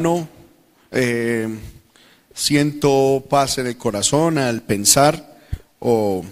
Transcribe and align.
No, 0.00 0.26
eh, 0.92 1.46
siento 2.32 3.22
paz 3.28 3.58
en 3.58 3.66
el 3.66 3.76
corazón 3.76 4.38
al 4.38 4.62
pensar 4.62 5.38
o 5.78 6.24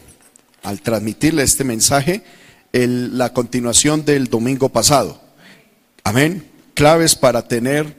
al 0.63 0.81
transmitirle 0.81 1.43
este 1.43 1.65
mensaje, 1.65 2.23
el- 2.73 3.19
la 3.19 3.35
continuación 3.35 4.07
del 4.07 4.29
domingo 4.29 4.71
pasado. 4.71 5.21
Amén. 6.03 6.47
Claves 6.73 7.15
para 7.15 7.47
tener 7.47 7.95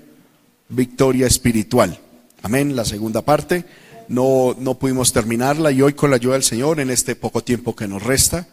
victoria 0.70 1.28
espiritual. 1.28 1.99
Amén. 2.42 2.76
La 2.76 2.83
segunda 2.83 3.22
parte. 3.22 3.63
No, 4.08 4.56
no 4.58 4.79
pudimos 4.79 5.13
terminarla 5.13 5.72
y 5.72 5.83
hoy 5.83 5.94
con 5.94 6.10
la 6.10 6.15
ayuda 6.15 6.33
del 6.33 6.44
Señor, 6.44 6.79
en 6.79 6.90
este 6.90 7.15
poco 7.15 7.44
tiempo 7.44 7.76
que 7.76 7.88
nos 7.88 8.01
resta, 8.01 8.47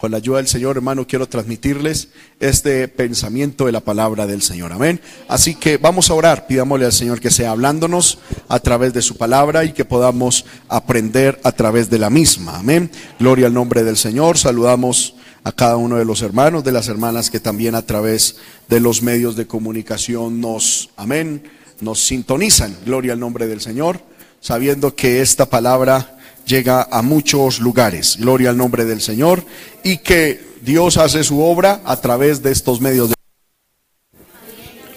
con 0.00 0.12
la 0.12 0.16
ayuda 0.16 0.38
del 0.38 0.48
Señor, 0.48 0.78
hermano, 0.78 1.06
quiero 1.06 1.28
transmitirles 1.28 2.08
este 2.40 2.88
pensamiento 2.88 3.66
de 3.66 3.72
la 3.72 3.80
palabra 3.80 4.26
del 4.26 4.40
Señor. 4.40 4.72
Amén. 4.72 4.98
Así 5.28 5.54
que 5.54 5.76
vamos 5.76 6.08
a 6.08 6.14
orar, 6.14 6.46
pidámosle 6.46 6.86
al 6.86 6.92
Señor 6.92 7.20
que 7.20 7.30
sea 7.30 7.50
hablándonos 7.50 8.18
a 8.48 8.60
través 8.60 8.94
de 8.94 9.02
su 9.02 9.18
palabra 9.18 9.62
y 9.66 9.74
que 9.74 9.84
podamos 9.84 10.46
aprender 10.70 11.38
a 11.44 11.52
través 11.52 11.90
de 11.90 11.98
la 11.98 12.08
misma. 12.08 12.58
Amén. 12.58 12.90
Gloria 13.18 13.48
al 13.48 13.52
nombre 13.52 13.84
del 13.84 13.98
Señor. 13.98 14.38
Saludamos 14.38 15.16
a 15.44 15.52
cada 15.52 15.76
uno 15.76 15.96
de 15.96 16.06
los 16.06 16.22
hermanos, 16.22 16.64
de 16.64 16.72
las 16.72 16.88
hermanas 16.88 17.28
que 17.28 17.38
también 17.38 17.74
a 17.74 17.82
través 17.82 18.36
de 18.68 18.80
los 18.80 19.02
medios 19.02 19.36
de 19.36 19.46
comunicación 19.46 20.40
nos, 20.40 20.88
amén, 20.96 21.42
nos 21.82 22.00
sintonizan. 22.00 22.74
Gloria 22.86 23.12
al 23.12 23.20
nombre 23.20 23.46
del 23.46 23.60
Señor, 23.60 24.00
sabiendo 24.40 24.94
que 24.94 25.20
esta 25.20 25.50
palabra 25.50 26.16
llega 26.50 26.88
a 26.90 27.00
muchos 27.00 27.60
lugares. 27.60 28.18
Gloria 28.18 28.50
al 28.50 28.58
nombre 28.58 28.84
del 28.84 29.00
Señor 29.00 29.44
y 29.82 29.98
que 29.98 30.44
Dios 30.60 30.98
hace 30.98 31.24
su 31.24 31.42
obra 31.42 31.80
a 31.84 32.00
través 32.00 32.42
de 32.42 32.52
estos 32.52 32.80
medios 32.80 33.08
de 33.08 33.14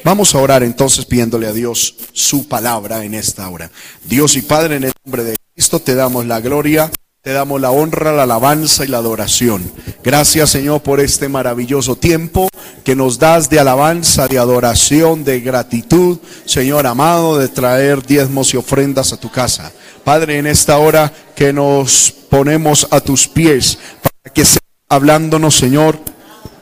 Vamos 0.03 0.35
a 0.35 0.39
orar 0.39 0.63
entonces 0.63 1.05
pidiéndole 1.05 1.47
a 1.47 1.53
Dios 1.53 1.95
su 2.11 2.49
palabra 2.49 3.05
en 3.05 3.13
esta 3.13 3.47
hora. 3.47 3.71
Dios 4.03 4.35
y 4.35 4.41
Padre, 4.41 4.75
en 4.75 4.83
el 4.83 4.91
nombre 5.05 5.23
de 5.23 5.37
Cristo 5.53 5.79
te 5.79 5.95
damos 5.95 6.25
la 6.25 6.41
gloria, 6.41 6.91
te 7.23 7.31
damos 7.31 7.61
la 7.61 7.71
honra, 7.71 8.11
la 8.11 8.23
alabanza 8.23 8.83
y 8.83 8.89
la 8.89 8.97
adoración. 8.97 9.63
Gracias 10.03 10.49
Señor 10.49 10.81
por 10.81 10.99
este 10.99 11.29
maravilloso 11.29 11.95
tiempo 11.95 12.49
que 12.83 12.97
nos 12.97 13.17
das 13.17 13.49
de 13.49 13.61
alabanza, 13.61 14.27
de 14.27 14.37
adoración, 14.37 15.23
de 15.23 15.39
gratitud, 15.39 16.17
Señor 16.43 16.85
amado, 16.85 17.39
de 17.39 17.47
traer 17.47 18.05
diezmos 18.05 18.53
y 18.53 18.57
ofrendas 18.57 19.13
a 19.13 19.17
tu 19.17 19.31
casa. 19.31 19.71
Padre, 20.03 20.37
en 20.37 20.47
esta 20.47 20.77
hora 20.79 21.13
que 21.33 21.53
nos 21.53 22.13
ponemos 22.29 22.89
a 22.91 22.99
tus 22.99 23.25
pies 23.29 23.77
para 24.01 24.33
que 24.33 24.43
sea 24.43 24.59
hablándonos, 24.89 25.55
Señor, 25.55 25.97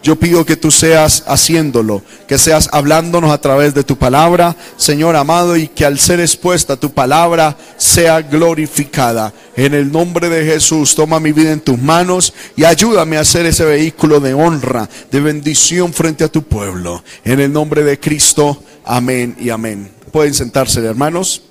yo 0.03 0.15
pido 0.15 0.45
que 0.45 0.55
tú 0.55 0.71
seas 0.71 1.23
haciéndolo, 1.27 2.01
que 2.27 2.39
seas 2.39 2.69
hablándonos 2.71 3.31
a 3.31 3.39
través 3.39 3.75
de 3.75 3.83
tu 3.83 3.97
palabra, 3.97 4.55
Señor 4.75 5.15
amado, 5.15 5.55
y 5.55 5.67
que 5.67 5.85
al 5.85 5.99
ser 5.99 6.19
expuesta 6.19 6.75
tu 6.75 6.91
palabra 6.91 7.55
sea 7.77 8.21
glorificada. 8.21 9.31
En 9.55 9.75
el 9.75 9.91
nombre 9.91 10.29
de 10.29 10.43
Jesús, 10.43 10.95
toma 10.95 11.19
mi 11.19 11.33
vida 11.33 11.51
en 11.51 11.59
tus 11.59 11.77
manos 11.77 12.33
y 12.55 12.63
ayúdame 12.63 13.17
a 13.17 13.25
ser 13.25 13.45
ese 13.45 13.63
vehículo 13.63 14.19
de 14.19 14.33
honra, 14.33 14.89
de 15.11 15.19
bendición 15.21 15.93
frente 15.93 16.23
a 16.23 16.29
tu 16.29 16.43
pueblo. 16.43 17.03
En 17.23 17.39
el 17.39 17.53
nombre 17.53 17.83
de 17.83 17.99
Cristo, 17.99 18.63
amén 18.83 19.35
y 19.39 19.49
amén. 19.49 19.91
Pueden 20.11 20.33
sentarse, 20.33 20.83
hermanos. 20.83 21.43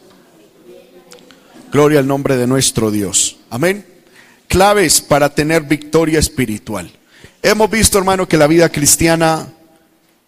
Gloria 1.70 2.00
al 2.00 2.06
nombre 2.08 2.36
de 2.36 2.48
nuestro 2.48 2.90
Dios. 2.90 3.36
Amén. 3.48 3.86
Claves 4.48 5.00
para 5.00 5.28
tener 5.32 5.62
victoria 5.62 6.18
espiritual. 6.18 6.90
Hemos 7.42 7.70
visto, 7.70 7.96
hermano, 7.96 8.28
que 8.28 8.36
la 8.36 8.46
vida 8.46 8.68
cristiana 8.68 9.48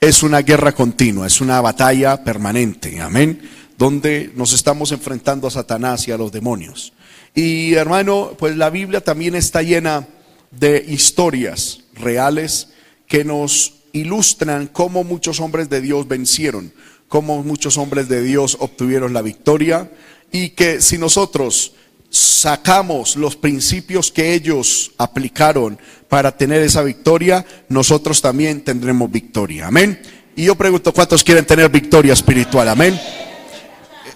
es 0.01 0.23
una 0.23 0.41
guerra 0.41 0.73
continua, 0.73 1.27
es 1.27 1.43
una 1.43 1.61
batalla 1.61 2.25
permanente, 2.25 3.03
amén, 3.03 3.51
donde 3.77 4.33
nos 4.35 4.55
estamos 4.55 4.93
enfrentando 4.93 5.47
a 5.47 5.51
Satanás 5.51 6.09
y 6.09 6.13
a 6.13 6.17
los 6.17 6.33
demonios. 6.33 6.95
Y 7.35 7.75
hermano, 7.75 8.33
pues 8.39 8.57
la 8.57 8.71
Biblia 8.71 9.03
también 9.03 9.35
está 9.35 9.61
llena 9.61 10.09
de 10.53 10.83
historias 10.89 11.81
reales 11.93 12.69
que 13.07 13.25
nos 13.25 13.75
ilustran 13.93 14.69
cómo 14.69 15.05
muchos 15.05 15.39
hombres 15.39 15.69
de 15.69 15.83
Dios 15.83 16.09
vencieron, 16.09 16.73
cómo 17.09 17.43
muchos 17.43 17.77
hombres 17.77 18.09
de 18.09 18.23
Dios 18.23 18.57
obtuvieron 18.59 19.13
la 19.13 19.21
victoria 19.21 19.91
y 20.31 20.51
que 20.51 20.81
si 20.81 20.97
nosotros 20.97 21.75
sacamos 22.13 23.17
los 23.17 23.37
principios 23.37 24.13
que 24.13 24.35
ellos 24.35 24.93
aplicaron 24.99 25.79
para 26.09 26.37
tener 26.37 26.61
esa 26.61 26.83
victoria, 26.83 27.45
nosotros 27.71 28.21
también 28.21 28.61
tendremos 28.61 29.11
victoria. 29.11 29.69
Amén. 29.69 29.99
Y 30.37 30.45
yo 30.45 30.55
pregunto, 30.55 30.93
¿cuántos 30.93 31.25
quieren 31.25 31.47
tener 31.47 31.71
victoria 31.71 32.13
espiritual? 32.13 32.69
Amén. 32.69 33.01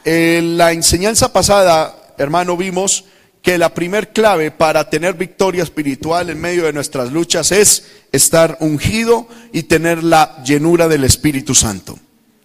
En 0.04 0.58
la 0.58 0.72
enseñanza 0.72 1.32
pasada, 1.32 2.14
hermano, 2.18 2.56
vimos 2.58 3.06
que 3.40 3.56
la 3.56 3.72
primer 3.72 4.12
clave 4.12 4.50
para 4.50 4.90
tener 4.90 5.14
victoria 5.14 5.62
espiritual 5.62 6.28
en 6.28 6.38
medio 6.38 6.64
de 6.64 6.74
nuestras 6.74 7.12
luchas 7.12 7.50
es 7.50 7.86
estar 8.12 8.58
ungido 8.60 9.26
y 9.52 9.62
tener 9.62 10.04
la 10.04 10.42
llenura 10.44 10.86
del 10.86 11.04
Espíritu 11.04 11.54
Santo. 11.54 11.98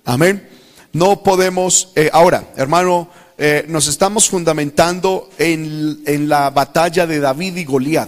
Amén. 0.06 0.48
No 0.94 1.24
podemos, 1.24 1.92
eh, 1.96 2.10
ahora, 2.14 2.54
hermano, 2.56 3.10
eh, 3.44 3.66
nos 3.68 3.88
estamos 3.88 4.29
fundamentando 4.29 5.31
en, 5.40 6.29
la 6.29 6.52
batalla 6.52 7.07
de 7.07 7.19
David 7.19 7.56
y 7.57 7.66
Goliat. 7.66 8.07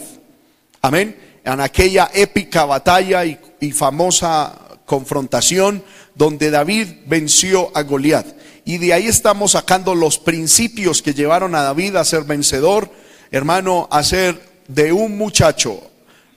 Amén. 0.83 1.39
En 1.43 1.59
aquella 1.59 2.11
épica 2.13 2.65
batalla 2.65 3.25
y, 3.25 3.39
y 3.59 3.71
famosa 3.71 4.55
confrontación 4.85 5.83
donde 6.13 6.51
David 6.51 6.87
venció 7.07 7.75
a 7.75 7.81
Goliat. 7.81 8.27
Y 8.63 8.77
de 8.77 8.93
ahí 8.93 9.07
estamos 9.07 9.53
sacando 9.53 9.95
los 9.95 10.19
principios 10.19 11.01
que 11.01 11.15
llevaron 11.15 11.55
a 11.55 11.63
David 11.63 11.95
a 11.95 12.05
ser 12.05 12.25
vencedor, 12.25 12.91
hermano, 13.31 13.87
a 13.89 14.03
ser 14.03 14.39
de 14.67 14.93
un 14.93 15.17
muchacho, 15.17 15.81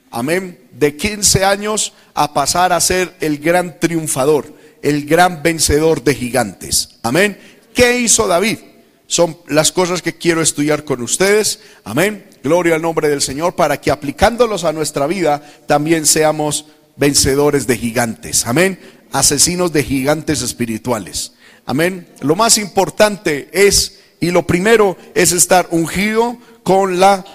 amén, 0.09 0.59
de 0.71 0.97
15 0.97 1.45
años 1.45 1.93
a 2.15 2.33
pasar 2.33 2.73
a 2.73 2.81
ser 2.81 3.13
el 3.19 3.37
gran 3.37 3.79
triunfador, 3.79 4.51
el 4.81 5.05
gran 5.05 5.43
vencedor 5.43 6.03
de 6.03 6.15
gigantes. 6.15 6.97
Amén. 7.03 7.37
¿Qué 7.75 7.99
hizo 7.99 8.25
David? 8.25 8.57
Son 9.07 9.37
las 9.47 9.71
cosas 9.71 10.01
que 10.01 10.17
quiero 10.17 10.41
estudiar 10.41 10.83
con 10.83 11.01
ustedes. 11.01 11.59
Amén. 11.83 12.25
Gloria 12.43 12.75
al 12.75 12.81
nombre 12.81 13.09
del 13.09 13.21
Señor 13.21 13.55
para 13.55 13.81
que 13.81 13.89
aplicándolos 13.89 14.63
a 14.63 14.73
nuestra 14.73 15.07
vida 15.07 15.41
también 15.65 16.05
seamos 16.05 16.65
vencedores 16.97 17.67
de 17.67 17.77
gigantes. 17.77 18.45
Amén. 18.45 18.79
Asesinos 19.11 19.71
de 19.71 19.83
gigantes 19.83 20.41
espirituales. 20.41 21.33
Amén. 21.65 22.07
Lo 22.19 22.35
más 22.35 22.57
importante 22.57 23.49
es, 23.51 23.99
y 24.19 24.31
lo 24.31 24.45
primero 24.45 24.97
es 25.15 25.31
estar 25.31 25.67
ungido 25.71 26.37
con 26.63 26.99
la 26.99 27.25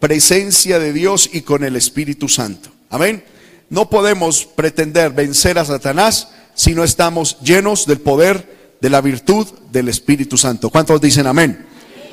presencia 0.00 0.78
de 0.78 0.92
Dios 0.92 1.28
y 1.32 1.42
con 1.42 1.64
el 1.64 1.76
Espíritu 1.76 2.28
Santo. 2.28 2.70
Amén. 2.90 3.22
No 3.70 3.90
podemos 3.90 4.46
pretender 4.46 5.12
vencer 5.12 5.58
a 5.58 5.64
Satanás 5.64 6.28
si 6.54 6.74
no 6.74 6.84
estamos 6.84 7.38
llenos 7.40 7.86
del 7.86 8.00
poder, 8.00 8.57
de 8.80 8.90
la 8.90 9.00
virtud 9.00 9.46
del 9.70 9.88
Espíritu 9.88 10.36
Santo. 10.36 10.70
¿Cuántos 10.70 11.00
dicen 11.00 11.26
amén? 11.26 11.66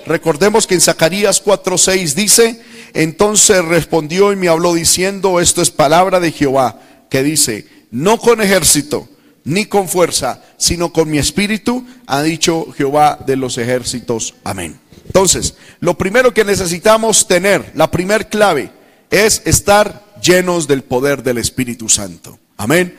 Recordemos 0.06 0.68
que 0.68 0.76
en 0.76 0.82
Zacarías 0.82 1.44
4:6 1.44 2.14
dice, 2.14 2.62
entonces 2.94 3.64
respondió 3.66 4.32
y 4.32 4.36
me 4.36 4.48
habló 4.48 4.74
diciendo, 4.74 5.40
esto 5.40 5.62
es 5.62 5.72
palabra 5.72 6.20
de 6.20 6.32
Jehová, 6.32 6.80
que 7.10 7.24
dice, 7.24 7.68
no 7.92 8.20
con 8.20 8.42
ejército, 8.42 9.10
ni 9.44 9.66
con 9.66 9.88
fuerza, 9.88 10.44
sino 10.58 10.92
con 10.92 11.10
mi 11.10 11.18
espíritu, 11.18 11.86
ha 12.08 12.22
dicho 12.22 12.68
Jehová 12.76 13.20
de 13.26 13.36
los 13.36 13.58
ejércitos. 13.58 14.36
Amén. 14.44 14.80
Entonces, 15.06 15.56
lo 15.80 15.98
primero 15.98 16.34
que 16.34 16.44
necesitamos 16.44 17.28
tener, 17.28 17.72
la 17.76 17.92
primer 17.92 18.28
clave, 18.28 18.72
es 19.10 19.42
estar 19.46 20.04
llenos 20.22 20.68
del 20.68 20.84
poder 20.84 21.24
del 21.24 21.38
Espíritu 21.38 21.90
Santo. 21.90 22.40
Amén. 22.58 22.98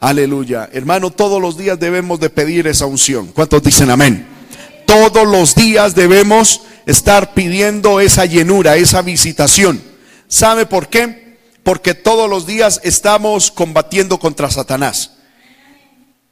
Aleluya. 0.00 0.70
Hermano, 0.72 1.10
todos 1.10 1.42
los 1.42 1.58
días 1.58 1.78
debemos 1.78 2.18
de 2.20 2.30
pedir 2.30 2.66
esa 2.66 2.86
unción. 2.86 3.26
¿Cuántos 3.26 3.62
dicen 3.62 3.90
amén? 3.90 4.26
Todos 4.86 5.28
los 5.28 5.54
días 5.54 5.94
debemos 5.94 6.62
estar 6.86 7.34
pidiendo 7.34 8.00
esa 8.00 8.24
llenura, 8.24 8.76
esa 8.76 9.02
visitación. 9.02 9.82
¿Sabe 10.26 10.64
por 10.64 10.88
qué? 10.88 11.38
Porque 11.62 11.92
todos 11.92 12.30
los 12.30 12.46
días 12.46 12.80
estamos 12.82 13.50
combatiendo 13.50 14.18
contra 14.18 14.50
Satanás. 14.50 15.18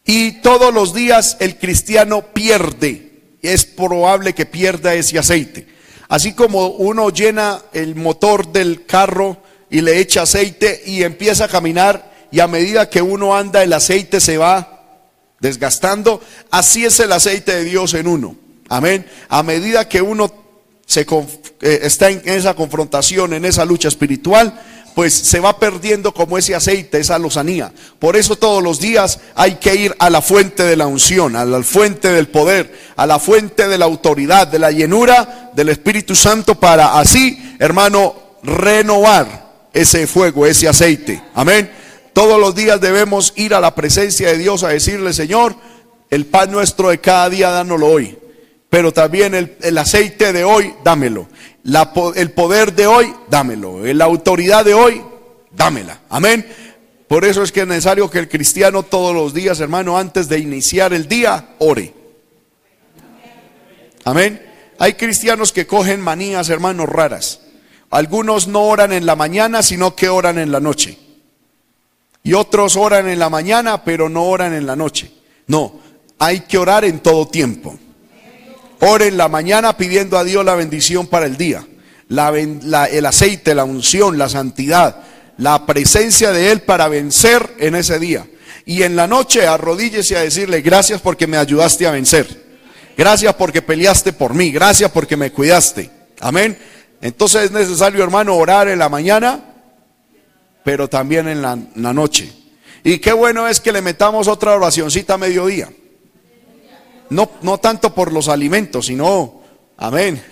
Y 0.06 0.40
todos 0.40 0.72
los 0.72 0.94
días 0.94 1.36
el 1.38 1.58
cristiano 1.58 2.22
pierde. 2.32 3.36
Es 3.42 3.66
probable 3.66 4.34
que 4.34 4.46
pierda 4.46 4.94
ese 4.94 5.18
aceite. 5.18 5.68
Así 6.08 6.32
como 6.32 6.68
uno 6.68 7.10
llena 7.10 7.60
el 7.74 7.96
motor 7.96 8.50
del 8.50 8.86
carro 8.86 9.42
y 9.68 9.82
le 9.82 9.98
echa 9.98 10.22
aceite 10.22 10.82
y 10.86 11.02
empieza 11.02 11.44
a 11.44 11.48
caminar 11.48 12.07
y 12.30 12.40
a 12.40 12.46
medida 12.46 12.90
que 12.90 13.02
uno 13.02 13.36
anda 13.36 13.62
el 13.62 13.72
aceite 13.72 14.20
se 14.20 14.38
va 14.38 14.78
desgastando, 15.40 16.20
así 16.50 16.84
es 16.84 16.98
el 17.00 17.12
aceite 17.12 17.54
de 17.56 17.64
Dios 17.64 17.94
en 17.94 18.06
uno. 18.06 18.36
Amén. 18.68 19.06
A 19.28 19.42
medida 19.42 19.88
que 19.88 20.02
uno 20.02 20.32
se, 20.86 21.06
eh, 21.60 21.80
está 21.82 22.10
en 22.10 22.22
esa 22.24 22.54
confrontación, 22.54 23.32
en 23.32 23.44
esa 23.44 23.64
lucha 23.64 23.88
espiritual, 23.88 24.60
pues 24.94 25.14
se 25.14 25.38
va 25.38 25.60
perdiendo 25.60 26.12
como 26.12 26.38
ese 26.38 26.56
aceite, 26.56 26.98
esa 26.98 27.18
lozanía. 27.18 27.72
Por 28.00 28.16
eso 28.16 28.34
todos 28.34 28.62
los 28.62 28.80
días 28.80 29.20
hay 29.36 29.54
que 29.54 29.76
ir 29.76 29.94
a 30.00 30.10
la 30.10 30.20
fuente 30.20 30.64
de 30.64 30.76
la 30.76 30.88
unción, 30.88 31.36
a 31.36 31.44
la 31.44 31.62
fuente 31.62 32.08
del 32.08 32.26
poder, 32.26 32.76
a 32.96 33.06
la 33.06 33.20
fuente 33.20 33.68
de 33.68 33.78
la 33.78 33.84
autoridad, 33.84 34.48
de 34.48 34.58
la 34.58 34.72
llenura 34.72 35.52
del 35.54 35.68
Espíritu 35.68 36.16
Santo 36.16 36.56
para 36.56 36.98
así, 36.98 37.56
hermano, 37.60 38.14
renovar 38.42 39.68
ese 39.72 40.06
fuego, 40.08 40.46
ese 40.46 40.68
aceite. 40.68 41.22
Amén. 41.34 41.70
Todos 42.18 42.40
los 42.40 42.56
días 42.56 42.80
debemos 42.80 43.32
ir 43.36 43.54
a 43.54 43.60
la 43.60 43.76
presencia 43.76 44.26
de 44.26 44.38
Dios 44.38 44.64
a 44.64 44.70
decirle, 44.70 45.12
Señor, 45.12 45.54
el 46.10 46.26
pan 46.26 46.50
nuestro 46.50 46.88
de 46.88 46.98
cada 46.98 47.30
día 47.30 47.50
dánoslo 47.50 47.86
hoy. 47.86 48.18
Pero 48.68 48.92
también 48.92 49.36
el, 49.36 49.78
aceite 49.78 50.32
de 50.32 50.42
hoy, 50.42 50.74
dámelo. 50.82 51.28
el 52.16 52.32
poder 52.32 52.72
de 52.72 52.88
hoy, 52.88 53.14
dámelo. 53.30 53.84
La 53.94 54.06
autoridad 54.06 54.64
de 54.64 54.74
hoy, 54.74 55.00
dámela. 55.52 56.00
Amén. 56.08 56.44
Por 57.06 57.24
eso 57.24 57.44
es 57.44 57.52
que 57.52 57.60
es 57.60 57.68
necesario 57.68 58.10
que 58.10 58.18
el 58.18 58.28
cristiano 58.28 58.82
todos 58.82 59.14
los 59.14 59.32
días, 59.32 59.60
hermano, 59.60 59.96
antes 59.96 60.28
de 60.28 60.40
iniciar 60.40 60.92
el 60.92 61.06
día, 61.06 61.50
ore. 61.58 61.94
Amén. 64.04 64.44
Hay 64.80 64.94
cristianos 64.94 65.52
que 65.52 65.68
cogen 65.68 66.00
manías, 66.00 66.48
hermanos, 66.48 66.88
raras. 66.88 67.42
Algunos 67.90 68.48
no 68.48 68.64
oran 68.64 68.92
en 68.92 69.06
la 69.06 69.14
mañana, 69.14 69.62
sino 69.62 69.94
que 69.94 70.08
oran 70.08 70.40
en 70.40 70.50
la 70.50 70.58
noche. 70.58 70.98
Y 72.22 72.34
otros 72.34 72.76
oran 72.76 73.08
en 73.08 73.18
la 73.18 73.30
mañana, 73.30 73.84
pero 73.84 74.08
no 74.08 74.24
oran 74.24 74.54
en 74.54 74.66
la 74.66 74.76
noche. 74.76 75.10
No, 75.46 75.80
hay 76.18 76.40
que 76.40 76.58
orar 76.58 76.84
en 76.84 77.00
todo 77.00 77.26
tiempo. 77.28 77.78
Ore 78.80 79.08
en 79.08 79.16
la 79.16 79.28
mañana 79.28 79.76
pidiendo 79.76 80.18
a 80.18 80.24
Dios 80.24 80.44
la 80.44 80.54
bendición 80.54 81.06
para 81.06 81.26
el 81.26 81.36
día. 81.36 81.66
el 82.10 83.06
aceite, 83.06 83.54
la 83.54 83.64
unción, 83.64 84.18
la 84.18 84.28
santidad, 84.28 85.02
la 85.36 85.66
presencia 85.66 86.32
de 86.32 86.52
Él 86.52 86.62
para 86.62 86.88
vencer 86.88 87.54
en 87.58 87.74
ese 87.74 87.98
día. 87.98 88.26
Y 88.66 88.82
en 88.82 88.96
la 88.96 89.06
noche 89.06 89.46
arrodíllese 89.46 90.16
a 90.16 90.20
decirle 90.20 90.60
gracias 90.60 91.00
porque 91.00 91.26
me 91.26 91.38
ayudaste 91.38 91.86
a 91.86 91.90
vencer. 91.90 92.46
Gracias 92.96 93.34
porque 93.34 93.62
peleaste 93.62 94.12
por 94.12 94.34
mí. 94.34 94.50
Gracias 94.50 94.90
porque 94.90 95.16
me 95.16 95.32
cuidaste. 95.32 95.90
Amén. 96.20 96.58
Entonces 97.00 97.44
es 97.44 97.50
necesario, 97.52 98.02
hermano, 98.02 98.36
orar 98.36 98.68
en 98.68 98.78
la 98.78 98.88
mañana, 98.88 99.47
pero 100.68 100.86
también 100.86 101.28
en 101.28 101.40
la, 101.40 101.56
noche. 101.94 102.30
Y 102.84 102.98
qué 102.98 103.14
bueno 103.14 103.48
es 103.48 103.58
que 103.58 103.72
le 103.72 103.80
metamos 103.80 104.28
otra 104.28 104.54
oracioncita 104.54 105.14
a 105.14 105.16
mediodía. 105.16 105.70
No, 107.08 107.30
no 107.40 107.56
tanto 107.56 107.94
por 107.94 108.12
los 108.12 108.28
alimentos, 108.28 108.84
sino, 108.84 109.40
amén. 109.78 110.22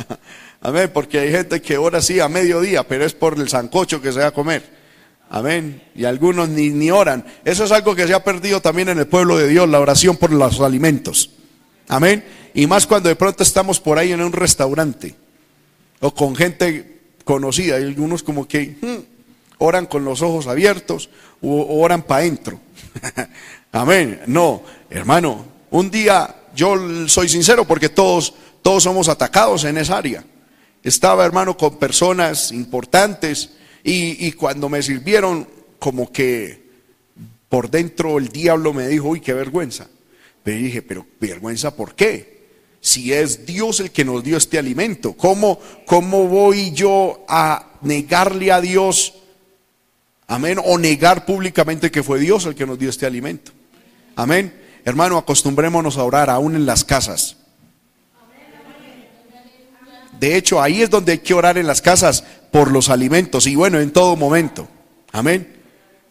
amén, 0.62 0.90
porque 0.94 1.18
hay 1.18 1.30
gente 1.30 1.60
que 1.60 1.76
ora 1.76 1.98
así 1.98 2.18
a 2.18 2.30
mediodía, 2.30 2.88
pero 2.88 3.04
es 3.04 3.12
por 3.12 3.38
el 3.38 3.50
sancocho 3.50 4.00
que 4.00 4.10
se 4.10 4.20
va 4.20 4.28
a 4.28 4.30
comer. 4.30 4.62
Amén. 5.28 5.82
Y 5.94 6.06
algunos 6.06 6.48
ni, 6.48 6.70
ni 6.70 6.90
oran. 6.90 7.22
Eso 7.44 7.64
es 7.64 7.70
algo 7.70 7.94
que 7.94 8.06
se 8.06 8.14
ha 8.14 8.24
perdido 8.24 8.62
también 8.62 8.88
en 8.88 8.98
el 8.98 9.06
pueblo 9.06 9.36
de 9.36 9.48
Dios, 9.48 9.68
la 9.68 9.80
oración 9.80 10.16
por 10.16 10.32
los 10.32 10.60
alimentos. 10.60 11.28
Amén. 11.88 12.24
Y 12.54 12.66
más 12.66 12.86
cuando 12.86 13.10
de 13.10 13.16
pronto 13.16 13.42
estamos 13.42 13.80
por 13.80 13.98
ahí 13.98 14.12
en 14.12 14.22
un 14.22 14.32
restaurante 14.32 15.14
o 16.00 16.14
con 16.14 16.34
gente 16.34 17.02
conocida. 17.26 17.76
Hay 17.76 17.82
algunos 17.82 18.22
como 18.22 18.48
que 18.48 18.78
hmm, 18.80 19.13
oran 19.64 19.86
con 19.86 20.04
los 20.04 20.22
ojos 20.22 20.46
abiertos 20.46 21.10
o 21.42 21.80
oran 21.80 22.02
para 22.02 22.22
adentro. 22.22 22.60
Amén. 23.72 24.20
No, 24.26 24.62
hermano, 24.90 25.44
un 25.70 25.90
día 25.90 26.34
yo 26.54 27.08
soy 27.08 27.28
sincero 27.28 27.64
porque 27.64 27.88
todos, 27.88 28.34
todos 28.62 28.82
somos 28.82 29.08
atacados 29.08 29.64
en 29.64 29.78
esa 29.78 29.98
área. 29.98 30.24
Estaba, 30.82 31.24
hermano, 31.24 31.56
con 31.56 31.78
personas 31.78 32.52
importantes 32.52 33.50
y, 33.82 34.26
y 34.26 34.32
cuando 34.32 34.68
me 34.68 34.82
sirvieron, 34.82 35.48
como 35.78 36.12
que 36.12 36.64
por 37.48 37.70
dentro 37.70 38.18
el 38.18 38.28
diablo 38.28 38.72
me 38.72 38.88
dijo, 38.88 39.08
uy, 39.08 39.20
qué 39.20 39.32
vergüenza. 39.32 39.88
Pero 40.42 40.58
dije, 40.58 40.82
pero 40.82 41.06
vergüenza, 41.20 41.74
¿por 41.74 41.94
qué? 41.94 42.34
si 42.84 43.14
es 43.14 43.46
Dios 43.46 43.80
el 43.80 43.90
que 43.90 44.04
nos 44.04 44.22
dio 44.22 44.36
este 44.36 44.58
alimento? 44.58 45.14
¿Cómo, 45.14 45.58
cómo 45.86 46.28
voy 46.28 46.70
yo 46.72 47.24
a 47.26 47.78
negarle 47.80 48.52
a 48.52 48.60
Dios, 48.60 49.14
amén, 50.26 50.58
o 50.64 50.78
negar 50.78 51.24
públicamente 51.24 51.90
que 51.90 52.02
fue 52.02 52.18
Dios 52.18 52.46
el 52.46 52.54
que 52.54 52.66
nos 52.66 52.78
dio 52.78 52.90
este 52.90 53.06
alimento? 53.06 53.52
Amén. 54.16 54.54
Hermano, 54.84 55.16
acostumbrémonos 55.16 55.96
a 55.96 56.04
orar 56.04 56.30
aún 56.30 56.54
en 56.54 56.66
las 56.66 56.84
casas. 56.84 57.36
De 60.20 60.36
hecho, 60.36 60.62
ahí 60.62 60.82
es 60.82 60.90
donde 60.90 61.12
hay 61.12 61.18
que 61.18 61.34
orar 61.34 61.58
en 61.58 61.66
las 61.66 61.82
casas 61.82 62.24
por 62.50 62.70
los 62.70 62.88
alimentos 62.88 63.46
y 63.46 63.56
bueno, 63.56 63.80
en 63.80 63.92
todo 63.92 64.16
momento. 64.16 64.68
Amén. 65.12 65.62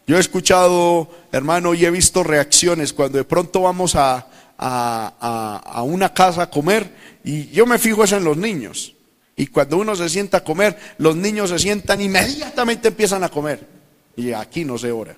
Yo 0.05 0.17
he 0.17 0.19
escuchado, 0.19 1.09
hermano, 1.31 1.73
y 1.73 1.85
he 1.85 1.91
visto 1.91 2.23
reacciones 2.23 2.91
cuando 2.91 3.17
de 3.17 3.23
pronto 3.23 3.61
vamos 3.61 3.95
a, 3.95 4.27
a, 4.57 5.83
una 5.83 6.13
casa 6.13 6.43
a 6.43 6.49
comer 6.49 6.93
y 7.23 7.47
yo 7.47 7.65
me 7.65 7.79
fijo 7.79 8.03
eso 8.03 8.17
en 8.17 8.23
los 8.23 8.37
niños. 8.37 8.95
Y 9.35 9.47
cuando 9.47 9.77
uno 9.77 9.95
se 9.95 10.09
sienta 10.09 10.37
a 10.37 10.43
comer, 10.43 10.77
los 10.97 11.15
niños 11.15 11.49
se 11.49 11.59
sientan 11.59 12.01
inmediatamente 12.01 12.89
empiezan 12.89 13.23
a 13.23 13.29
comer. 13.29 13.67
Y 14.15 14.31
aquí 14.31 14.65
no 14.65 14.77
se 14.77 14.91
ora. 14.91 15.15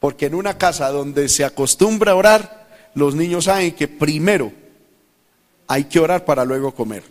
Porque 0.00 0.26
en 0.26 0.34
una 0.34 0.58
casa 0.58 0.88
donde 0.90 1.28
se 1.28 1.44
acostumbra 1.44 2.12
a 2.12 2.16
orar, 2.16 2.68
los 2.94 3.14
niños 3.14 3.44
saben 3.44 3.72
que 3.72 3.88
primero 3.88 4.52
hay 5.68 5.84
que 5.84 6.00
orar 6.00 6.24
para 6.24 6.44
luego 6.44 6.74
comer. 6.74 7.04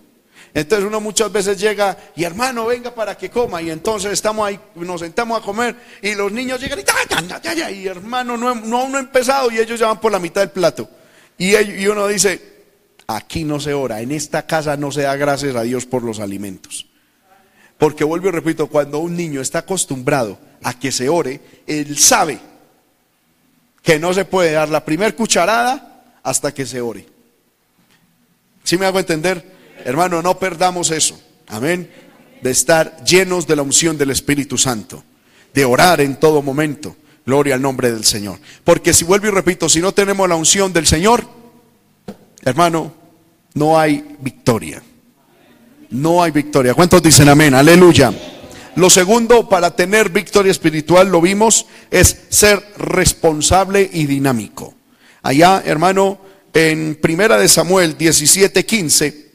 Entonces 0.53 0.85
uno 0.85 0.99
muchas 0.99 1.31
veces 1.31 1.59
llega 1.59 1.97
y 2.15 2.23
hermano, 2.23 2.65
venga 2.65 2.93
para 2.93 3.17
que 3.17 3.29
coma. 3.29 3.61
Y 3.61 3.69
entonces 3.69 4.11
estamos 4.11 4.45
ahí, 4.45 4.59
nos 4.75 4.99
sentamos 4.99 5.41
a 5.41 5.45
comer 5.45 5.75
y 6.01 6.13
los 6.15 6.31
niños 6.31 6.59
llegan 6.59 6.79
y, 6.79 7.73
y 7.73 7.87
hermano, 7.87 8.35
no, 8.35 8.55
no, 8.55 8.97
ha 8.97 8.99
empezado 8.99 9.49
y 9.51 9.59
ellos 9.59 9.79
ya 9.79 9.87
van 9.87 10.01
por 10.01 10.11
la 10.11 10.19
mitad 10.19 10.41
del 10.41 10.51
plato. 10.51 10.89
Y 11.37 11.87
uno 11.87 12.07
dice, 12.07 12.51
aquí 13.07 13.43
no 13.43 13.59
se 13.59 13.73
ora, 13.73 14.01
en 14.01 14.11
esta 14.11 14.45
casa 14.45 14.77
no 14.77 14.91
se 14.91 15.03
da 15.03 15.15
gracias 15.15 15.55
a 15.55 15.63
Dios 15.63 15.85
por 15.85 16.03
los 16.03 16.19
alimentos. 16.19 16.90
Porque 17.81 18.03
vuelvo 18.03 18.27
y 18.27 18.31
repito, 18.31 18.67
cuando 18.67 18.99
un 18.99 19.17
niño 19.17 19.41
está 19.41 19.57
acostumbrado 19.57 20.37
a 20.61 20.77
que 20.77 20.91
se 20.91 21.09
ore, 21.09 21.41
él 21.65 21.97
sabe 21.97 22.39
que 23.81 23.97
no 23.97 24.13
se 24.13 24.23
puede 24.23 24.51
dar 24.51 24.69
la 24.69 24.85
primer 24.85 25.15
cucharada 25.15 26.19
hasta 26.21 26.53
que 26.53 26.67
se 26.67 26.79
ore. 26.79 27.07
¿Sí 28.63 28.77
me 28.77 28.85
hago 28.85 28.99
entender? 28.99 29.43
Hermano, 29.83 30.21
no 30.21 30.37
perdamos 30.37 30.91
eso. 30.91 31.19
Amén. 31.47 31.89
De 32.43 32.51
estar 32.51 33.03
llenos 33.03 33.47
de 33.47 33.55
la 33.55 33.63
unción 33.63 33.97
del 33.97 34.11
Espíritu 34.11 34.59
Santo. 34.59 35.03
De 35.51 35.65
orar 35.65 36.01
en 36.01 36.17
todo 36.17 36.43
momento. 36.43 36.95
Gloria 37.25 37.55
al 37.55 37.63
nombre 37.63 37.91
del 37.91 38.03
Señor. 38.05 38.37
Porque 38.63 38.93
si 38.93 39.05
vuelvo 39.05 39.25
y 39.25 39.31
repito, 39.31 39.67
si 39.67 39.81
no 39.81 39.91
tenemos 39.91 40.29
la 40.29 40.35
unción 40.35 40.71
del 40.71 40.85
Señor, 40.85 41.27
hermano, 42.43 42.93
no 43.55 43.79
hay 43.79 44.17
victoria. 44.19 44.83
No 45.91 46.23
hay 46.23 46.31
victoria. 46.31 46.73
¿Cuántos 46.73 47.03
dicen 47.03 47.29
amén? 47.29 47.53
Aleluya. 47.53 48.13
Lo 48.75 48.89
segundo 48.89 49.47
para 49.47 49.75
tener 49.75 50.09
victoria 50.09 50.51
espiritual, 50.51 51.09
lo 51.09 51.21
vimos, 51.21 51.65
es 51.89 52.23
ser 52.29 52.63
responsable 52.77 53.89
y 53.91 54.05
dinámico. 54.05 54.73
Allá, 55.21 55.61
hermano, 55.65 56.19
en 56.53 56.97
Primera 57.01 57.37
de 57.37 57.47
Samuel 57.47 57.97
17, 57.97 58.65
15, 58.65 59.31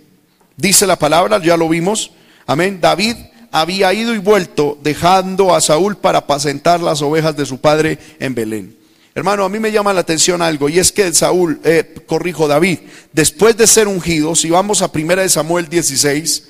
Dice 0.57 0.87
la 0.87 0.99
palabra, 0.99 1.41
ya 1.43 1.57
lo 1.57 1.69
vimos. 1.69 2.13
Amén. 2.47 2.79
David 2.81 3.17
había 3.53 3.93
ido 3.93 4.15
y 4.15 4.19
vuelto 4.19 4.79
dejando 4.83 5.55
a 5.55 5.61
Saúl 5.61 5.97
para 5.97 6.19
apacentar 6.21 6.81
las 6.81 7.03
ovejas 7.03 7.37
de 7.37 7.47
su 7.47 7.59
padre 7.59 7.99
en 8.19 8.35
Belén. 8.35 8.77
Hermano, 9.17 9.47
a 9.47 9.49
mí 9.49 9.59
me 9.59 9.73
llama 9.73 9.95
la 9.95 10.03
atención 10.03 10.43
algo 10.43 10.69
y 10.69 10.79
es 10.79 10.93
que 10.93 11.11
Saúl, 11.15 11.59
eh, 11.65 12.05
corrijo 12.07 12.47
David, 12.47 12.81
después 13.15 13.57
de 13.57 13.67
ser 13.67 13.89
ungido, 13.89 14.37
si 14.37 14.51
vamos 14.51 14.83
a 14.83 14.91
1 14.95 15.31
Samuel 15.31 15.71
16, 15.71 16.49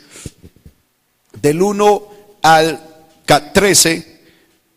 del 1.41 1.63
1 1.63 2.03
al 2.43 2.85
13, 3.55 4.21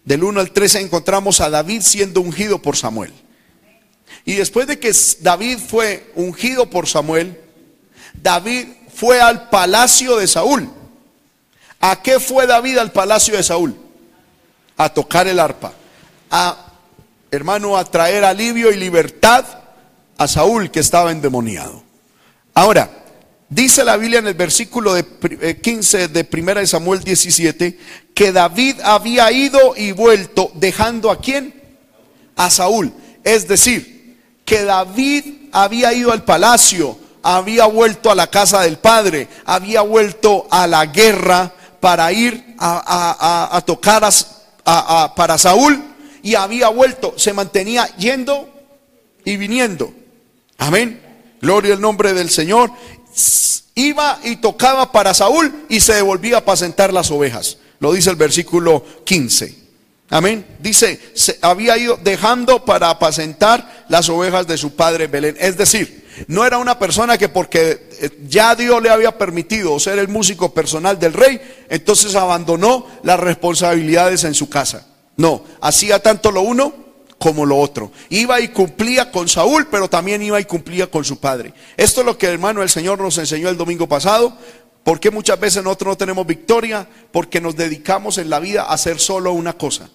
del 0.06 0.24
1 0.24 0.40
al 0.40 0.52
13 0.52 0.82
encontramos 0.82 1.42
a 1.42 1.50
David 1.50 1.82
siendo 1.82 2.22
ungido 2.22 2.62
por 2.62 2.78
Samuel. 2.78 3.12
Y 4.24 4.36
después 4.36 4.68
de 4.68 4.78
que 4.78 4.96
David 5.22 5.58
fue 5.58 6.12
ungido 6.14 6.70
por 6.70 6.88
Samuel, 6.88 7.42
David 8.14 8.68
fue 8.94 9.20
al 9.20 9.50
palacio 9.50 10.16
de 10.18 10.28
Saúl. 10.28 10.70
¿A 11.80 12.04
qué 12.04 12.20
fue 12.20 12.46
David 12.46 12.78
al 12.78 12.92
palacio 12.92 13.36
de 13.36 13.42
Saúl? 13.42 13.76
A 14.78 14.94
tocar 14.94 15.28
el 15.28 15.40
arpa. 15.40 15.74
A, 16.30 16.69
hermano, 17.32 17.78
a 17.78 17.86
traer 17.86 18.24
alivio 18.24 18.72
y 18.72 18.78
libertad 18.78 19.46
a 20.18 20.28
Saúl 20.28 20.72
que 20.72 20.80
estaba 20.80 21.12
endemoniado. 21.12 21.84
Ahora, 22.54 22.90
dice 23.50 23.84
la 23.84 23.98
Biblia 23.98 24.20
en 24.20 24.28
el 24.28 24.34
versículo 24.34 24.94
de 24.94 25.60
15 25.62 26.04
eh, 26.04 26.08
de 26.08 26.24
primera 26.24 26.62
de 26.62 26.68
Samuel 26.68 27.02
17 27.02 27.80
que 28.14 28.32
David 28.32 28.82
había 28.84 29.32
ido 29.32 29.76
y 29.76 29.92
vuelto 29.92 30.52
dejando 30.56 31.12
a 31.12 31.22
quién? 31.22 31.54
A 32.36 32.50
Saúl. 32.50 32.92
Es 33.24 33.48
decir, 33.48 34.18
que 34.44 34.64
David 34.64 35.50
había 35.52 35.94
ido 35.94 36.12
al 36.12 36.24
palacio 36.24 36.98
había 37.24 37.66
vuelto 37.66 38.12
a 38.12 38.16
la 38.16 38.28
casa 38.28 38.62
del 38.62 38.78
padre, 38.78 39.28
había 39.46 39.82
vuelto 39.82 40.48
a 40.50 40.68
la 40.68 40.86
guerra 40.86 41.52
para 41.80 42.12
ir 42.12 42.56
a, 42.60 43.62
tocar 43.66 44.10
para 45.16 45.38
Saúl 45.38 45.84
y 46.24 46.36
había 46.36 46.70
vuelto, 46.70 47.14
se 47.18 47.34
mantenía 47.34 47.88
yendo 47.98 48.50
y 49.26 49.38
viniendo. 49.38 49.94
Amén. 50.58 51.02
Gloria 51.42 51.74
al 51.74 51.82
nombre 51.82 52.14
del 52.14 52.30
Señor. 52.30 52.72
Iba 53.76 54.20
y 54.24 54.38
tocaba 54.38 54.92
para 54.92 55.14
Saúl 55.14 55.66
y 55.70 55.80
se 55.80 55.94
devolvía 55.94 56.36
a 56.36 56.40
apacentar 56.40 56.92
las 56.94 57.12
ovejas. 57.12 57.58
Lo 57.80 57.94
dice 57.94 58.10
el 58.10 58.18
versículo 58.18 58.84
15. 59.06 59.56
Amén. 60.10 60.46
Dice, 60.60 61.00
se 61.14 61.38
había 61.42 61.78
ido 61.78 61.98
dejando 61.98 62.66
para 62.66 62.90
apacentar 62.90 63.86
las 63.90 64.10
ovejas 64.10 64.48
de 64.48 64.58
su 64.58 64.76
padre 64.76 65.08
Belén. 65.08 65.38
Es 65.40 65.56
decir, 65.56 66.00
no 66.28 66.46
era 66.46 66.58
una 66.58 66.80
persona 66.80 67.18
que 67.18 67.30
porque 67.30 67.90
eh, 68.02 68.10
ya 68.28 68.56
Dios 68.56 68.82
le 68.82 68.90
había 68.90 69.18
permitido 69.18 69.80
ser 69.80 70.00
el 70.00 70.08
músico 70.08 70.54
personal 70.54 71.00
del 71.00 71.14
rey, 71.14 71.40
entonces 71.70 72.16
abandonó 72.16 72.86
las 73.04 73.20
responsabilidades 73.20 74.24
en 74.24 74.34
su 74.34 74.50
casa. 74.50 74.88
No, 75.20 75.44
hacía 75.60 76.00
tanto 76.00 76.32
lo 76.32 76.44
uno 76.44 76.74
como 77.18 77.46
lo 77.46 77.58
otro. 77.58 77.92
Iba 78.08 78.40
y 78.40 78.48
cumplía 78.48 79.12
con 79.12 79.28
Saúl, 79.28 79.68
pero 79.70 79.90
también 79.90 80.22
iba 80.22 80.40
y 80.40 80.46
cumplía 80.46 80.90
con 80.90 81.04
su 81.04 81.20
padre. 81.20 81.54
Esto 81.76 82.00
es 82.00 82.06
lo 82.06 82.18
que 82.18 82.28
hermano 82.28 82.64
el 82.64 82.70
Señor 82.70 83.02
nos 83.02 83.18
enseñó 83.18 83.50
el 83.50 83.58
domingo 83.58 83.86
pasado. 83.86 84.32
¿Por 84.82 85.02
qué 85.02 85.12
muchas 85.12 85.38
veces 85.38 85.62
nosotros 85.62 85.92
no 85.92 85.98
tenemos 85.98 86.26
victoria? 86.26 86.88
Porque 87.12 87.42
nos 87.42 87.58
dedicamos 87.58 88.18
en 88.18 88.30
la 88.30 88.40
vida 88.40 88.64
a 88.64 88.76
hacer 88.76 88.98
solo 88.98 89.34
una 89.34 89.58
cosa. 89.58 89.90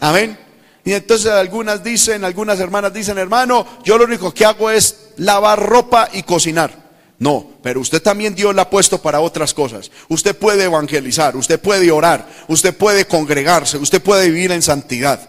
Amén. 0.00 0.38
Y 0.82 0.94
entonces 0.94 1.30
algunas 1.30 1.84
dicen, 1.84 2.24
algunas 2.24 2.58
hermanas 2.58 2.94
dicen, 2.94 3.18
hermano, 3.18 3.66
yo 3.84 3.98
lo 3.98 4.04
único 4.04 4.32
que 4.32 4.46
hago 4.46 4.70
es 4.70 5.10
lavar 5.18 5.60
ropa 5.62 6.08
y 6.10 6.22
cocinar. 6.22 6.79
No, 7.20 7.46
pero 7.62 7.80
usted 7.80 8.02
también 8.02 8.34
Dios 8.34 8.54
la 8.54 8.62
ha 8.62 8.70
puesto 8.70 9.02
para 9.02 9.20
otras 9.20 9.52
cosas. 9.52 9.90
Usted 10.08 10.34
puede 10.34 10.64
evangelizar, 10.64 11.36
usted 11.36 11.60
puede 11.60 11.90
orar, 11.92 12.26
usted 12.48 12.74
puede 12.74 13.06
congregarse, 13.06 13.76
usted 13.76 14.00
puede 14.00 14.30
vivir 14.30 14.50
en 14.52 14.62
santidad. 14.62 15.28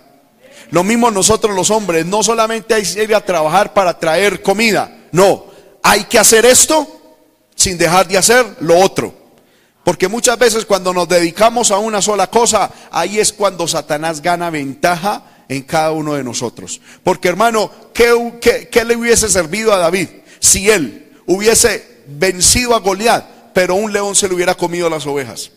Lo 0.70 0.86
mismo 0.86 1.12
nosotros 1.12 1.54
los 1.54 1.70
hombres, 1.70 2.06
no 2.06 2.24
solamente 2.24 2.74
hay 2.74 2.84
que 2.84 3.04
ir 3.04 3.14
a 3.14 3.26
trabajar 3.26 3.74
para 3.74 4.00
traer 4.00 4.42
comida, 4.42 5.00
no, 5.12 5.48
hay 5.84 6.06
que 6.06 6.18
hacer 6.18 6.46
esto 6.46 6.88
sin 7.56 7.78
dejar 7.78 8.08
de 8.08 8.18
hacer 8.18 8.46
lo 8.62 8.80
otro. 8.80 9.14
Porque 9.84 10.08
muchas 10.08 10.40
veces 10.40 10.64
cuando 10.64 10.94
nos 10.94 11.10
dedicamos 11.10 11.72
a 11.72 11.78
una 11.78 12.02
sola 12.02 12.28
cosa, 12.28 12.72
ahí 12.90 13.20
es 13.20 13.34
cuando 13.34 13.68
Satanás 13.68 14.22
gana 14.22 14.50
ventaja 14.50 15.24
en 15.50 15.64
cada 15.64 15.92
uno 15.92 16.14
de 16.14 16.24
nosotros. 16.24 16.80
Porque 17.04 17.28
hermano, 17.28 17.70
¿qué, 17.94 18.70
qué 18.72 18.86
le 18.86 18.96
hubiese 18.96 19.28
servido 19.28 19.74
a 19.74 19.78
David 19.78 20.08
si 20.40 20.70
él 20.70 21.11
hubiese 21.26 22.04
vencido 22.08 22.76
a 22.76 22.80
Goliat, 22.80 23.26
pero 23.54 23.76
un 23.76 23.92
león 23.92 24.16
se 24.16 24.28
le 24.28 24.36
hubiera 24.36 24.56
comido 24.56 24.90
las 24.90 25.06
ovejas? 25.06 25.52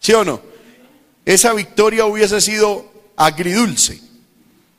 ¿Sí 0.00 0.12
o 0.12 0.24
no? 0.24 0.48
esa 1.28 1.52
victoria 1.52 2.06
hubiese 2.06 2.40
sido 2.40 2.90
agridulce. 3.14 4.00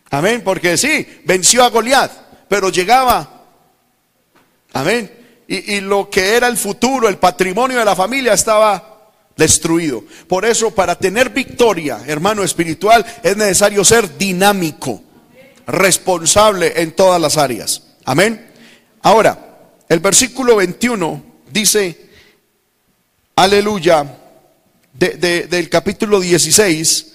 Amén, 0.10 0.42
porque 0.44 0.78
sí, 0.78 1.06
venció 1.24 1.64
a 1.64 1.70
Goliat, 1.70 2.12
pero 2.48 2.70
llegaba. 2.70 3.44
Amén. 4.74 5.12
Y, 5.48 5.76
y, 5.76 5.82
lo 5.82 6.10
que 6.10 6.36
era 6.36 6.48
el 6.48 6.58
futuro, 6.58 7.08
el 7.08 7.20
patrimonio 7.20 7.78
de 7.78 7.86
la 7.86 7.96
familia 7.96 8.34
estaba 8.34 9.12
destruido. 9.38 10.04
Por 10.28 10.44
eso, 10.44 10.74
para 10.74 10.98
tener 10.98 11.30
victoria, 11.30 12.02
hermano 12.08 12.44
espiritual, 12.44 13.06
es 13.22 13.38
necesario 13.38 13.86
ser 13.86 14.18
dinámico, 14.18 15.04
responsable 15.70 16.82
en 16.82 16.92
todas 16.92 17.22
las 17.22 17.38
áreas. 17.38 17.84
Amén. 18.06 18.52
Ahora, 19.02 19.72
el 19.88 20.00
versículo 20.00 20.56
21 20.58 21.24
dice, 21.52 22.10
aleluya 23.36 24.18
del 24.94 25.70
capítulo 25.70 26.20
16, 26.20 27.14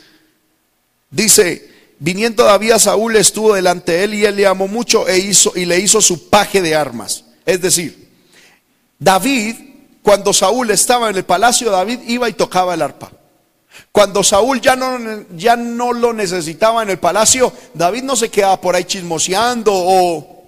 dice, 1.11 1.71
viniendo 1.99 2.45
David 2.45 2.75
Saúl 2.79 3.17
estuvo 3.17 3.55
delante 3.55 3.93
de 3.93 4.05
él 4.05 4.15
y 4.15 4.25
él 4.25 4.37
le 4.37 4.47
amó 4.47 4.69
mucho 4.69 5.07
e 5.09 5.19
hizo, 5.19 5.53
y 5.55 5.65
le 5.65 5.79
hizo 5.79 6.01
su 6.01 6.31
paje 6.31 6.63
de 6.63 6.75
armas. 6.75 7.25
Es 7.45 7.61
decir, 7.61 8.09
David, 8.99 9.57
cuando 10.03 10.33
Saúl 10.33 10.71
estaba 10.71 11.11
en 11.11 11.17
el 11.17 11.25
palacio, 11.25 11.71
David 11.71 12.01
iba 12.07 12.29
y 12.29 12.33
tocaba 12.33 12.75
el 12.75 12.83
arpa. 12.83 13.13
Cuando 13.93 14.25
Saúl 14.25 14.61
ya 14.61 14.77
no, 14.77 14.99
ya 15.37 15.57
no 15.57 15.93
lo 15.93 16.13
necesitaba 16.13 16.83
en 16.83 16.91
el 16.91 16.99
palacio, 16.99 17.53
David 17.75 18.03
no 18.03 18.17
se 18.17 18.31
quedaba 18.31 18.61
por 18.61 18.75
ahí 18.75 18.85
chismoseando 18.85 19.73
o, 19.73 20.45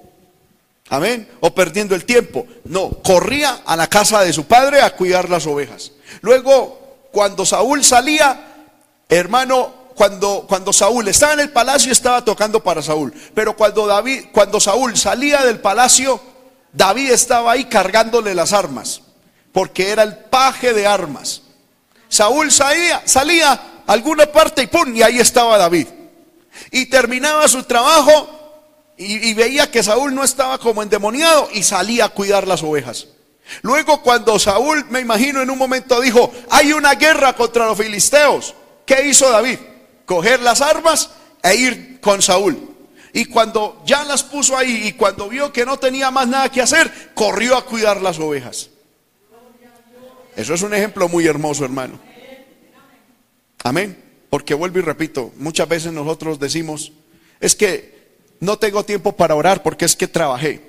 amén, 0.88 1.28
o 1.40 1.54
perdiendo 1.54 1.94
el 1.94 2.04
tiempo. 2.04 2.46
No, 2.64 2.90
corría 3.02 3.62
a 3.64 3.76
la 3.76 3.88
casa 3.88 4.22
de 4.22 4.32
su 4.32 4.44
padre 4.44 4.82
a 4.82 4.96
cuidar 4.96 5.28
las 5.28 5.46
ovejas. 5.46 5.92
Luego 6.22 7.08
cuando 7.12 7.46
Saúl 7.46 7.84
salía, 7.84 8.66
hermano, 9.08 9.86
cuando, 9.94 10.44
cuando 10.46 10.72
Saúl 10.72 11.08
estaba 11.08 11.32
en 11.32 11.40
el 11.40 11.50
palacio 11.50 11.90
estaba 11.90 12.24
tocando 12.24 12.62
para 12.62 12.82
Saúl. 12.82 13.12
Pero 13.34 13.56
cuando 13.56 13.86
David, 13.86 14.26
cuando 14.32 14.60
Saúl 14.60 14.96
salía 14.96 15.42
del 15.42 15.60
palacio, 15.60 16.20
David 16.72 17.10
estaba 17.10 17.52
ahí 17.52 17.64
cargándole 17.64 18.34
las 18.34 18.52
armas, 18.52 19.00
porque 19.52 19.90
era 19.90 20.02
el 20.02 20.16
paje 20.16 20.74
de 20.74 20.86
armas. 20.86 21.42
Saúl 22.08 22.50
salía, 22.50 23.02
salía 23.04 23.52
a 23.52 23.60
alguna 23.86 24.26
parte 24.26 24.62
y 24.62 24.66
pum, 24.66 24.94
y 24.94 25.02
ahí 25.02 25.18
estaba 25.18 25.58
David. 25.58 25.86
Y 26.70 26.86
terminaba 26.86 27.46
su 27.48 27.62
trabajo 27.64 28.36
y, 28.96 29.34
veía 29.34 29.70
que 29.70 29.82
Saúl 29.82 30.14
no 30.14 30.24
estaba 30.24 30.58
como 30.58 30.82
endemoniado 30.82 31.48
y 31.52 31.62
salía 31.62 32.06
a 32.06 32.08
cuidar 32.08 32.46
las 32.46 32.62
ovejas. 32.62 33.08
Luego 33.62 34.02
cuando 34.02 34.38
Saúl, 34.38 34.86
me 34.90 35.00
imagino, 35.00 35.42
en 35.42 35.50
un 35.50 35.58
momento 35.58 36.00
dijo, 36.00 36.32
hay 36.50 36.72
una 36.72 36.94
guerra 36.94 37.34
contra 37.34 37.66
los 37.66 37.78
filisteos. 37.78 38.54
¿Qué 38.86 39.06
hizo 39.06 39.30
David? 39.30 39.58
Coger 40.04 40.40
las 40.40 40.60
armas 40.62 41.10
e 41.42 41.54
ir 41.54 42.00
con 42.00 42.22
Saúl. 42.22 42.74
Y 43.12 43.26
cuando 43.26 43.82
ya 43.86 44.04
las 44.04 44.22
puso 44.22 44.56
ahí 44.56 44.88
y 44.88 44.92
cuando 44.92 45.28
vio 45.28 45.52
que 45.52 45.64
no 45.64 45.78
tenía 45.78 46.10
más 46.10 46.28
nada 46.28 46.50
que 46.50 46.62
hacer, 46.62 47.12
corrió 47.14 47.56
a 47.56 47.64
cuidar 47.64 48.00
las 48.02 48.18
ovejas. 48.18 48.70
Eso 50.36 50.54
es 50.54 50.62
un 50.62 50.74
ejemplo 50.74 51.08
muy 51.08 51.26
hermoso, 51.26 51.64
hermano. 51.64 51.98
Amén. 53.64 54.02
Porque 54.30 54.54
vuelvo 54.54 54.78
y 54.78 54.82
repito, 54.82 55.32
muchas 55.36 55.68
veces 55.68 55.92
nosotros 55.92 56.38
decimos, 56.38 56.92
es 57.40 57.56
que 57.56 57.96
no 58.40 58.58
tengo 58.58 58.84
tiempo 58.84 59.12
para 59.12 59.34
orar 59.34 59.62
porque 59.62 59.84
es 59.86 59.96
que 59.96 60.06
trabajé. 60.06 60.60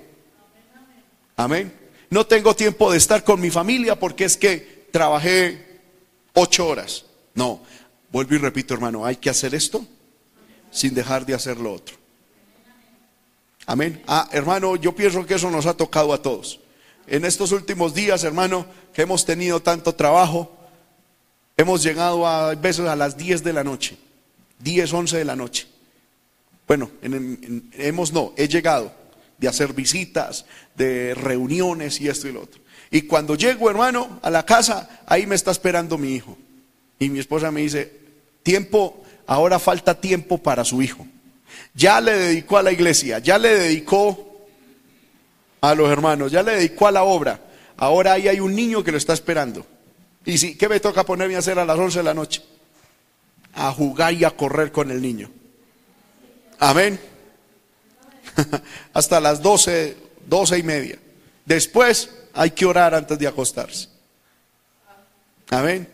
Amén 1.36 1.88
no 2.10 2.26
tengo 2.26 2.56
tiempo 2.56 2.92
de 2.92 2.98
estar 2.98 3.24
con 3.24 3.40
mi 3.40 3.50
familia 3.50 4.00
porque 4.00 4.26
es 4.26 4.38
que 4.38 4.88
trabajé 4.92 5.82
ocho 6.34 6.68
horas. 6.68 7.06
No, 7.34 7.62
vuelvo 8.12 8.36
y 8.36 8.38
repito, 8.38 8.74
hermano, 8.74 9.06
hay 9.06 9.18
que 9.18 9.30
hacer 9.30 9.54
esto 9.54 9.86
sin 10.72 10.94
dejar 10.94 11.26
de 11.26 11.34
hacer 11.34 11.58
lo 11.58 11.74
otro. 11.74 11.96
Amén. 13.66 14.02
Ah, 14.08 14.30
hermano, 14.32 14.76
yo 14.78 14.96
pienso 14.96 15.26
que 15.26 15.36
eso 15.36 15.52
nos 15.52 15.66
ha 15.66 15.76
tocado 15.76 16.14
a 16.14 16.22
todos. 16.22 16.60
En 17.08 17.24
estos 17.24 17.54
últimos 17.54 17.94
días, 17.94 18.24
hermano, 18.26 18.66
que 18.94 19.04
hemos 19.04 19.26
tenido 19.26 19.62
tanto 19.62 19.96
trabajo, 19.96 20.52
hemos 21.56 21.82
llegado 21.82 22.28
a 22.28 22.54
veces 22.56 22.86
a 22.86 22.98
las 22.98 23.18
10 23.18 23.44
de 23.44 23.54
la 23.54 23.64
noche, 23.64 23.98
10, 24.60 24.94
11 24.94 25.18
de 25.18 25.26
la 25.26 25.36
noche. 25.36 25.68
Bueno, 26.68 26.92
hemos 27.02 28.12
no, 28.12 28.34
he 28.36 28.50
llegado 28.50 28.92
de 29.38 29.48
hacer 29.48 29.72
visitas, 29.72 30.46
de 30.76 31.14
reuniones 31.16 32.02
y 32.02 32.10
esto 32.10 32.28
y 32.28 32.34
lo 32.34 32.42
otro. 32.42 32.60
Y 32.92 33.04
cuando 33.04 33.36
llego, 33.36 33.70
hermano, 33.70 34.20
a 34.22 34.30
la 34.30 34.46
casa, 34.46 35.02
ahí 35.06 35.26
me 35.26 35.36
está 35.36 35.52
esperando 35.52 35.98
mi 35.98 36.14
hijo. 36.14 36.38
Y 37.00 37.10
mi 37.10 37.20
esposa 37.20 37.52
me 37.52 37.62
dice, 37.62 37.94
tiempo, 38.44 39.02
ahora 39.28 39.60
falta 39.60 40.00
tiempo 40.02 40.40
para 40.40 40.66
su 40.66 40.82
hijo. 40.82 41.08
Ya 41.74 42.02
le 42.02 42.14
dedicó 42.14 42.58
a 42.58 42.64
la 42.64 42.72
iglesia, 42.72 43.20
ya 43.20 43.38
le 43.38 43.50
dedicó 43.58 44.27
a 45.72 45.76
los 45.76 45.90
hermanos, 45.90 46.32
ya 46.32 46.44
le 46.44 46.54
dedicó 46.54 46.88
a 46.88 46.92
la 46.92 47.04
obra. 47.04 47.40
Ahora 47.78 48.14
ahí 48.14 48.28
hay 48.28 48.40
un 48.40 48.56
niño 48.56 48.84
que 48.84 48.92
lo 48.92 48.98
está 48.98 49.14
esperando. 49.14 49.66
Y 50.26 50.38
si, 50.38 50.58
¿qué 50.58 50.68
me 50.68 50.80
toca 50.80 51.06
ponerme 51.06 51.36
a 51.36 51.40
hacer 51.40 51.60
a 51.60 51.66
las 51.66 51.78
11 51.78 52.00
de 52.00 52.04
la 52.04 52.14
noche? 52.14 52.42
A 53.54 53.72
jugar 53.72 54.14
y 54.14 54.24
a 54.24 54.32
correr 54.32 54.72
con 54.72 54.92
el 54.92 55.02
niño. 55.02 55.30
Amén. 56.60 57.00
hasta 58.94 59.20
las 59.20 59.42
12, 59.42 59.98
12 60.28 60.58
y 60.58 60.64
media. 60.64 61.00
Después 61.46 62.10
hay 62.34 62.52
que 62.52 62.66
orar 62.66 62.94
antes 62.94 63.18
de 63.18 63.28
acostarse. 63.28 63.90
Amén. 65.50 65.88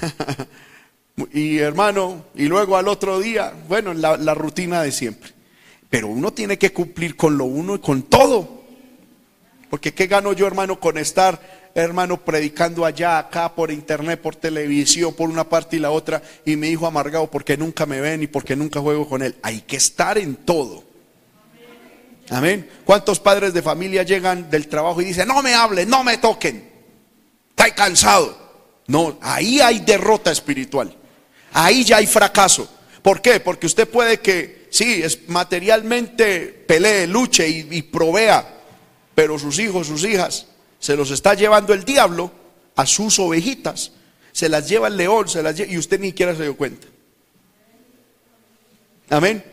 y 1.32 1.58
hermano, 1.58 2.26
y 2.34 2.46
luego 2.46 2.76
al 2.76 2.88
otro 2.88 3.18
día, 3.20 3.52
bueno, 3.68 3.92
la, 3.92 4.16
la 4.16 4.34
rutina 4.34 4.82
de 4.82 4.92
siempre. 4.92 5.39
Pero 5.90 6.06
uno 6.06 6.32
tiene 6.32 6.56
que 6.56 6.72
cumplir 6.72 7.16
con 7.16 7.36
lo 7.36 7.44
uno 7.44 7.74
y 7.74 7.80
con 7.80 8.04
todo. 8.04 8.60
Porque 9.68 9.92
¿qué 9.92 10.06
gano 10.06 10.32
yo, 10.32 10.46
hermano, 10.46 10.80
con 10.80 10.98
estar, 10.98 11.40
hermano, 11.74 12.24
predicando 12.24 12.84
allá, 12.84 13.18
acá, 13.18 13.54
por 13.54 13.70
internet, 13.70 14.20
por 14.20 14.36
televisión, 14.36 15.12
por 15.14 15.28
una 15.28 15.48
parte 15.48 15.76
y 15.76 15.80
la 15.80 15.90
otra, 15.90 16.22
y 16.44 16.56
mi 16.56 16.68
hijo 16.68 16.86
amargado 16.86 17.30
porque 17.30 17.56
nunca 17.56 17.86
me 17.86 18.00
ven 18.00 18.22
y 18.22 18.26
porque 18.26 18.56
nunca 18.56 18.80
juego 18.80 19.08
con 19.08 19.22
él? 19.22 19.36
Hay 19.42 19.62
que 19.62 19.76
estar 19.76 20.16
en 20.16 20.36
todo. 20.36 20.84
Amén. 22.30 22.68
¿Cuántos 22.84 23.18
padres 23.18 23.52
de 23.52 23.60
familia 23.60 24.04
llegan 24.04 24.48
del 24.48 24.68
trabajo 24.68 25.02
y 25.02 25.06
dicen, 25.06 25.26
no 25.26 25.42
me 25.42 25.54
hablen, 25.54 25.88
no 25.88 26.04
me 26.04 26.18
toquen? 26.18 26.70
Estoy 27.50 27.72
cansado. 27.72 28.38
No, 28.86 29.18
ahí 29.20 29.60
hay 29.60 29.80
derrota 29.80 30.30
espiritual. 30.30 30.96
Ahí 31.52 31.84
ya 31.84 31.98
hay 31.98 32.06
fracaso. 32.06 32.68
¿Por 33.02 33.20
qué? 33.20 33.40
Porque 33.40 33.66
usted 33.66 33.88
puede 33.88 34.20
que, 34.20 34.59
sí, 34.70 35.02
es 35.02 35.28
materialmente 35.28 36.64
pelee, 36.66 37.06
luche 37.06 37.48
y, 37.48 37.82
provea, 37.82 38.60
pero 39.14 39.38
sus 39.38 39.58
hijos, 39.58 39.86
sus 39.86 40.04
hijas, 40.04 40.46
se 40.78 40.96
los 40.96 41.10
está 41.10 41.34
llevando 41.34 41.74
el 41.74 41.84
diablo 41.84 42.32
a 42.76 42.86
sus 42.86 43.18
ovejitas. 43.18 43.92
Se 44.32 44.48
las 44.48 44.68
lleva 44.68 44.88
el 44.88 44.96
león, 44.96 45.28
se 45.28 45.42
las 45.42 45.56
lleva, 45.56 45.72
y 45.72 45.76
usted 45.76 46.00
ni 46.00 46.08
siquiera 46.08 46.34
se 46.34 46.44
dio 46.44 46.56
cuenta. 46.56 46.86
Amén. 49.10 49.44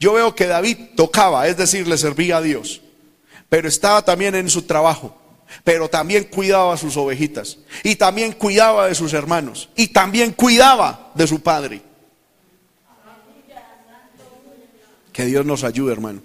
Yo 0.00 0.14
veo 0.14 0.34
que 0.34 0.46
David 0.46 0.78
tocaba, 0.96 1.46
es 1.46 1.56
decir, 1.56 1.86
le 1.86 1.96
servía 1.98 2.38
a 2.38 2.42
Dios, 2.42 2.80
pero 3.48 3.68
estaba 3.68 4.04
también 4.04 4.34
en 4.34 4.50
su 4.50 4.62
trabajo, 4.62 5.16
pero 5.64 5.88
también 5.88 6.24
cuidaba 6.24 6.74
a 6.74 6.76
sus 6.76 6.96
ovejitas, 6.96 7.58
y 7.82 7.96
también 7.96 8.32
cuidaba 8.32 8.88
de 8.88 8.94
sus 8.94 9.12
hermanos, 9.12 9.68
y 9.76 9.88
también 9.88 10.32
cuidaba 10.32 11.12
de 11.14 11.26
su 11.26 11.40
padre. 11.40 11.82
Que 15.16 15.24
Dios 15.24 15.46
nos 15.46 15.64
ayude, 15.64 15.94
hermano. 15.94 16.20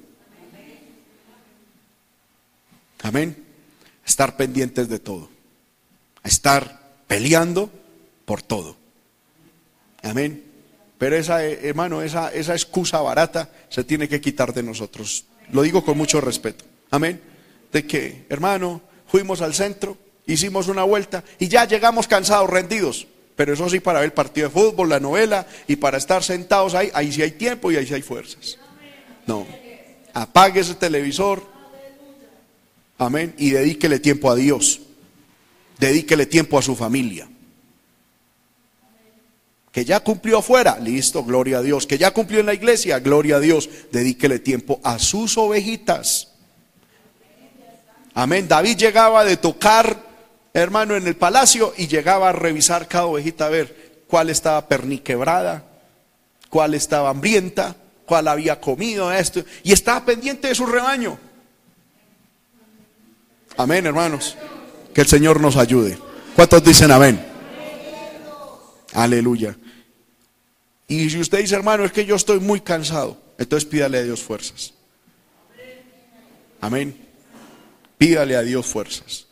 Amén. 3.01 3.41
Estar 4.05 4.35
pendientes 4.35 4.89
de 4.89 4.99
todo. 4.99 5.29
Estar 6.25 6.91
peleando 7.07 7.71
por 8.25 8.41
todo. 8.41 8.75
Amén. 10.03 10.43
Pero 10.97 11.15
esa, 11.15 11.45
eh, 11.45 11.69
hermano, 11.69 12.01
esa, 12.01 12.33
esa 12.33 12.51
excusa 12.51 12.99
barata 12.99 13.49
se 13.69 13.85
tiene 13.85 14.09
que 14.09 14.19
quitar 14.19 14.53
de 14.53 14.61
nosotros. 14.61 15.23
Lo 15.53 15.61
digo 15.61 15.85
con 15.85 15.97
mucho 15.97 16.19
respeto. 16.19 16.65
Amén. 16.89 17.21
De 17.71 17.87
que, 17.87 18.25
hermano, 18.27 18.81
fuimos 19.07 19.39
al 19.39 19.53
centro, 19.53 19.97
hicimos 20.25 20.67
una 20.67 20.83
vuelta 20.83 21.23
y 21.39 21.47
ya 21.47 21.63
llegamos 21.63 22.09
cansados, 22.09 22.49
rendidos. 22.49 23.07
Pero 23.37 23.53
eso 23.53 23.69
sí, 23.69 23.79
para 23.79 23.99
ver 23.99 24.07
el 24.07 24.13
partido 24.13 24.49
de 24.49 24.53
fútbol, 24.53 24.89
la 24.89 24.99
novela 24.99 25.47
y 25.65 25.77
para 25.77 25.97
estar 25.97 26.23
sentados 26.23 26.75
ahí, 26.75 26.91
ahí 26.93 27.09
sí 27.13 27.21
hay 27.21 27.31
tiempo 27.31 27.71
y 27.71 27.77
ahí 27.77 27.87
sí 27.87 27.93
hay 27.93 28.01
fuerzas. 28.01 28.57
No. 29.27 29.45
Apague 30.13 30.59
ese 30.59 30.75
televisor. 30.75 31.43
Amén. 32.97 33.33
Y 33.37 33.51
dedíquele 33.51 33.99
tiempo 33.99 34.29
a 34.29 34.35
Dios. 34.35 34.81
Dedíquele 35.79 36.25
tiempo 36.25 36.57
a 36.59 36.61
su 36.61 36.75
familia. 36.75 37.27
Que 39.71 39.85
ya 39.85 40.01
cumplió 40.01 40.39
afuera, 40.39 40.77
listo, 40.79 41.23
gloria 41.23 41.59
a 41.59 41.61
Dios. 41.61 41.87
Que 41.87 41.97
ya 41.97 42.11
cumplió 42.11 42.41
en 42.41 42.45
la 42.45 42.53
iglesia, 42.53 42.99
gloria 42.99 43.37
a 43.37 43.39
Dios. 43.39 43.69
Dedíquele 43.91 44.39
tiempo 44.39 44.79
a 44.83 44.99
sus 44.99 45.37
ovejitas. 45.37 46.27
Amén. 48.13 48.47
David 48.47 48.77
llegaba 48.77 49.23
de 49.23 49.37
tocar, 49.37 49.97
hermano, 50.53 50.95
en 50.95 51.07
el 51.07 51.15
palacio 51.15 51.73
y 51.77 51.87
llegaba 51.87 52.29
a 52.29 52.33
revisar 52.33 52.87
cada 52.87 53.05
ovejita 53.05 53.45
a 53.45 53.49
ver 53.49 54.03
cuál 54.07 54.29
estaba 54.29 54.67
perniquebrada, 54.67 55.63
cuál 56.49 56.73
estaba 56.73 57.09
hambrienta, 57.09 57.77
cuál 58.11 58.27
había 58.27 58.59
comido 58.59 59.09
esto. 59.09 59.41
Y 59.63 59.71
estaba 59.71 60.03
pendiente 60.03 60.49
de 60.49 60.55
su 60.55 60.65
rebaño. 60.65 61.17
Amén, 63.55 63.85
hermanos. 63.85 64.35
Que 64.93 64.99
el 64.99 65.07
Señor 65.07 65.39
nos 65.39 65.55
ayude. 65.55 65.97
¿Cuántos 66.35 66.61
dicen 66.61 66.91
amén? 66.91 67.25
Aleluya. 68.91 69.55
Y 70.89 71.09
si 71.09 71.21
usted 71.21 71.39
dice, 71.39 71.55
hermano, 71.55 71.85
es 71.85 71.93
que 71.93 72.03
yo 72.03 72.17
estoy 72.17 72.41
muy 72.41 72.59
cansado, 72.59 73.17
entonces 73.37 73.69
pídale 73.69 73.99
a 73.99 74.03
Dios 74.03 74.21
fuerzas. 74.21 74.73
Amén. 76.59 76.93
Pídale 77.97 78.35
a 78.35 78.41
Dios 78.41 78.65
fuerzas. 78.65 79.27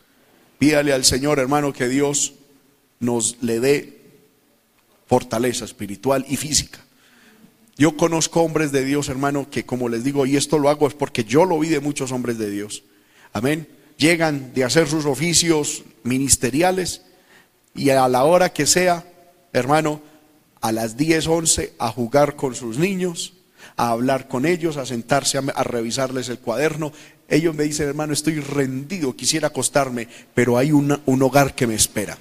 Pídale 0.58 0.94
al 0.94 1.04
Señor, 1.04 1.40
hermano, 1.40 1.74
que 1.74 1.90
Dios 1.90 2.32
nos 3.02 3.44
le 3.44 3.60
dé 3.60 4.00
fortaleza 5.06 5.66
espiritual 5.66 6.26
y 6.30 6.38
física. 6.38 6.80
Yo 7.80 7.96
conozco 7.96 8.42
hombres 8.42 8.74
de 8.74 8.84
Dios, 8.84 9.08
hermano, 9.08 9.50
que 9.50 9.66
como 9.66 9.88
les 9.88 10.04
digo, 10.04 10.26
y 10.26 10.36
esto 10.36 10.60
lo 10.60 10.68
hago 10.68 10.86
es 10.86 10.94
porque 10.94 11.24
yo 11.24 11.46
lo 11.46 11.58
vi 11.58 11.70
de 11.70 11.80
muchos 11.80 12.12
hombres 12.12 12.38
de 12.38 12.52
Dios. 12.52 12.84
Amén. 13.32 13.70
Llegan 13.96 14.54
de 14.54 14.66
hacer 14.66 14.90
sus 14.90 15.06
oficios 15.06 15.84
ministeriales 16.04 17.04
y 17.74 17.92
a 17.92 18.06
la 18.10 18.26
hora 18.26 18.52
que 18.52 18.66
sea, 18.66 19.06
hermano, 19.54 20.02
a 20.60 20.74
las 20.74 20.98
10, 20.98 21.28
11 21.28 21.74
a 21.80 21.90
jugar 21.90 22.36
con 22.36 22.54
sus 22.54 22.78
niños, 22.78 23.32
a 23.78 23.92
hablar 23.92 24.28
con 24.28 24.46
ellos, 24.46 24.76
a 24.76 24.86
sentarse 24.86 25.38
a, 25.38 25.64
revisarles 25.64 26.28
el 26.28 26.40
cuaderno. 26.40 26.92
Ellos 27.30 27.56
me 27.56 27.64
dicen, 27.64 27.88
hermano, 27.88 28.12
estoy 28.12 28.42
rendido, 28.42 29.16
quisiera 29.16 29.48
acostarme, 29.48 30.10
pero 30.34 30.58
hay 30.58 30.74
un 30.74 31.22
hogar 31.24 31.56
que 31.56 31.66
me 31.66 31.76
espera. 31.76 32.18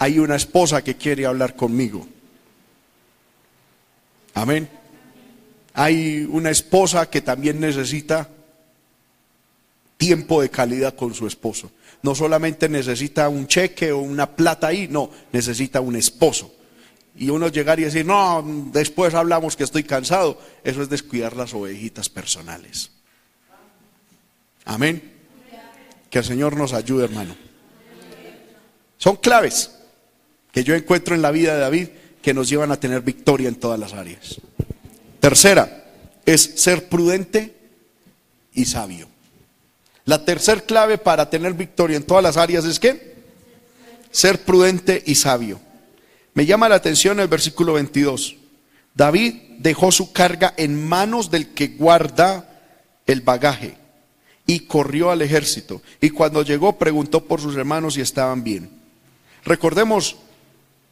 Hay 0.00 0.18
una 0.18 0.34
esposa 0.34 0.82
que 0.82 0.96
quiere 0.96 1.26
hablar 1.26 1.54
conmigo. 1.54 2.08
Amén. 4.34 4.79
Hay 5.74 6.26
una 6.30 6.50
esposa 6.50 7.08
que 7.08 7.20
también 7.20 7.60
necesita 7.60 8.28
tiempo 9.96 10.42
de 10.42 10.50
calidad 10.50 10.94
con 10.94 11.14
su 11.14 11.26
esposo. 11.26 11.70
No 12.02 12.14
solamente 12.14 12.68
necesita 12.68 13.28
un 13.28 13.46
cheque 13.46 13.92
o 13.92 13.98
una 13.98 14.34
plata 14.34 14.68
ahí, 14.68 14.88
no, 14.88 15.10
necesita 15.32 15.80
un 15.80 15.96
esposo 15.96 16.52
y 17.16 17.28
uno 17.28 17.48
llegar 17.48 17.78
y 17.80 17.84
decir, 17.84 18.06
no, 18.06 18.42
después 18.72 19.14
hablamos 19.14 19.56
que 19.56 19.64
estoy 19.64 19.84
cansado, 19.84 20.38
eso 20.64 20.82
es 20.82 20.88
descuidar 20.88 21.36
las 21.36 21.52
ovejitas 21.52 22.08
personales. 22.08 22.90
Amén. 24.64 25.02
Que 26.08 26.20
el 26.20 26.24
Señor 26.24 26.56
nos 26.56 26.72
ayude, 26.72 27.04
hermano. 27.04 27.36
Son 28.96 29.16
claves 29.16 29.70
que 30.52 30.64
yo 30.64 30.74
encuentro 30.74 31.14
en 31.14 31.22
la 31.22 31.30
vida 31.30 31.54
de 31.54 31.60
David 31.60 31.88
que 32.22 32.34
nos 32.34 32.48
llevan 32.48 32.70
a 32.70 32.78
tener 32.78 33.02
victoria 33.02 33.48
en 33.48 33.56
todas 33.56 33.78
las 33.78 33.92
áreas. 33.92 34.40
Tercera 35.20 35.84
es 36.26 36.42
ser 36.56 36.88
prudente 36.88 37.54
y 38.54 38.64
sabio. 38.64 39.08
La 40.04 40.24
tercera 40.24 40.60
clave 40.60 40.98
para 40.98 41.30
tener 41.30 41.54
victoria 41.54 41.96
en 41.96 42.02
todas 42.02 42.22
las 42.22 42.36
áreas 42.36 42.64
es 42.64 42.80
que 42.80 43.14
ser 44.10 44.40
prudente 44.44 45.02
y 45.06 45.14
sabio. 45.14 45.60
Me 46.34 46.46
llama 46.46 46.68
la 46.68 46.76
atención 46.76 47.20
el 47.20 47.28
versículo 47.28 47.74
22. 47.74 48.36
David 48.94 49.34
dejó 49.58 49.92
su 49.92 50.12
carga 50.12 50.54
en 50.56 50.88
manos 50.88 51.30
del 51.30 51.48
que 51.48 51.68
guarda 51.68 52.48
el 53.06 53.20
bagaje 53.20 53.76
y 54.46 54.60
corrió 54.60 55.10
al 55.10 55.22
ejército. 55.22 55.82
Y 56.00 56.10
cuando 56.10 56.42
llegó 56.42 56.78
preguntó 56.78 57.24
por 57.24 57.40
sus 57.40 57.56
hermanos 57.56 57.94
si 57.94 58.00
estaban 58.00 58.42
bien. 58.42 58.70
Recordemos, 59.44 60.16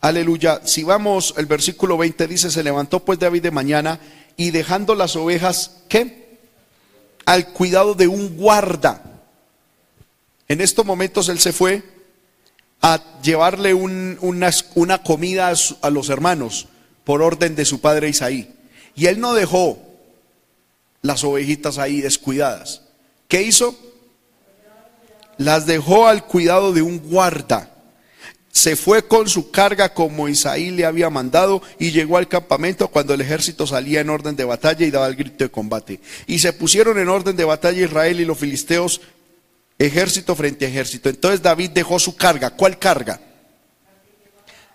aleluya, 0.00 0.61
si 0.64 0.84
vamos, 0.84 1.34
el 1.37 1.46
versículo 1.46 1.96
20 1.98 2.26
dice, 2.26 2.50
se 2.50 2.62
levantó 2.62 3.04
pues 3.04 3.18
David 3.18 3.42
de 3.42 3.50
mañana 3.50 4.00
y 4.37 4.50
dejando 4.50 4.94
las 4.94 5.16
ovejas, 5.16 5.78
¿qué? 5.88 6.38
Al 7.26 7.48
cuidado 7.52 7.94
de 7.94 8.08
un 8.08 8.37
guarda. 8.37 9.02
En 10.48 10.61
estos 10.61 10.87
momentos 10.87 11.28
él 11.28 11.38
se 11.38 11.52
fue 11.52 11.82
a 12.80 13.02
llevarle 13.22 13.74
una, 13.74 14.52
comida 15.04 15.52
a, 15.82 15.90
los 15.90 16.08
hermanos 16.08 16.68
por 17.04 17.22
orden 17.22 17.54
de 17.54 17.64
su 17.64 17.80
padre 17.80 18.08
Isaí. 18.08 18.54
Y 18.94 19.06
él 19.06 19.20
no 19.20 19.34
dejó 19.34 19.78
las 21.02 21.24
ovejitas 21.24 21.78
ahí 21.78 22.00
descuidadas. 22.00 22.82
¿Qué 23.26 23.42
hizo? 23.42 23.76
Las 25.37 25.66
dejó 25.66 26.08
al 26.08 26.24
cuidado 26.24 26.72
de 26.72 26.82
un 26.82 26.98
guarda. 26.98 27.74
Se 28.59 28.75
fue 28.75 29.07
con 29.07 29.29
su 29.29 29.53
carga 29.53 29.94
como 29.94 30.29
Isaí 30.29 30.73
le 30.73 30.85
había 30.85 31.11
mandado 31.11 31.62
y 31.79 31.92
llegó 31.92 32.16
al 32.16 32.27
campamento 32.27 32.88
cuando 32.88 33.14
el 33.14 33.21
ejército 33.21 33.68
salía 33.68 34.01
en 34.01 34.11
orden 34.11 34.35
de 34.35 34.44
batalla 34.44 34.85
y 34.85 34.90
daba 34.90 35.07
el 35.07 35.14
grito 35.14 35.44
de 35.44 35.49
combate. 35.49 36.01
Y 36.27 36.40
se 36.40 36.53
pusieron 36.53 36.99
en 36.99 37.09
orden 37.09 37.37
de 37.37 37.44
batalla 37.44 37.85
Israel 37.85 38.18
y 38.18 38.25
los 38.25 38.37
filisteos 38.37 39.01
ejército 39.79 40.35
frente 40.35 40.66
a 40.66 40.68
ejército. 40.71 41.09
Entonces 41.09 41.40
David 41.40 41.71
dejó 41.71 42.01
su 42.01 42.16
carga. 42.16 42.51
¿Cuál 42.51 42.81
carga? 42.81 43.21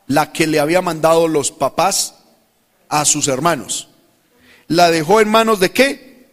La 0.08 0.32
que 0.32 0.48
le 0.48 0.62
había 0.62 0.82
mandado 0.82 1.28
los 1.28 1.52
papás 1.52 2.16
a 2.88 3.04
sus 3.04 3.28
hermanos. 3.28 3.90
¿La 4.70 4.92
dejó 4.92 5.20
en 5.20 5.28
manos 5.28 5.60
de 5.60 5.72
qué? 5.72 6.30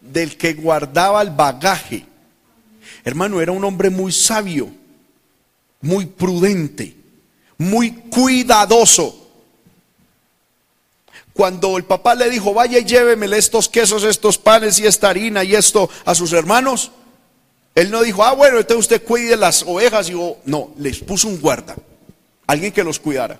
Del 0.00 0.36
que 0.36 0.54
guardaba 0.54 1.22
el 1.22 1.30
bagaje. 1.30 2.06
Hermano, 3.02 3.40
era 3.40 3.50
un 3.50 3.64
hombre 3.64 3.90
muy 3.90 4.12
sabio, 4.12 4.72
muy 5.84 6.06
prudente, 6.06 6.96
muy 7.58 7.92
cuidadoso. 7.92 9.20
Cuando 11.34 11.76
el 11.76 11.84
papá 11.84 12.14
le 12.14 12.30
dijo, 12.30 12.54
vaya 12.54 12.78
y 12.78 12.84
llévemele 12.84 13.36
estos 13.36 13.68
quesos, 13.68 14.02
estos 14.04 14.38
panes 14.38 14.78
y 14.78 14.86
esta 14.86 15.10
harina 15.10 15.44
y 15.44 15.54
esto 15.54 15.90
a 16.06 16.14
sus 16.14 16.32
hermanos, 16.32 16.90
él 17.74 17.90
no 17.90 18.02
dijo, 18.02 18.24
ah, 18.24 18.32
bueno, 18.32 18.58
entonces 18.58 18.86
usted 18.86 19.04
cuide 19.04 19.36
las 19.36 19.62
ovejas. 19.64 20.08
Y 20.08 20.14
no, 20.46 20.70
les 20.78 21.00
puso 21.00 21.28
un 21.28 21.38
guarda, 21.38 21.76
alguien 22.46 22.72
que 22.72 22.84
los 22.84 22.98
cuidara. 22.98 23.38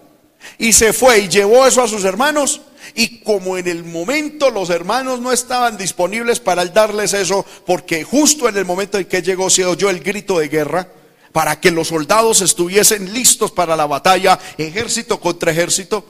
Y 0.58 0.74
se 0.74 0.92
fue 0.92 1.20
y 1.20 1.28
llevó 1.28 1.66
eso 1.66 1.82
a 1.82 1.88
sus 1.88 2.04
hermanos. 2.04 2.60
Y 2.94 3.20
como 3.20 3.56
en 3.56 3.68
el 3.68 3.84
momento 3.84 4.50
los 4.50 4.68
hermanos 4.68 5.20
no 5.20 5.32
estaban 5.32 5.78
disponibles 5.78 6.40
para 6.40 6.66
darles 6.66 7.14
eso, 7.14 7.46
porque 7.64 8.04
justo 8.04 8.50
en 8.50 8.58
el 8.58 8.66
momento 8.66 8.98
en 8.98 9.06
que 9.06 9.22
llegó 9.22 9.48
se 9.48 9.64
oyó 9.64 9.88
el 9.88 10.00
grito 10.00 10.38
de 10.40 10.48
guerra, 10.48 10.88
para 11.34 11.58
que 11.60 11.72
los 11.72 11.88
soldados 11.88 12.42
estuviesen 12.42 13.12
listos 13.12 13.50
para 13.50 13.74
la 13.74 13.86
batalla, 13.86 14.38
ejército 14.56 15.18
contra 15.18 15.50
ejército. 15.50 16.04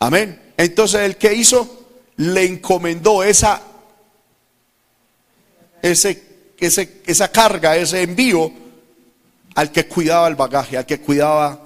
Amén. 0.00 0.52
Entonces 0.58 1.00
el 1.00 1.16
que 1.16 1.32
hizo 1.32 1.86
le 2.16 2.44
encomendó 2.44 3.22
esa, 3.22 3.62
ese, 5.80 6.22
esa 6.60 7.32
carga, 7.32 7.74
ese 7.78 8.02
envío 8.02 8.52
al 9.54 9.72
que 9.72 9.86
cuidaba 9.86 10.28
el 10.28 10.34
bagaje, 10.34 10.76
al 10.76 10.84
que 10.84 11.00
cuidaba 11.00 11.58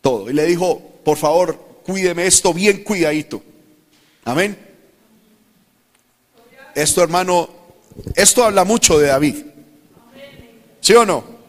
todo. 0.00 0.30
Y 0.30 0.32
le 0.32 0.46
dijo, 0.46 0.80
por 1.04 1.18
favor, 1.18 1.82
cuídeme 1.84 2.26
esto 2.26 2.54
bien 2.54 2.82
cuidadito. 2.82 3.42
Amén. 4.24 4.56
Esto, 6.74 7.02
hermano, 7.02 7.50
esto 8.14 8.42
habla 8.42 8.64
mucho 8.64 8.98
de 8.98 9.08
David. 9.08 9.36
¿Sí 10.80 10.94
o 10.94 11.04
no? 11.04 11.39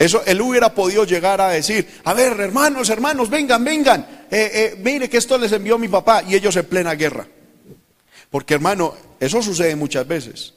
Eso 0.00 0.22
él 0.24 0.40
hubiera 0.40 0.74
podido 0.74 1.04
llegar 1.04 1.42
a 1.42 1.50
decir, 1.50 1.86
a 2.04 2.14
ver, 2.14 2.40
hermanos, 2.40 2.88
hermanos, 2.88 3.28
vengan, 3.28 3.62
vengan, 3.62 4.00
eh, 4.30 4.50
eh, 4.54 4.76
mire 4.82 5.10
que 5.10 5.18
esto 5.18 5.36
les 5.36 5.52
envió 5.52 5.76
mi 5.76 5.88
papá 5.88 6.22
y 6.26 6.34
ellos 6.34 6.56
en 6.56 6.64
plena 6.64 6.94
guerra. 6.94 7.28
Porque 8.30 8.54
hermano, 8.54 8.94
eso 9.20 9.42
sucede 9.42 9.76
muchas 9.76 10.08
veces. 10.08 10.54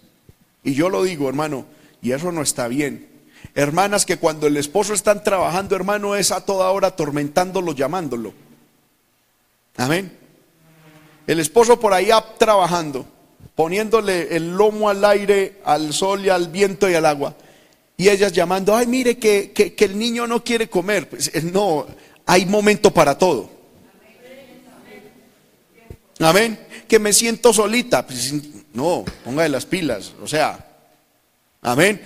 Y 0.63 0.75
yo 0.75 0.87
lo 0.87 1.03
digo, 1.03 1.27
hermano, 1.27 1.65
y 2.01 2.13
eso 2.13 2.31
no 2.31 2.41
está 2.41 2.69
bien. 2.69 3.09
Hermanas 3.53 4.05
que 4.05 4.15
cuando 4.15 4.47
el 4.47 4.55
esposo 4.55 4.93
están 4.93 5.25
trabajando, 5.25 5.75
hermano, 5.75 6.15
es 6.15 6.31
a 6.31 6.45
toda 6.45 6.71
hora 6.71 6.87
atormentándolo, 6.87 7.73
llamándolo. 7.73 8.33
Amén. 9.75 10.17
El 11.27 11.41
esposo 11.41 11.81
por 11.81 11.91
ahí 11.93 12.11
trabajando, 12.37 13.05
poniéndole 13.55 14.37
el 14.37 14.55
lomo 14.55 14.89
al 14.89 15.03
aire, 15.03 15.59
al 15.65 15.91
sol 15.91 16.25
y 16.25 16.29
al 16.29 16.47
viento 16.47 16.89
y 16.89 16.93
al 16.93 17.05
agua. 17.05 17.35
Y 17.97 18.09
ellas 18.09 18.31
llamando, 18.31 18.75
ay, 18.75 18.87
mire 18.87 19.17
que, 19.17 19.51
que, 19.51 19.85
el 19.85 19.97
niño 19.97 20.25
no 20.25 20.43
quiere 20.43 20.69
comer. 20.69 21.07
Pues, 21.09 21.31
eh, 21.33 21.41
no, 21.43 21.85
hay 22.25 22.45
momento 22.45 22.91
para 22.91 23.17
todo. 23.17 23.49
Amén. 26.19 26.59
Que 26.87 26.99
me 26.99 27.13
siento 27.13 27.53
solita. 27.53 28.05
Pues, 28.05 28.33
no, 28.73 29.05
ponga 29.23 29.43
de 29.43 29.49
las 29.49 29.65
pilas. 29.65 30.13
O 30.21 30.27
sea, 30.27 30.65
amén. 31.61 32.01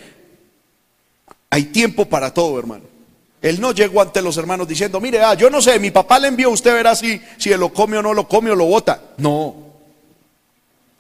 Hay 1.50 1.64
tiempo 1.64 2.06
para 2.06 2.34
todo, 2.34 2.60
hermano. 2.60 2.84
Él 3.42 3.62
no 3.62 3.72
llegó 3.72 4.02
ante 4.02 4.22
los 4.22 4.36
hermanos 4.38 4.68
diciendo, 4.68 5.00
mire, 5.00 5.22
ah, 5.22 5.36
yo 5.36 5.50
no 5.50 5.62
sé, 5.62 5.80
mi 5.80 5.92
papá 5.92 6.20
le 6.20 6.28
envió, 6.28 6.50
usted 6.50 6.74
verá 6.74 6.96
si, 6.96 7.22
si 7.38 7.50
lo 7.56 7.72
come 7.72 7.98
o 7.98 8.02
no 8.02 8.14
lo 8.14 8.28
come 8.28 8.52
o 8.52 8.56
lo 8.56 8.66
bota. 8.66 9.02
No. 9.18 9.56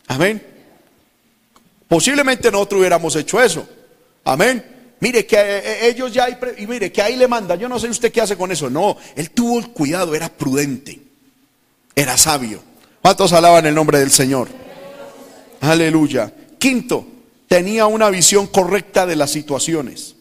Amén. 0.07 0.41
Posiblemente 1.87 2.51
nosotros 2.51 2.79
hubiéramos 2.79 3.15
hecho 3.15 3.41
eso. 3.41 3.67
Amén. 4.23 4.76
Mire 4.99 5.25
que 5.25 5.35
eh, 5.35 5.61
eh, 5.63 5.89
ellos 5.89 6.11
ya 6.11 6.25
hay, 6.25 6.37
y 6.57 6.65
mire 6.65 6.91
que 6.91 7.01
ahí 7.01 7.15
le 7.15 7.27
manda, 7.27 7.55
yo 7.55 7.69
no 7.69 7.79
sé 7.79 7.87
usted 7.87 8.11
qué 8.11 8.21
hace 8.21 8.35
con 8.35 8.51
eso. 8.51 8.69
No, 8.69 8.97
él 9.15 9.31
tuvo 9.31 9.59
el 9.59 9.69
cuidado, 9.69 10.15
era 10.15 10.29
prudente, 10.29 10.99
era 11.95 12.17
sabio. 12.17 12.61
¿Cuántos 13.01 13.31
alaban 13.33 13.65
el 13.65 13.75
nombre 13.75 13.99
del 13.99 14.11
Señor? 14.11 14.47
Aleluya. 15.61 16.33
Quinto, 16.57 17.05
tenía 17.47 17.85
una 17.85 18.09
visión 18.09 18.47
correcta 18.47 19.05
de 19.05 19.15
las 19.15 19.31
situaciones. 19.31 20.15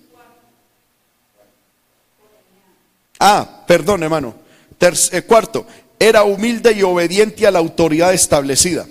Ah, 3.19 3.65
perdón 3.67 4.03
hermano. 4.03 4.35
Eh, 4.79 5.23
cuarto, 5.23 5.67
era 5.99 6.25
humilde 6.25 6.73
y 6.73 6.83
obediente 6.83 7.47
a 7.47 7.51
la 7.51 7.59
autoridad 7.59 8.13
establecida. 8.13 8.87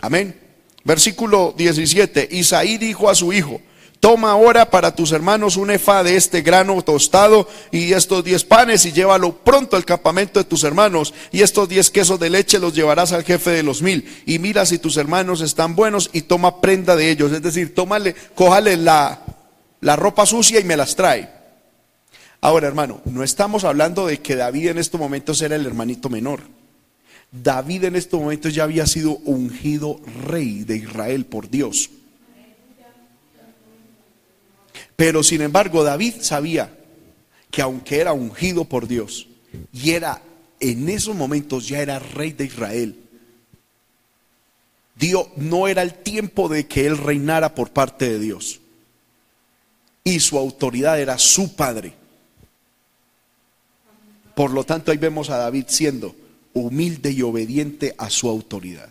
Amén. 0.00 0.40
Versículo 0.82 1.54
17. 1.56 2.28
Isaí 2.30 2.78
dijo 2.78 3.08
a 3.08 3.14
su 3.14 3.32
hijo, 3.32 3.60
Toma 4.04 4.32
ahora 4.32 4.70
para 4.70 4.94
tus 4.94 5.12
hermanos 5.12 5.56
un 5.56 5.70
efa 5.70 6.02
de 6.04 6.14
este 6.16 6.42
grano 6.42 6.82
tostado 6.82 7.48
y 7.72 7.94
estos 7.94 8.22
diez 8.22 8.44
panes 8.44 8.84
y 8.84 8.92
llévalo 8.92 9.38
pronto 9.38 9.76
al 9.76 9.86
campamento 9.86 10.38
de 10.38 10.44
tus 10.44 10.62
hermanos 10.62 11.14
y 11.32 11.40
estos 11.40 11.70
diez 11.70 11.90
quesos 11.90 12.20
de 12.20 12.28
leche 12.28 12.58
los 12.58 12.74
llevarás 12.74 13.12
al 13.12 13.24
jefe 13.24 13.48
de 13.48 13.62
los 13.62 13.80
mil 13.80 14.06
y 14.26 14.38
mira 14.38 14.66
si 14.66 14.76
tus 14.76 14.98
hermanos 14.98 15.40
están 15.40 15.74
buenos 15.74 16.10
y 16.12 16.20
toma 16.20 16.60
prenda 16.60 16.96
de 16.96 17.10
ellos. 17.10 17.32
Es 17.32 17.40
decir, 17.40 17.74
tómale, 17.74 18.14
cójale 18.34 18.76
la, 18.76 19.22
la 19.80 19.96
ropa 19.96 20.26
sucia 20.26 20.60
y 20.60 20.64
me 20.64 20.76
las 20.76 20.96
trae. 20.96 21.30
Ahora, 22.42 22.68
hermano, 22.68 23.00
no 23.06 23.22
estamos 23.22 23.64
hablando 23.64 24.06
de 24.06 24.20
que 24.20 24.36
David 24.36 24.68
en 24.68 24.76
estos 24.76 25.00
momentos 25.00 25.40
era 25.40 25.56
el 25.56 25.64
hermanito 25.64 26.10
menor. 26.10 26.42
David 27.32 27.84
en 27.84 27.96
estos 27.96 28.20
momentos 28.20 28.54
ya 28.54 28.64
había 28.64 28.86
sido 28.86 29.12
ungido 29.24 29.98
rey 30.26 30.62
de 30.64 30.76
Israel 30.76 31.24
por 31.24 31.48
Dios. 31.48 31.88
Pero 34.96 35.22
sin 35.22 35.42
embargo, 35.42 35.82
David 35.82 36.14
sabía 36.20 36.76
que 37.50 37.62
aunque 37.62 38.00
era 38.00 38.12
ungido 38.12 38.64
por 38.64 38.86
Dios 38.86 39.28
y 39.72 39.90
era 39.92 40.22
en 40.60 40.88
esos 40.88 41.14
momentos 41.14 41.68
ya 41.68 41.80
era 41.80 41.98
rey 41.98 42.32
de 42.32 42.44
Israel, 42.44 42.98
Dios 44.96 45.26
no 45.36 45.66
era 45.66 45.82
el 45.82 45.94
tiempo 45.94 46.48
de 46.48 46.66
que 46.66 46.86
él 46.86 46.98
reinara 46.98 47.54
por 47.54 47.70
parte 47.70 48.08
de 48.08 48.18
Dios. 48.18 48.60
Y 50.04 50.20
su 50.20 50.38
autoridad 50.38 51.00
era 51.00 51.18
su 51.18 51.56
padre. 51.56 51.94
Por 54.34 54.50
lo 54.50 54.64
tanto, 54.64 54.92
ahí 54.92 54.98
vemos 54.98 55.30
a 55.30 55.38
David 55.38 55.64
siendo 55.68 56.14
humilde 56.52 57.10
y 57.10 57.22
obediente 57.22 57.94
a 57.98 58.10
su 58.10 58.28
autoridad. 58.28 58.90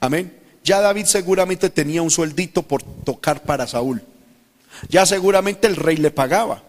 Amén. 0.00 0.39
Ya 0.62 0.80
David 0.80 1.06
seguramente 1.06 1.70
tenía 1.70 2.02
un 2.02 2.10
sueldito 2.10 2.62
por 2.62 2.82
tocar 2.82 3.42
para 3.42 3.66
Saúl. 3.66 4.02
Ya 4.88 5.06
seguramente 5.06 5.66
el 5.66 5.76
rey 5.76 5.96
le 5.96 6.10
pagaba 6.10 6.62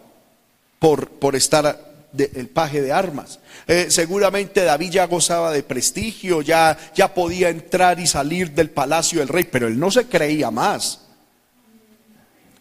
por, 0.79 1.09
por 1.09 1.35
estar 1.35 1.91
el 2.17 2.49
paje 2.49 2.81
de 2.81 2.91
armas. 2.91 3.39
Eh, 3.67 3.87
seguramente 3.89 4.63
David 4.63 4.91
ya 4.91 5.05
gozaba 5.05 5.51
de 5.51 5.63
prestigio, 5.63 6.41
ya, 6.41 6.77
ya 6.95 7.13
podía 7.13 7.49
entrar 7.49 7.99
y 7.99 8.07
salir 8.07 8.51
del 8.51 8.69
palacio 8.69 9.19
del 9.19 9.27
rey, 9.27 9.45
pero 9.45 9.67
él 9.67 9.79
no 9.79 9.91
se 9.91 10.05
creía 10.07 10.51
más. 10.51 11.01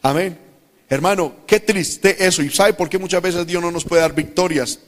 Amén. 0.02 0.38
Hermano, 0.88 1.36
qué 1.46 1.60
triste 1.60 2.24
eso. 2.26 2.42
¿Y 2.42 2.50
sabe 2.50 2.74
por 2.74 2.88
qué 2.88 2.98
muchas 2.98 3.22
veces 3.22 3.46
Dios 3.46 3.62
no 3.62 3.70
nos 3.70 3.84
puede 3.84 4.02
dar 4.02 4.14
victorias? 4.14 4.80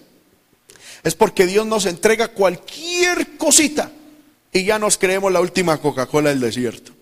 Es 1.02 1.14
porque 1.14 1.46
Dios 1.46 1.66
nos 1.66 1.86
entrega 1.86 2.28
cualquier 2.28 3.36
cosita 3.36 3.90
y 4.52 4.64
ya 4.64 4.78
nos 4.78 4.98
creemos 4.98 5.32
la 5.32 5.40
última 5.40 5.78
Coca-Cola 5.78 6.28
del 6.28 6.40
desierto. 6.40 6.92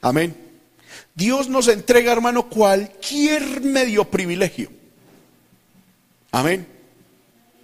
Amén. 0.00 0.36
Dios 1.14 1.48
nos 1.48 1.66
entrega, 1.68 2.12
hermano, 2.12 2.48
cualquier 2.48 3.62
medio 3.62 4.04
privilegio. 4.04 4.70
Amén. 6.30 6.68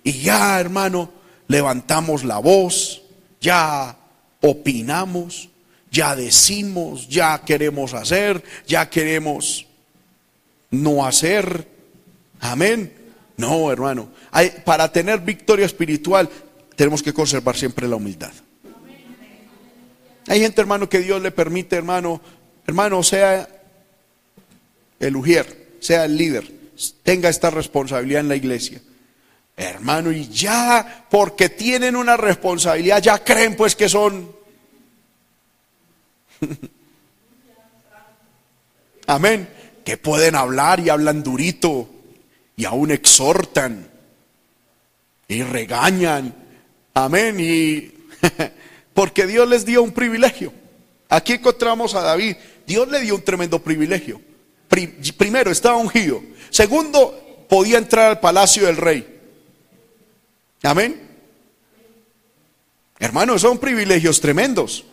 Y 0.02 0.12
ya, 0.22 0.58
hermano, 0.58 1.10
levantamos 1.46 2.24
la 2.24 2.38
voz, 2.38 3.02
ya 3.40 3.96
opinamos, 4.40 5.48
ya 5.92 6.16
decimos, 6.16 7.08
ya 7.08 7.42
queremos 7.44 7.94
hacer, 7.94 8.42
ya 8.66 8.88
queremos 8.88 9.66
no 10.70 11.06
hacer. 11.06 11.68
Amén. 12.40 12.94
No, 13.36 13.70
hermano 13.70 14.08
para 14.64 14.92
tener 14.92 15.20
victoria 15.20 15.66
espiritual 15.66 16.28
tenemos 16.76 17.02
que 17.02 17.12
conservar 17.12 17.56
siempre 17.56 17.88
la 17.88 17.96
humildad. 17.96 18.32
Hay 20.28 20.40
gente, 20.40 20.60
hermano, 20.60 20.88
que 20.88 21.00
Dios 21.00 21.20
le 21.20 21.30
permite, 21.30 21.76
hermano, 21.76 22.20
hermano, 22.66 23.02
sea 23.02 23.48
el 25.00 25.16
ujier, 25.16 25.74
sea 25.80 26.04
el 26.04 26.16
líder, 26.16 26.50
tenga 27.02 27.28
esta 27.28 27.50
responsabilidad 27.50 28.20
en 28.20 28.28
la 28.28 28.36
iglesia. 28.36 28.80
Hermano, 29.56 30.12
y 30.12 30.28
ya 30.28 31.06
porque 31.10 31.48
tienen 31.50 31.96
una 31.96 32.16
responsabilidad, 32.16 33.02
ya 33.02 33.22
creen 33.22 33.56
pues 33.56 33.76
que 33.76 33.88
son... 33.88 34.34
Amén. 39.06 39.48
Que 39.84 39.98
pueden 39.98 40.34
hablar 40.34 40.80
y 40.80 40.88
hablan 40.88 41.22
durito 41.22 41.90
y 42.56 42.64
aún 42.64 42.90
exhortan 42.90 43.90
y 45.30 45.44
regañan. 45.44 46.34
Amén. 46.92 47.36
Y 47.38 47.92
porque 48.92 49.26
Dios 49.26 49.48
les 49.48 49.64
dio 49.64 49.82
un 49.82 49.92
privilegio. 49.92 50.52
Aquí 51.08 51.34
encontramos 51.34 51.94
a 51.94 52.02
David. 52.02 52.36
Dios 52.66 52.88
le 52.88 53.00
dio 53.00 53.14
un 53.14 53.22
tremendo 53.22 53.62
privilegio. 53.62 54.20
Primero, 55.16 55.50
estaba 55.50 55.76
ungido. 55.76 56.20
Segundo, 56.50 57.46
podía 57.48 57.78
entrar 57.78 58.10
al 58.10 58.20
palacio 58.20 58.66
del 58.66 58.76
rey. 58.76 59.20
Amén. 60.64 61.00
Hermanos, 62.98 63.42
son 63.42 63.58
privilegios 63.58 64.20
tremendos. 64.20 64.84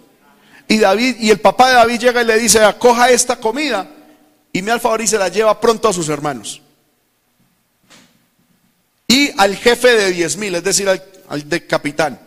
Y 0.67 0.77
David, 0.77 1.17
y 1.19 1.31
el 1.31 1.39
papá 1.39 1.69
de 1.69 1.75
David 1.75 1.99
llega 1.99 2.21
y 2.21 2.25
le 2.25 2.37
dice, 2.37 2.63
acoja 2.63 3.09
esta 3.09 3.39
comida. 3.39 3.89
y 4.53 4.61
me 4.61 4.69
da 4.69 4.75
el 4.75 4.81
favor 4.81 5.01
y 5.01 5.07
se 5.07 5.17
la 5.17 5.29
lleva 5.29 5.59
pronto 5.59 5.87
a 5.87 5.93
sus 5.93 6.09
hermanos. 6.09 6.61
Y 9.07 9.31
al 9.37 9.55
jefe 9.55 9.95
de 9.95 10.11
diez 10.11 10.35
mil, 10.35 10.53
es 10.55 10.63
decir, 10.63 10.89
al, 10.89 11.49
de 11.49 11.65
capitán. 11.65 12.19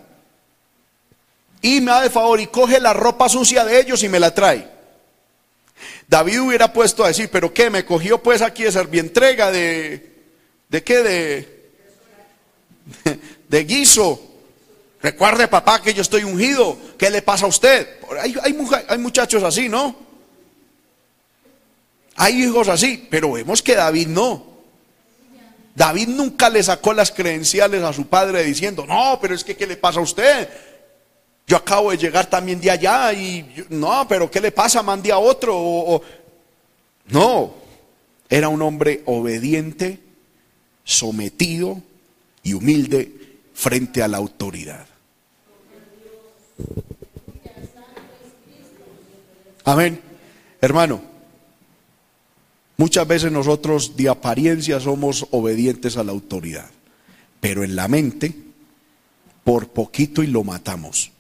Y 1.61 1.81
me 1.81 1.91
da 1.91 2.05
el 2.05 2.11
favor 2.11 2.41
y 2.41 2.47
coge 2.47 2.81
la 2.81 2.95
ropa 2.95 3.29
sucia 3.29 3.65
de 3.65 3.79
ellos 3.79 4.03
y 4.03 4.09
me 4.09 4.19
la 4.19 4.35
trae. 4.35 4.67
David 6.09 6.41
hubiera 6.41 6.73
puesto 6.73 7.05
a 7.05 7.09
decir, 7.09 7.29
pero 7.31 7.53
¿qué? 7.53 7.69
Me 7.69 7.85
cogió 7.85 8.23
pues 8.23 8.41
aquí 8.41 8.65
de 8.65 8.73
servientrega, 8.73 9.51
de, 9.51 10.25
¿de 10.69 10.83
qué? 10.83 11.03
De, 11.03 11.71
de 13.49 13.65
guiso. 13.65 14.31
Recuerde, 15.03 15.49
papá, 15.49 15.81
que 15.81 15.95
yo 15.95 16.03
estoy 16.03 16.25
ungido. 16.25 16.77
¿Qué 16.99 17.11
le 17.11 17.23
pasa 17.23 17.47
a 17.47 17.49
usted? 17.49 18.01
Hay, 18.21 18.35
hay, 18.43 18.99
muchachos 18.99 19.43
así, 19.43 19.69
¿no? 19.69 19.97
Hay 22.17 22.43
hijos 22.43 22.69
así, 22.69 23.07
pero 23.11 23.33
vemos 23.33 23.63
que 23.63 23.75
David 23.75 24.09
no. 24.09 24.50
David 25.75 26.09
nunca 26.09 26.51
le 26.51 26.63
sacó 26.63 26.93
las 26.93 27.11
credenciales 27.11 27.83
a 27.83 27.93
su 27.93 28.07
padre 28.07 28.43
diciendo, 28.45 28.85
no, 28.87 29.19
pero 29.21 29.35
es 29.35 29.45
que 29.45 29.57
¿qué 29.57 29.67
le 29.67 29.77
pasa 29.77 30.01
a 30.01 30.03
usted? 30.03 30.49
Yo 31.47 31.57
acabo 31.57 31.91
de 31.91 31.99
llegar 31.99 32.27
también 32.27 32.61
de 32.61 32.71
allá 32.71 33.13
y 33.13 33.67
no, 33.71 34.07
pero 34.09 34.31
¿qué 34.31 34.41
le 34.41 34.53
pasa? 34.53 34.83
Mande 34.83 35.11
a 35.11 35.19
otro. 35.19 36.03
no, 37.07 37.55
era 38.29 38.49
un 38.49 38.63
hombre 38.63 39.03
obediente, 39.07 39.99
sometido 40.85 41.83
y 42.43 42.55
humilde 42.55 43.39
frente 43.55 44.03
a 44.03 44.09
la 44.09 44.19
autoridad. 44.19 44.87
Amén. 49.65 50.01
Hermano, 50.61 51.10
muchas 52.81 53.07
veces 53.07 53.31
nosotros 53.31 53.95
de 53.95 54.09
apariencia 54.09 54.81
somos 54.81 55.27
obedientes 55.33 55.99
a 55.99 56.03
la 56.03 56.13
autoridad, 56.13 56.71
pero 57.39 57.63
en 57.63 57.77
la 57.77 57.89
mente, 57.89 58.35
por 59.45 59.69
poquito 59.69 60.23
y 60.23 60.29
lo 60.29 60.45
matamos. 60.45 61.13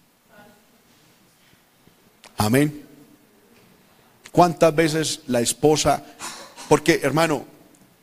Amén. 2.39 2.83
¿Cuántas 4.33 4.75
veces 4.75 5.21
la 5.27 5.43
esposa, 5.43 6.03
porque 6.67 7.01
hermano, 7.03 7.45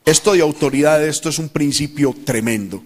esto 0.06 0.34
de 0.34 0.41
autoridad, 0.41 1.04
esto 1.04 1.30
es 1.30 1.39
un 1.39 1.50
principio 1.50 2.15
tremendo. 2.26 2.84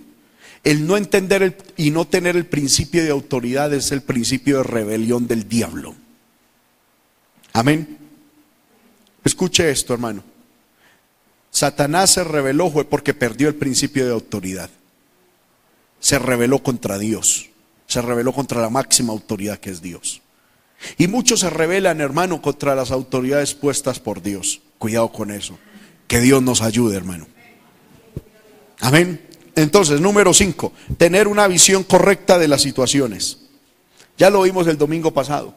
El 0.64 0.88
no 0.88 0.96
entender 0.96 1.58
y 1.76 1.92
no 1.92 2.08
tener 2.08 2.38
el 2.38 2.46
principio 2.46 3.04
de 3.04 3.10
autoridad 3.10 3.74
es 3.74 3.92
el 3.92 4.04
principio 4.04 4.60
de 4.60 4.64
rebelión 4.64 5.28
del 5.28 5.50
diablo. 5.50 5.96
Amén. 7.52 7.98
Escuche 9.26 9.70
esto, 9.70 9.94
hermano. 9.94 10.31
Satanás 11.52 12.12
se 12.12 12.24
rebeló 12.24 12.72
porque 12.90 13.14
perdió 13.14 13.50
el 13.50 13.56
principio 13.56 14.06
de 14.06 14.14
autoridad. 14.14 14.70
Se 16.00 16.18
rebeló 16.18 16.64
contra 16.64 16.98
Dios. 16.98 17.50
Se 17.88 18.02
rebeló 18.02 18.34
contra 18.34 18.62
la 18.62 18.70
máxima 18.70 19.14
autoridad 19.14 19.60
que 19.60 19.70
es 19.70 19.82
Dios. 19.82 20.22
Y 20.98 21.08
muchos 21.08 21.42
se 21.42 21.50
rebelan, 21.50 22.02
hermano, 22.02 22.42
contra 22.42 22.74
las 22.74 22.90
autoridades 22.90 23.54
puestas 23.54 24.00
por 24.00 24.22
Dios. 24.22 24.62
Cuidado 24.80 25.12
con 25.12 25.30
eso. 25.30 25.60
Que 26.08 26.22
Dios 26.22 26.42
nos 26.42 26.62
ayude, 26.62 26.98
hermano. 26.98 27.28
Amén. 28.80 29.22
Entonces, 29.56 30.02
número 30.02 30.34
cinco, 30.34 30.72
tener 30.98 31.28
una 31.28 31.48
visión 31.48 31.84
correcta 31.84 32.40
de 32.40 32.48
las 32.48 32.62
situaciones. 32.62 33.38
Ya 34.18 34.30
lo 34.30 34.42
vimos 34.42 34.68
el 34.68 34.78
domingo 34.78 35.12
pasado. 35.12 35.54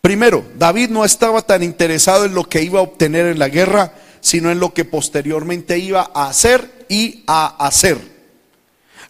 Primero, 0.00 0.44
David 0.58 0.90
no 0.90 1.04
estaba 1.04 1.42
tan 1.42 1.62
interesado 1.62 2.24
en 2.24 2.34
lo 2.34 2.48
que 2.48 2.62
iba 2.62 2.80
a 2.80 2.82
obtener 2.82 3.26
en 3.26 3.38
la 3.38 3.48
guerra, 3.48 3.94
sino 4.20 4.50
en 4.50 4.60
lo 4.60 4.74
que 4.74 4.84
posteriormente 4.84 5.78
iba 5.78 6.10
a 6.14 6.28
hacer 6.28 6.86
y 6.88 7.24
a 7.26 7.64
hacer. 7.64 7.98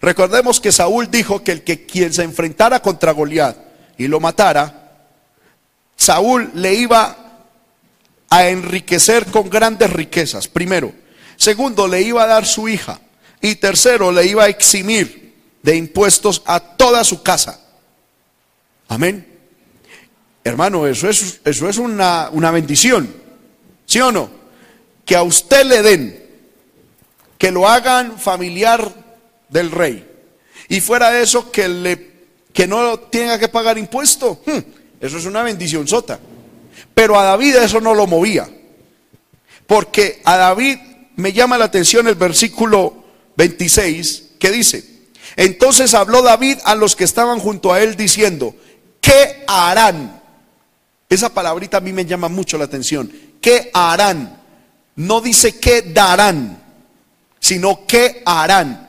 Recordemos 0.01 0.61
que 0.61 0.73
Saúl 0.73 1.11
dijo 1.11 1.45
que 1.45 1.53
el 1.53 1.63
que 1.63 1.85
quien 1.85 2.13
se 2.13 2.23
enfrentara 2.23 2.81
contra 2.81 3.13
Goliat 3.13 3.57
y 3.99 4.09
lo 4.09 4.21
matara, 4.21 5.07
Saúl 5.97 6.51
le 6.55 6.75
iba 6.75 7.17
a 8.31 8.49
enriquecer 8.49 9.27
con 9.27 9.51
grandes 9.51 9.93
riquezas, 9.93 10.49
primero. 10.49 10.93
Segundo, 11.37 11.87
le 11.87 12.01
iba 12.01 12.23
a 12.23 12.27
dar 12.27 12.47
su 12.47 12.69
hija. 12.69 13.01
Y 13.41 13.57
tercero, 13.57 14.13
le 14.13 14.27
iba 14.27 14.45
a 14.45 14.49
eximir 14.49 15.35
de 15.63 15.77
impuestos 15.77 16.43
a 16.47 16.61
toda 16.61 17.05
su 17.05 17.23
casa. 17.23 17.61
Amén. 18.89 19.27
Hermano, 20.43 20.87
eso 20.87 21.09
es, 21.09 21.41
eso 21.45 21.69
es 21.69 21.77
una, 21.77 22.31
una 22.33 22.51
bendición. 22.51 23.15
¿Sí 23.85 24.01
o 24.01 24.11
no? 24.11 24.40
Que 25.11 25.17
a 25.17 25.25
usted 25.25 25.67
le 25.67 25.83
den, 25.83 26.25
que 27.37 27.51
lo 27.51 27.67
hagan 27.67 28.17
familiar 28.17 28.95
del 29.49 29.73
rey. 29.73 30.09
Y 30.69 30.81
fuera 30.81 31.11
de 31.11 31.25
eso, 31.25 31.51
que, 31.51 31.69
le, 31.69 32.13
que 32.53 32.69
no 32.69 32.97
tenga 32.97 33.37
que 33.37 33.49
pagar 33.49 33.77
impuesto. 33.77 34.41
Hmm, 34.47 34.61
eso 35.01 35.19
es 35.19 35.25
una 35.25 35.43
bendición 35.43 35.89
sota. 35.89 36.21
Pero 36.95 37.19
a 37.19 37.25
David 37.25 37.57
eso 37.57 37.81
no 37.81 37.93
lo 37.93 38.07
movía. 38.07 38.49
Porque 39.67 40.23
a 40.25 40.37
David 40.37 40.79
me 41.17 41.33
llama 41.33 41.59
la 41.59 41.65
atención 41.65 42.07
el 42.07 42.15
versículo 42.15 43.03
26, 43.35 44.35
que 44.39 44.53
dice, 44.53 44.85
entonces 45.35 45.93
habló 45.93 46.23
David 46.23 46.59
a 46.63 46.77
los 46.77 46.95
que 46.95 47.03
estaban 47.03 47.41
junto 47.41 47.73
a 47.73 47.83
él 47.83 47.97
diciendo, 47.97 48.55
¿qué 49.01 49.43
harán? 49.49 50.23
Esa 51.09 51.35
palabrita 51.35 51.79
a 51.79 51.81
mí 51.81 51.93
me 51.93 52.07
llama 52.07 52.29
mucho 52.29 52.57
la 52.57 52.67
atención. 52.67 53.11
¿Qué 53.41 53.73
harán? 53.75 54.40
No 54.97 55.21
dice 55.21 55.59
qué 55.59 55.83
darán, 55.83 56.63
sino 57.39 57.87
qué 57.87 58.23
harán. 58.25 58.89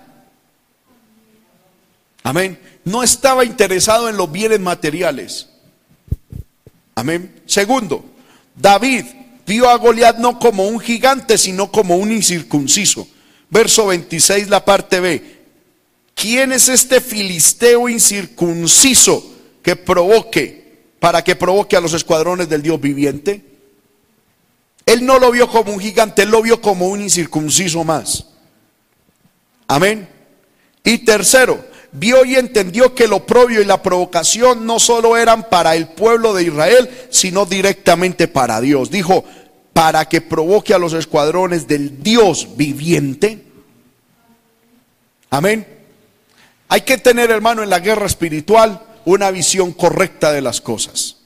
Amén. 2.23 2.59
No 2.83 3.03
estaba 3.03 3.45
interesado 3.45 4.09
en 4.09 4.17
los 4.17 4.31
bienes 4.31 4.59
materiales. 4.59 5.49
Amén. 6.95 7.41
Segundo, 7.45 8.05
David 8.55 9.05
vio 9.45 9.69
a 9.69 9.77
Goliat 9.77 10.17
no 10.17 10.39
como 10.39 10.67
un 10.67 10.79
gigante, 10.79 11.37
sino 11.37 11.71
como 11.71 11.95
un 11.97 12.11
incircunciso. 12.11 13.07
Verso 13.49 13.87
26, 13.87 14.49
la 14.49 14.63
parte 14.63 14.99
B. 14.99 15.41
¿Quién 16.15 16.51
es 16.51 16.69
este 16.69 17.01
filisteo 17.01 17.89
incircunciso 17.89 19.33
que 19.61 19.75
provoque, 19.75 20.83
para 20.99 21.23
que 21.23 21.35
provoque 21.35 21.75
a 21.75 21.81
los 21.81 21.93
escuadrones 21.93 22.47
del 22.49 22.61
Dios 22.61 22.79
viviente? 22.79 23.43
Él 24.85 25.05
no 25.05 25.19
lo 25.19 25.31
vio 25.31 25.47
como 25.47 25.73
un 25.73 25.79
gigante, 25.79 26.23
él 26.23 26.29
lo 26.29 26.41
vio 26.41 26.61
como 26.61 26.87
un 26.87 27.01
incircunciso 27.01 27.83
más. 27.83 28.25
Amén. 29.67 30.07
Y 30.83 30.99
tercero, 30.99 31.63
vio 31.91 32.25
y 32.25 32.35
entendió 32.35 32.95
que 32.95 33.07
lo 33.07 33.25
propio 33.25 33.61
y 33.61 33.65
la 33.65 33.81
provocación 33.81 34.65
no 34.65 34.79
solo 34.79 35.17
eran 35.17 35.49
para 35.49 35.75
el 35.75 35.89
pueblo 35.89 36.33
de 36.33 36.43
Israel, 36.43 36.89
sino 37.09 37.45
directamente 37.45 38.27
para 38.27 38.59
Dios. 38.59 38.89
Dijo, 38.89 39.23
para 39.73 40.09
que 40.09 40.21
provoque 40.21 40.73
a 40.73 40.79
los 40.79 40.93
escuadrones 40.93 41.67
del 41.67 42.03
Dios 42.03 42.55
viviente. 42.57 43.45
Amén. 45.29 45.65
Hay 46.67 46.81
que 46.81 46.97
tener, 46.97 47.31
hermano, 47.31 47.63
en 47.63 47.69
la 47.69 47.79
guerra 47.79 48.05
espiritual 48.05 48.81
una 49.05 49.31
visión 49.31 49.71
correcta 49.71 50.31
de 50.31 50.41
las 50.41 50.61
cosas. 50.61 51.20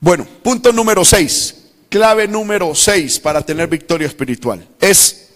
Bueno, 0.00 0.26
punto 0.42 0.72
número 0.72 1.04
6, 1.04 1.54
clave 1.88 2.28
número 2.28 2.74
6 2.74 3.20
para 3.20 3.40
tener 3.42 3.68
victoria 3.68 4.06
espiritual. 4.06 4.66
Es, 4.78 5.30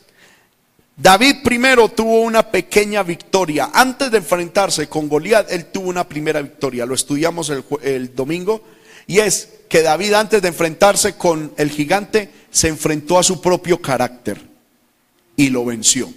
David 0.97 1.37
primero 1.43 1.89
tuvo 1.89 2.21
una 2.21 2.51
pequeña 2.51 3.03
victoria. 3.03 3.71
Antes 3.73 4.11
de 4.11 4.19
enfrentarse 4.19 4.87
con 4.87 5.09
Goliat, 5.09 5.51
él 5.51 5.67
tuvo 5.67 5.89
una 5.89 6.07
primera 6.07 6.43
victoria. 6.43 6.85
Lo 6.85 6.95
estudiamos 6.95 7.51
el, 7.83 8.15
domingo. 8.15 8.63
Y 9.07 9.21
es 9.21 9.49
que 9.69 9.83
David 9.83 10.13
antes 10.13 10.43
de 10.43 10.49
enfrentarse 10.49 11.15
con 11.15 11.53
el 11.57 11.71
gigante 11.71 12.29
se 12.51 12.69
enfrentó 12.69 13.19
a 13.19 13.23
su 13.23 13.41
propio 13.41 13.81
carácter 13.81 14.41
y 15.37 15.49
lo 15.49 15.65
venció. 15.65 16.13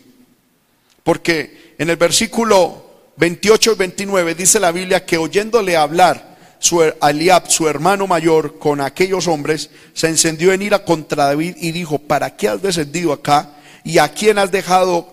Porque 1.04 1.76
en 1.78 1.90
el 1.90 1.96
versículo 1.96 2.86
28 3.16 3.72
y 3.72 3.76
29 3.76 4.36
dice 4.36 4.60
la 4.60 4.72
Biblia 4.74 5.06
que 5.06 5.18
oyéndole 5.18 5.78
hablar 5.78 6.33
su, 6.63 6.82
Aliab, 7.02 7.49
su 7.49 7.67
hermano 7.67 8.08
mayor, 8.08 8.58
con 8.58 8.80
aquellos 8.80 9.28
hombres, 9.28 9.69
se 9.93 10.08
encendió 10.08 10.54
en 10.54 10.62
ira 10.62 10.86
contra 10.86 11.26
David 11.26 11.58
y 11.60 11.73
dijo, 11.73 11.99
¿para 11.99 12.38
qué 12.38 12.47
has 12.47 12.62
descendido 12.62 13.12
acá? 13.12 13.49
¿Y 13.84 13.97
a 13.97 14.08
quién 14.08 14.38
has 14.38 14.49
dejado 14.49 15.12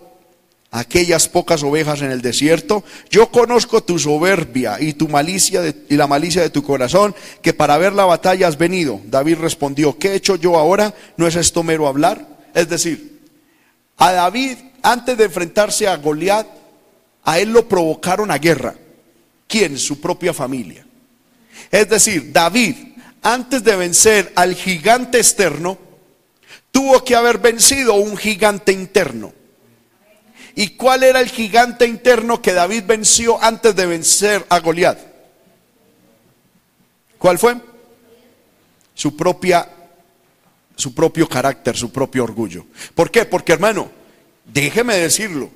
aquellas 0.71 1.29
pocas 1.29 1.65
ovejas 1.65 2.03
en 2.03 2.13
el 2.13 2.23
desierto. 2.23 2.85
Yo 3.11 3.33
conozco 3.33 3.83
tu 3.83 3.99
soberbia 3.99 4.81
y 4.81 4.93
tu 4.93 5.09
malicia 5.09 5.75
y 5.89 5.97
la 5.97 6.07
malicia 6.07 6.41
de 6.41 6.51
tu 6.51 6.63
corazón, 6.63 7.17
que 7.43 7.53
para 7.53 7.77
ver 7.79 7.95
la 7.95 8.05
batalla 8.05 8.47
has 8.47 8.57
venido. 8.57 9.01
David 9.07 9.39
respondió, 9.39 9.99
¿qué 9.99 10.13
he 10.13 10.15
hecho 10.15 10.37
yo 10.37 10.57
ahora? 10.57 10.95
¿No 11.17 11.27
es 11.27 11.35
esto 11.35 11.65
mero 11.65 11.89
hablar? 11.89 12.25
Es 12.55 12.69
decir, 12.69 13.19
a 13.97 14.13
David, 14.13 14.57
antes 14.83 15.19
de 15.19 15.25
enfrentarse 15.25 15.89
a 15.89 15.97
Goliat, 15.97 16.47
a 17.25 17.41
él 17.41 17.53
lo 17.53 17.67
provocaron 17.67 18.31
a 18.31 18.39
guerra. 18.39 18.77
¿Quién? 19.49 19.77
Su 19.77 20.01
propia 20.01 20.33
familia. 20.33 20.87
Es 21.71 21.89
decir, 21.89 22.33
David, 22.33 22.77
antes 23.23 23.63
de 23.63 23.77
vencer 23.77 24.33
al 24.35 24.55
gigante 24.55 25.19
externo, 25.19 25.79
tuvo 26.73 27.05
que 27.05 27.15
haber 27.15 27.39
vencido 27.39 27.95
un 27.95 28.17
gigante 28.17 28.73
interno. 28.73 29.33
¿Y 30.57 30.77
cuál 30.77 31.05
era 31.05 31.21
el 31.21 31.29
gigante 31.29 31.87
interno 31.87 32.43
que 32.43 32.53
David 32.53 32.85
venció 32.87 33.43
antes 33.43 33.75
de 33.77 33.87
vencer 33.87 34.45
a 34.49 34.59
Goliat? 34.61 34.99
¿Cuál 37.19 37.39
fue? 37.39 37.57
Su 38.95 39.17
propia 39.17 39.69
su 40.81 40.95
propio 40.95 41.29
carácter, 41.29 41.77
su 41.77 41.93
propio 41.93 42.25
orgullo. 42.25 42.65
¿Por 42.95 43.11
qué? 43.11 43.27
Porque 43.27 43.53
hermano, 43.53 43.91
déjeme 44.47 44.97
decirlo, 44.97 45.51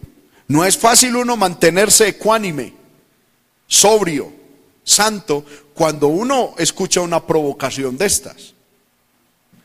no 0.47 0.65
es 0.65 0.77
fácil 0.77 1.17
uno 1.17 1.37
mantenerse 1.37 2.09
ecuánime, 2.09 2.75
sobrio, 3.67 4.31
santo, 4.85 5.45
cuando 5.75 6.09
uno 6.09 6.55
escucha 6.59 7.01
una 7.01 7.27
provocación 7.27 7.99
de 7.99 8.07
estas. 8.07 8.55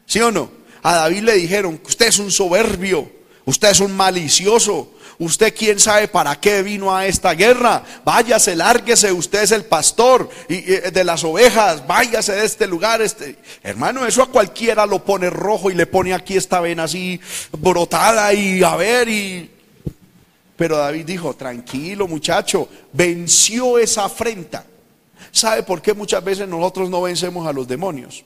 ¿Sí 0.05 0.19
o 0.19 0.31
no? 0.31 0.51
A 0.81 0.95
David 0.95 1.21
le 1.21 1.33
dijeron, 1.33 1.79
usted 1.85 2.07
es 2.07 2.19
un 2.19 2.31
soberbio, 2.31 3.09
usted 3.45 3.69
es 3.69 3.79
un 3.79 3.95
malicioso, 3.95 4.91
usted 5.19 5.53
quién 5.55 5.79
sabe 5.79 6.07
para 6.07 6.39
qué 6.39 6.63
vino 6.63 6.95
a 6.95 7.05
esta 7.05 7.33
guerra, 7.33 7.83
váyase, 8.03 8.55
lárguese, 8.55 9.11
usted 9.11 9.43
es 9.43 9.51
el 9.51 9.65
pastor 9.65 10.29
de 10.47 11.03
las 11.03 11.23
ovejas, 11.23 11.85
váyase 11.85 12.33
de 12.33 12.45
este 12.45 12.65
lugar. 12.65 13.01
Este. 13.01 13.35
Hermano, 13.61 14.05
eso 14.05 14.23
a 14.23 14.31
cualquiera 14.31 14.85
lo 14.85 15.03
pone 15.03 15.29
rojo 15.29 15.69
y 15.69 15.75
le 15.75 15.85
pone 15.85 16.13
aquí 16.13 16.37
esta 16.37 16.61
vena 16.61 16.85
así 16.85 17.19
brotada 17.51 18.33
y 18.33 18.63
a 18.63 18.75
ver 18.75 19.09
y... 19.09 19.51
Pero 20.55 20.75
David 20.75 21.05
dijo, 21.05 21.35
tranquilo 21.35 22.05
muchacho, 22.07 22.67
venció 22.91 23.77
esa 23.77 24.05
afrenta. 24.05 24.65
¿Sabe 25.39 25.63
por 25.63 25.81
qué 25.81 25.93
muchas 25.93 26.21
veces 26.21 26.49
nosotros 26.49 26.89
no 26.89 27.01
vencemos 27.01 27.47
a 27.47 27.53
los 27.53 27.65
demonios? 27.65 28.25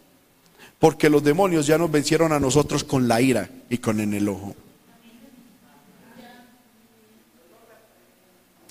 Porque 0.79 1.11
los 1.11 1.23
demonios 1.23 1.67
ya 1.67 1.77
nos 1.77 1.91
vencieron 1.91 2.31
a 2.31 2.39
nosotros 2.39 2.83
con 2.83 3.07
la 3.07 3.21
ira 3.21 3.51
y 3.69 3.77
con 3.77 3.99
el 3.99 4.11
enojo. 4.15 4.55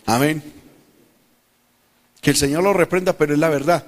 Amén. 0.07 0.42
Que 2.20 2.31
el 2.31 2.37
Señor 2.37 2.64
lo 2.64 2.72
reprenda, 2.72 3.12
pero 3.12 3.33
es 3.33 3.38
la 3.38 3.48
verdad. 3.48 3.87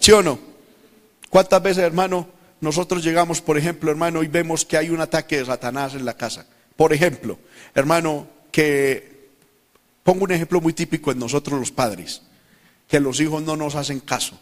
¿Sí 0.00 0.10
o 0.12 0.22
no? 0.22 0.38
¿Cuántas 1.28 1.62
veces, 1.62 1.84
hermano, 1.84 2.26
nosotros 2.62 3.04
llegamos, 3.04 3.42
por 3.42 3.58
ejemplo, 3.58 3.90
hermano, 3.90 4.22
y 4.22 4.28
vemos 4.28 4.64
que 4.64 4.78
hay 4.78 4.88
un 4.88 5.02
ataque 5.02 5.36
de 5.36 5.44
Satanás 5.44 5.92
en 5.92 6.06
la 6.06 6.16
casa? 6.16 6.46
Por 6.74 6.94
ejemplo, 6.94 7.38
hermano, 7.74 8.26
que 8.50 9.28
pongo 10.02 10.24
un 10.24 10.32
ejemplo 10.32 10.62
muy 10.62 10.72
típico 10.72 11.12
en 11.12 11.18
nosotros 11.18 11.60
los 11.60 11.70
padres, 11.70 12.22
que 12.88 13.00
los 13.00 13.20
hijos 13.20 13.42
no 13.42 13.56
nos 13.56 13.74
hacen 13.74 14.00
caso, 14.00 14.38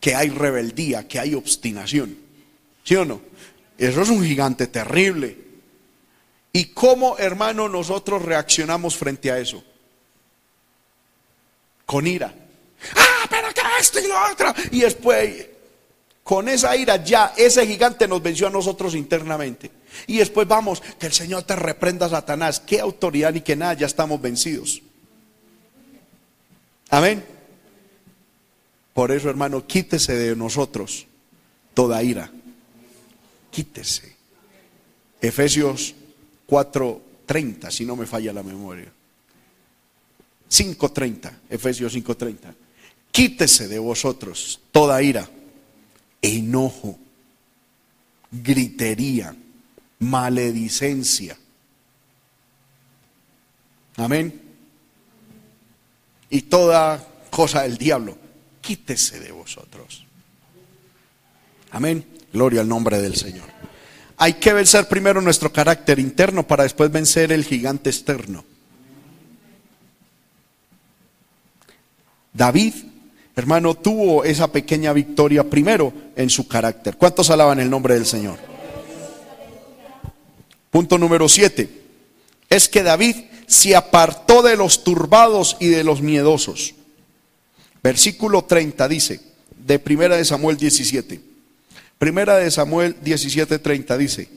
que 0.00 0.14
hay 0.14 0.30
rebeldía, 0.30 1.06
que 1.06 1.20
hay 1.20 1.34
obstinación. 1.34 2.16
¿Sí 2.82 2.96
o 2.96 3.04
no? 3.04 3.20
Eso 3.78 4.02
es 4.02 4.08
un 4.08 4.24
gigante 4.24 4.66
terrible. 4.66 5.38
¿Y 6.52 6.66
cómo, 6.66 7.18
hermano, 7.18 7.68
nosotros 7.68 8.22
reaccionamos 8.22 8.96
frente 8.96 9.30
a 9.30 9.38
eso? 9.38 9.62
Con 11.84 12.06
ira. 12.06 12.34
Ah, 12.96 13.26
pero 13.28 13.48
que 13.52 13.60
esto 13.80 13.98
y 13.98 14.06
lo 14.06 14.14
otro. 14.30 14.54
Y 14.70 14.80
después, 14.80 15.46
con 16.22 16.48
esa 16.48 16.76
ira 16.76 17.02
ya, 17.02 17.34
ese 17.36 17.66
gigante 17.66 18.06
nos 18.06 18.22
venció 18.22 18.46
a 18.46 18.50
nosotros 18.50 18.94
internamente. 18.94 19.70
Y 20.06 20.18
después 20.18 20.46
vamos, 20.46 20.80
que 20.98 21.06
el 21.06 21.12
Señor 21.12 21.42
te 21.42 21.56
reprenda, 21.56 22.08
Satanás. 22.08 22.60
Qué 22.60 22.80
autoridad 22.80 23.32
ni 23.32 23.40
que 23.40 23.56
nada, 23.56 23.74
ya 23.74 23.86
estamos 23.86 24.20
vencidos. 24.20 24.80
Amén. 26.90 27.33
Por 28.94 29.10
eso, 29.10 29.28
hermano, 29.28 29.66
quítese 29.66 30.14
de 30.16 30.36
nosotros 30.36 31.06
toda 31.74 32.02
ira. 32.02 32.30
Quítese. 33.50 34.14
Efesios 35.20 35.94
4.30, 36.48 37.70
si 37.70 37.84
no 37.84 37.96
me 37.96 38.06
falla 38.06 38.32
la 38.32 38.42
memoria. 38.42 38.92
5.30, 40.50 41.32
Efesios 41.50 41.94
5.30. 41.96 42.54
Quítese 43.10 43.68
de 43.68 43.78
vosotros 43.78 44.60
toda 44.70 45.02
ira, 45.02 45.28
enojo, 46.22 46.98
gritería, 48.30 49.34
maledicencia. 49.98 51.36
Amén. 53.96 54.40
Y 56.30 56.42
toda 56.42 57.06
cosa 57.30 57.62
del 57.62 57.78
diablo, 57.78 58.18
quítese 58.64 59.20
de 59.20 59.32
vosotros. 59.32 60.04
Amén. 61.70 62.04
Gloria 62.32 62.62
al 62.62 62.68
nombre 62.68 63.00
del 63.00 63.14
Señor. 63.14 63.48
Hay 64.16 64.34
que 64.34 64.52
vencer 64.52 64.88
primero 64.88 65.20
nuestro 65.20 65.52
carácter 65.52 65.98
interno 65.98 66.46
para 66.46 66.62
después 66.62 66.90
vencer 66.90 67.32
el 67.32 67.44
gigante 67.44 67.90
externo. 67.90 68.44
David, 72.32 72.74
hermano, 73.36 73.74
tuvo 73.74 74.24
esa 74.24 74.50
pequeña 74.50 74.92
victoria 74.92 75.48
primero 75.48 75.92
en 76.16 76.30
su 76.30 76.48
carácter. 76.48 76.96
¿Cuántos 76.96 77.30
alaban 77.30 77.60
el 77.60 77.70
nombre 77.70 77.94
del 77.94 78.06
Señor? 78.06 78.38
Punto 80.70 80.98
número 80.98 81.28
siete. 81.28 81.82
Es 82.48 82.68
que 82.68 82.82
David 82.82 83.16
se 83.46 83.76
apartó 83.76 84.42
de 84.42 84.56
los 84.56 84.84
turbados 84.84 85.56
y 85.60 85.68
de 85.68 85.84
los 85.84 86.02
miedosos. 86.02 86.74
Versículo 87.84 88.42
30 88.44 88.88
dice, 88.88 89.20
de 89.58 89.78
primera 89.78 90.16
de 90.16 90.24
Samuel 90.24 90.56
17. 90.56 91.20
Primera 91.98 92.36
de 92.36 92.50
Samuel 92.50 92.96
17:30 93.04 93.98
dice, 93.98 94.30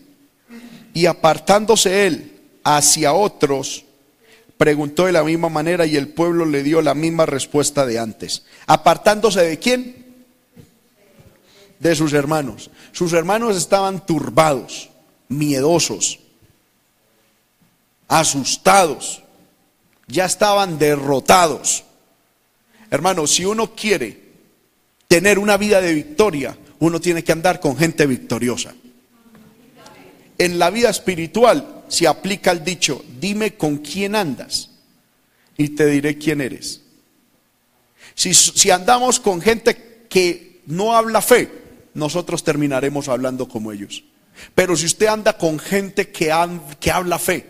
y 0.94 1.06
apartándose 1.06 2.08
él 2.08 2.42
hacia 2.66 3.14
otros, 3.14 3.86
preguntó 4.58 5.06
de 5.06 5.14
la 5.14 5.24
misma 5.24 5.48
manera 5.48 5.86
y 5.86 5.96
el 5.96 6.10
pueblo 6.10 6.46
le 6.46 6.62
dio 6.62 6.82
la 6.82 6.94
misma 6.94 7.26
respuesta 7.26 7.86
de 7.86 8.00
antes. 8.00 8.44
¿Apartándose 8.66 9.42
de 9.42 9.58
quién? 9.60 9.96
De 11.80 11.96
sus 11.96 12.12
hermanos. 12.12 12.70
Sus 12.92 13.14
hermanos 13.14 13.56
estaban 13.56 14.06
turbados, 14.06 14.90
miedosos, 15.30 16.20
asustados, 18.10 19.24
ya 20.06 20.26
estaban 20.26 20.78
derrotados. 20.78 21.86
Hermanos, 22.90 23.32
si 23.32 23.46
uno 23.46 23.76
quiere 23.76 24.28
tener 25.08 25.40
una 25.40 25.58
vida 25.58 25.82
de 25.82 25.94
victoria, 25.94 26.58
uno 26.80 27.00
tiene 27.00 27.24
que 27.24 27.32
andar 27.32 27.60
con 27.60 27.78
gente 27.78 28.06
victoriosa. 28.06 28.74
En 30.38 30.60
la 30.60 30.70
vida 30.70 30.90
espiritual 30.90 31.84
se 31.88 32.08
aplica 32.08 32.52
el 32.52 32.64
dicho, 32.64 33.04
dime 33.20 33.56
con 33.56 33.78
quién 33.78 34.16
andas 34.16 34.70
y 35.58 35.70
te 35.70 35.88
diré 35.88 36.18
quién 36.18 36.42
eres. 36.42 36.82
Si, 38.14 38.72
andamos 38.72 39.20
con 39.20 39.42
gente 39.42 40.06
que 40.10 40.62
no 40.66 40.96
habla 40.96 41.22
fe, 41.22 41.52
nosotros 41.94 42.44
terminaremos 42.44 43.08
hablando 43.10 43.48
como 43.48 43.72
ellos. 43.72 44.04
Pero 44.54 44.76
si 44.76 44.86
usted 44.86 45.08
anda 45.08 45.38
con 45.38 45.60
gente 45.60 46.10
que, 46.10 46.34
que 46.80 46.92
habla 46.92 47.20
fe, 47.20 47.46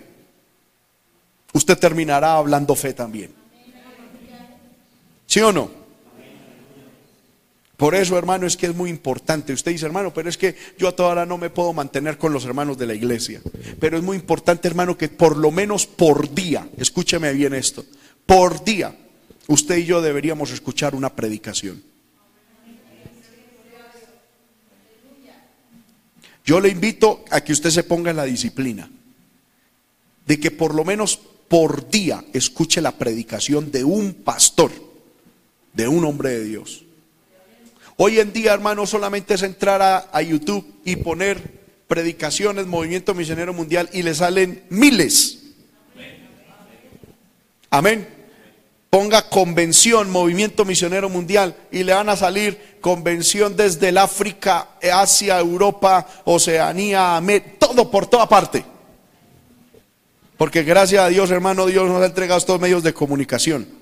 usted 1.53 1.77
terminará 1.77 2.33
hablando 2.33 2.75
fe 2.75 2.93
también. 2.93 3.31
¿Sí 5.27 5.39
o 5.41 5.51
no? 5.51 5.69
Por 7.77 7.93
eso, 7.93 8.17
hermano, 8.17 8.47
es 8.47 8.57
que 8.57 8.65
es 8.65 8.75
muy 8.75 8.89
importante. 8.89 9.53
Usted 9.53 9.71
dice, 9.71 9.85
hermano, 9.85 10.11
pero 10.11 10.29
es 10.29 10.37
que 10.37 10.55
yo 10.79 10.95
ahora 10.97 11.27
no 11.27 11.37
me 11.37 11.51
puedo 11.51 11.73
mantener 11.73 12.17
con 12.17 12.33
los 12.33 12.43
hermanos 12.43 12.75
de 12.79 12.87
la 12.87 12.95
iglesia. 12.95 13.39
Pero 13.79 13.97
es 13.97 14.03
muy 14.03 14.17
importante, 14.17 14.67
hermano, 14.67 14.97
que 14.97 15.09
por 15.09 15.37
lo 15.37 15.51
menos 15.51 15.85
por 15.85 16.33
día, 16.33 16.67
escúcheme 16.77 17.31
bien 17.33 17.53
esto, 17.53 17.85
por 18.25 18.63
día, 18.63 18.97
usted 19.45 19.77
y 19.77 19.85
yo 19.85 20.01
deberíamos 20.01 20.49
escuchar 20.49 20.95
una 20.95 21.13
predicación. 21.15 21.83
Yo 26.43 26.59
le 26.61 26.69
invito 26.69 27.25
a 27.29 27.41
que 27.41 27.51
usted 27.53 27.69
se 27.69 27.83
ponga 27.83 28.09
en 28.09 28.17
la 28.17 28.23
disciplina 28.23 28.89
de 30.25 30.39
que 30.39 30.49
por 30.49 30.73
lo 30.73 30.83
menos 30.83 31.19
por 31.47 31.89
día 31.89 32.23
escuche 32.33 32.81
la 32.81 32.93
predicación 32.93 33.69
de 33.69 33.83
un 33.83 34.13
pastor, 34.13 34.71
de 35.77 35.87
un 35.87 36.03
hombre 36.05 36.31
de 36.31 36.43
Dios. 36.43 36.83
Hoy 37.97 38.19
en 38.19 38.33
día, 38.33 38.53
hermano, 38.53 38.87
solamente 38.87 39.35
es 39.35 39.43
entrar 39.43 40.09
a, 40.11 40.21
YouTube 40.23 40.65
y 40.83 40.95
poner 40.97 41.67
predicaciones, 41.87 42.65
movimiento 42.65 43.13
misionero 43.13 43.53
mundial 43.53 43.87
y 43.93 44.01
le 44.01 44.15
salen 44.15 44.63
miles. 44.69 45.43
Amén. 47.69 48.07
Ponga 48.89 49.29
convención, 49.29 50.09
movimiento 50.09 50.65
misionero 50.65 51.09
mundial 51.09 51.55
y 51.71 51.83
le 51.83 51.93
van 51.93 52.09
a 52.09 52.15
salir 52.15 52.77
convención 52.81 53.55
desde 53.55 53.89
el 53.89 53.99
África, 53.99 54.69
Asia, 54.91 55.39
Europa, 55.39 56.07
Oceanía, 56.25 57.17
América, 57.17 57.51
todo 57.59 57.91
por 57.91 58.07
toda 58.07 58.27
parte. 58.27 58.65
Porque 60.37 60.63
gracias 60.63 61.03
a 61.03 61.09
Dios, 61.09 61.29
hermano, 61.29 61.67
Dios 61.67 61.87
nos 61.87 62.01
ha 62.01 62.05
entregado 62.07 62.39
estos 62.39 62.59
medios 62.59 62.81
de 62.81 62.93
comunicación. 62.93 63.76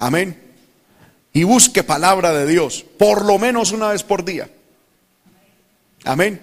Amén. 0.00 0.48
y 1.32 1.44
busque 1.44 1.84
palabra 1.84 2.32
de 2.32 2.46
Dios, 2.46 2.84
por 2.98 3.24
lo 3.24 3.38
menos 3.38 3.70
una 3.70 3.90
vez 3.90 4.02
por 4.02 4.24
día. 4.24 4.50
Amén. 6.04 6.40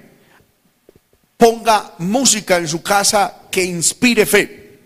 Ponga 1.36 1.94
música 1.98 2.56
en 2.58 2.68
su 2.68 2.82
casa 2.82 3.42
que 3.52 3.64
inspire 3.64 4.26
fe. 4.26 4.80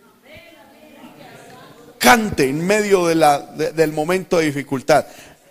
Cante 2.00 2.50
en 2.50 2.66
medio 2.66 3.06
del 3.06 3.92
momento 3.92 4.40
de 4.40 4.46
dificultad. 4.46 5.06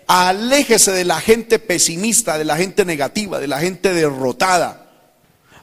Aléjese 0.07 0.91
de 0.91 1.05
la 1.05 1.21
gente 1.21 1.59
pesimista, 1.59 2.37
de 2.37 2.43
la 2.43 2.57
gente 2.57 2.83
negativa, 2.83 3.39
de 3.39 3.47
la 3.47 3.59
gente 3.59 3.93
derrotada, 3.93 4.89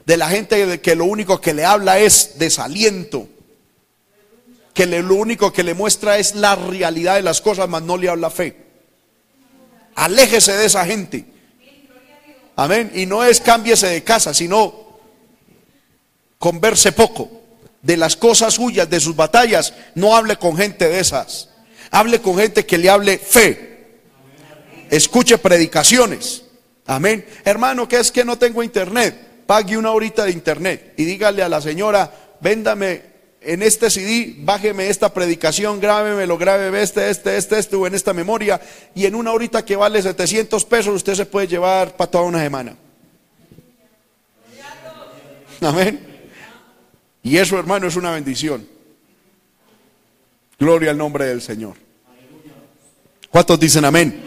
de 0.07 0.17
la 0.17 0.31
gente 0.31 0.81
que 0.81 0.97
lo 0.97 1.05
único 1.05 1.41
que 1.41 1.53
le 1.53 1.67
habla 1.67 1.99
es 1.99 2.39
desaliento, 2.39 3.29
que 4.79 4.87
lo 4.87 5.17
único 5.17 5.53
que 5.53 5.65
le 5.65 5.75
muestra 5.75 6.19
es 6.19 6.37
la 6.37 6.55
realidad 6.55 7.17
de 7.17 7.23
las 7.23 7.41
cosas, 7.41 7.69
mas 7.69 7.83
no 7.83 7.97
le 7.97 8.09
habla 8.09 8.31
fe. 8.31 8.57
Aléjese 9.97 10.53
de 10.53 10.67
esa 10.67 10.87
gente. 10.87 11.25
Amén. 12.55 12.93
Y 12.95 13.05
no 13.05 13.25
es 13.25 13.41
cámbiese 13.41 13.89
de 13.89 14.05
casa, 14.05 14.33
sino 14.33 15.01
converse 16.39 16.93
poco. 16.93 17.29
De 17.83 17.97
las 17.97 18.15
cosas 18.15 18.55
suyas, 18.55 18.89
de 18.89 19.01
sus 19.01 19.17
batallas, 19.17 19.75
no 19.97 20.15
hable 20.15 20.37
con 20.37 20.57
gente 20.57 20.89
de 20.89 21.01
esas. 21.01 21.49
Hable 21.91 22.21
con 22.21 22.39
gente 22.39 22.65
que 22.65 22.79
le 22.79 22.89
hable 22.89 23.19
fe. 23.19 23.99
Escuche 24.91 25.39
predicaciones. 25.39 26.45
Amén. 26.87 27.27
Hermano, 27.45 27.89
que 27.89 27.97
es 27.97 28.13
que 28.13 28.25
no 28.25 28.39
tengo 28.39 28.63
internet? 28.63 29.45
Pague 29.45 29.77
una 29.77 29.91
horita 29.91 30.25
de 30.25 30.31
internet 30.31 30.95
y 30.97 31.05
dígale 31.05 31.43
a 31.43 31.49
la 31.49 31.61
señora, 31.61 32.15
véndame 32.41 33.18
en 33.49 33.63
este 33.63 33.89
CD, 33.89 34.35
bájeme 34.41 34.91
esta 34.91 35.15
predicación, 35.15 35.81
grábemelo, 35.81 36.37
grábeme 36.37 36.83
este, 36.83 37.09
este, 37.09 37.39
este, 37.39 37.59
este, 37.59 37.77
o 37.77 37.87
en 37.87 37.95
esta 37.95 38.13
memoria, 38.13 38.61
y 38.95 39.07
en 39.07 39.15
una 39.15 39.33
horita 39.33 39.65
que 39.65 39.75
vale 39.75 40.03
700 40.03 40.67
pesos, 40.67 40.95
usted 40.95 41.15
se 41.15 41.25
puede 41.25 41.47
llevar 41.47 41.97
para 41.97 42.11
toda 42.11 42.25
una 42.25 42.43
semana. 42.43 42.77
Amén. 45.63 46.29
Y 47.23 47.39
eso, 47.39 47.59
hermano, 47.59 47.87
es 47.87 47.97
una 47.97 48.11
bendición. 48.11 48.69
Gloria 50.59 50.91
al 50.91 50.99
nombre 50.99 51.25
del 51.25 51.41
Señor. 51.41 51.77
¿Cuántos 53.31 53.59
dicen 53.59 53.87
amén? 53.87 54.25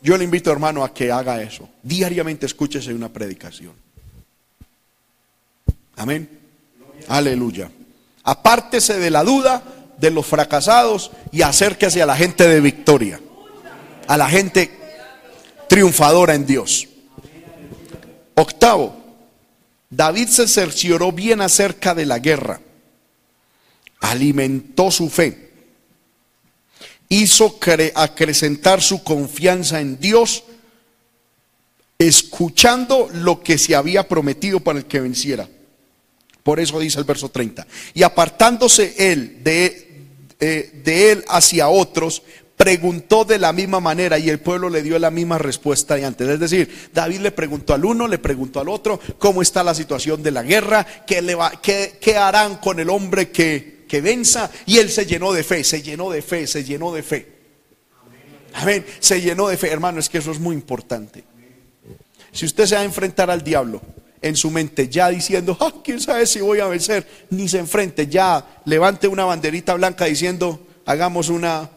Yo 0.00 0.16
le 0.16 0.24
invito, 0.24 0.50
hermano, 0.50 0.82
a 0.82 0.94
que 0.94 1.12
haga 1.12 1.42
eso. 1.42 1.68
Diariamente 1.82 2.46
escúchese 2.46 2.94
una 2.94 3.10
predicación. 3.10 3.74
Amén. 5.96 6.37
Aleluya. 7.06 7.70
Apártese 8.24 8.98
de 8.98 9.10
la 9.10 9.22
duda 9.22 9.62
de 9.98 10.10
los 10.10 10.26
fracasados 10.26 11.10
y 11.32 11.42
acérquese 11.42 12.02
a 12.02 12.06
la 12.06 12.16
gente 12.16 12.48
de 12.48 12.60
victoria, 12.60 13.20
a 14.06 14.16
la 14.16 14.28
gente 14.28 14.70
triunfadora 15.68 16.34
en 16.34 16.46
Dios. 16.46 16.88
Octavo, 18.34 18.96
David 19.90 20.28
se 20.28 20.46
cercioró 20.46 21.12
bien 21.12 21.40
acerca 21.40 21.94
de 21.94 22.06
la 22.06 22.18
guerra, 22.18 22.60
alimentó 24.00 24.90
su 24.90 25.08
fe, 25.08 25.50
hizo 27.08 27.58
acrecentar 27.94 28.82
su 28.82 29.02
confianza 29.02 29.80
en 29.80 29.98
Dios, 29.98 30.44
escuchando 31.98 33.08
lo 33.12 33.42
que 33.42 33.58
se 33.58 33.74
había 33.74 34.06
prometido 34.06 34.60
para 34.60 34.78
el 34.78 34.84
que 34.84 35.00
venciera. 35.00 35.48
Por 36.48 36.60
eso 36.60 36.80
dice 36.80 36.98
el 36.98 37.04
verso 37.04 37.28
30. 37.28 37.66
Y 37.92 38.02
apartándose 38.04 38.94
él 38.96 39.44
de, 39.44 40.06
eh, 40.40 40.80
de 40.82 41.12
él 41.12 41.24
hacia 41.28 41.68
otros, 41.68 42.22
preguntó 42.56 43.26
de 43.26 43.38
la 43.38 43.52
misma 43.52 43.80
manera 43.80 44.18
y 44.18 44.30
el 44.30 44.40
pueblo 44.40 44.70
le 44.70 44.80
dio 44.80 44.98
la 44.98 45.10
misma 45.10 45.36
respuesta 45.36 45.96
de 45.96 46.06
antes. 46.06 46.26
Es 46.26 46.40
decir, 46.40 46.88
David 46.94 47.20
le 47.20 47.32
preguntó 47.32 47.74
al 47.74 47.84
uno, 47.84 48.08
le 48.08 48.16
preguntó 48.16 48.60
al 48.60 48.70
otro 48.70 48.98
cómo 49.18 49.42
está 49.42 49.62
la 49.62 49.74
situación 49.74 50.22
de 50.22 50.30
la 50.30 50.42
guerra, 50.42 50.86
qué 51.06 52.16
harán 52.16 52.56
con 52.56 52.80
el 52.80 52.88
hombre 52.88 53.28
que, 53.30 53.84
que 53.86 54.00
venza. 54.00 54.50
Y 54.64 54.78
él 54.78 54.88
se 54.88 55.04
llenó 55.04 55.34
de 55.34 55.44
fe, 55.44 55.62
se 55.64 55.82
llenó 55.82 56.08
de 56.08 56.22
fe, 56.22 56.46
se 56.46 56.64
llenó 56.64 56.94
de 56.94 57.02
fe. 57.02 57.28
Amén. 58.54 58.86
Se 59.00 59.20
llenó 59.20 59.48
de 59.48 59.58
fe. 59.58 59.70
Hermano, 59.70 60.00
es 60.00 60.08
que 60.08 60.16
eso 60.16 60.30
es 60.30 60.40
muy 60.40 60.54
importante. 60.54 61.24
Si 62.32 62.46
usted 62.46 62.64
se 62.64 62.74
va 62.74 62.80
a 62.80 62.84
enfrentar 62.84 63.30
al 63.30 63.44
diablo, 63.44 63.82
en 64.20 64.36
su 64.36 64.50
mente, 64.50 64.88
ya 64.88 65.08
diciendo, 65.08 65.56
ah, 65.60 65.72
quién 65.82 66.00
sabe 66.00 66.26
si 66.26 66.40
voy 66.40 66.60
a 66.60 66.66
vencer, 66.66 67.06
ni 67.30 67.48
se 67.48 67.58
enfrente, 67.58 68.06
ya 68.06 68.44
levante 68.64 69.08
una 69.08 69.24
banderita 69.24 69.74
blanca 69.74 70.06
diciendo, 70.06 70.66
hagamos 70.86 71.28
una, 71.28 71.70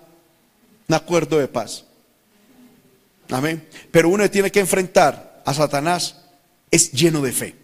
un 0.87 0.95
acuerdo 0.95 1.37
de 1.37 1.47
paz. 1.47 1.85
Amén. 3.29 3.65
Pero 3.91 4.09
uno 4.09 4.29
tiene 4.29 4.51
que 4.51 4.59
enfrentar 4.59 5.41
a 5.45 5.53
Satanás, 5.53 6.17
es 6.69 6.91
lleno 6.91 7.21
de 7.21 7.31
fe. 7.31 7.55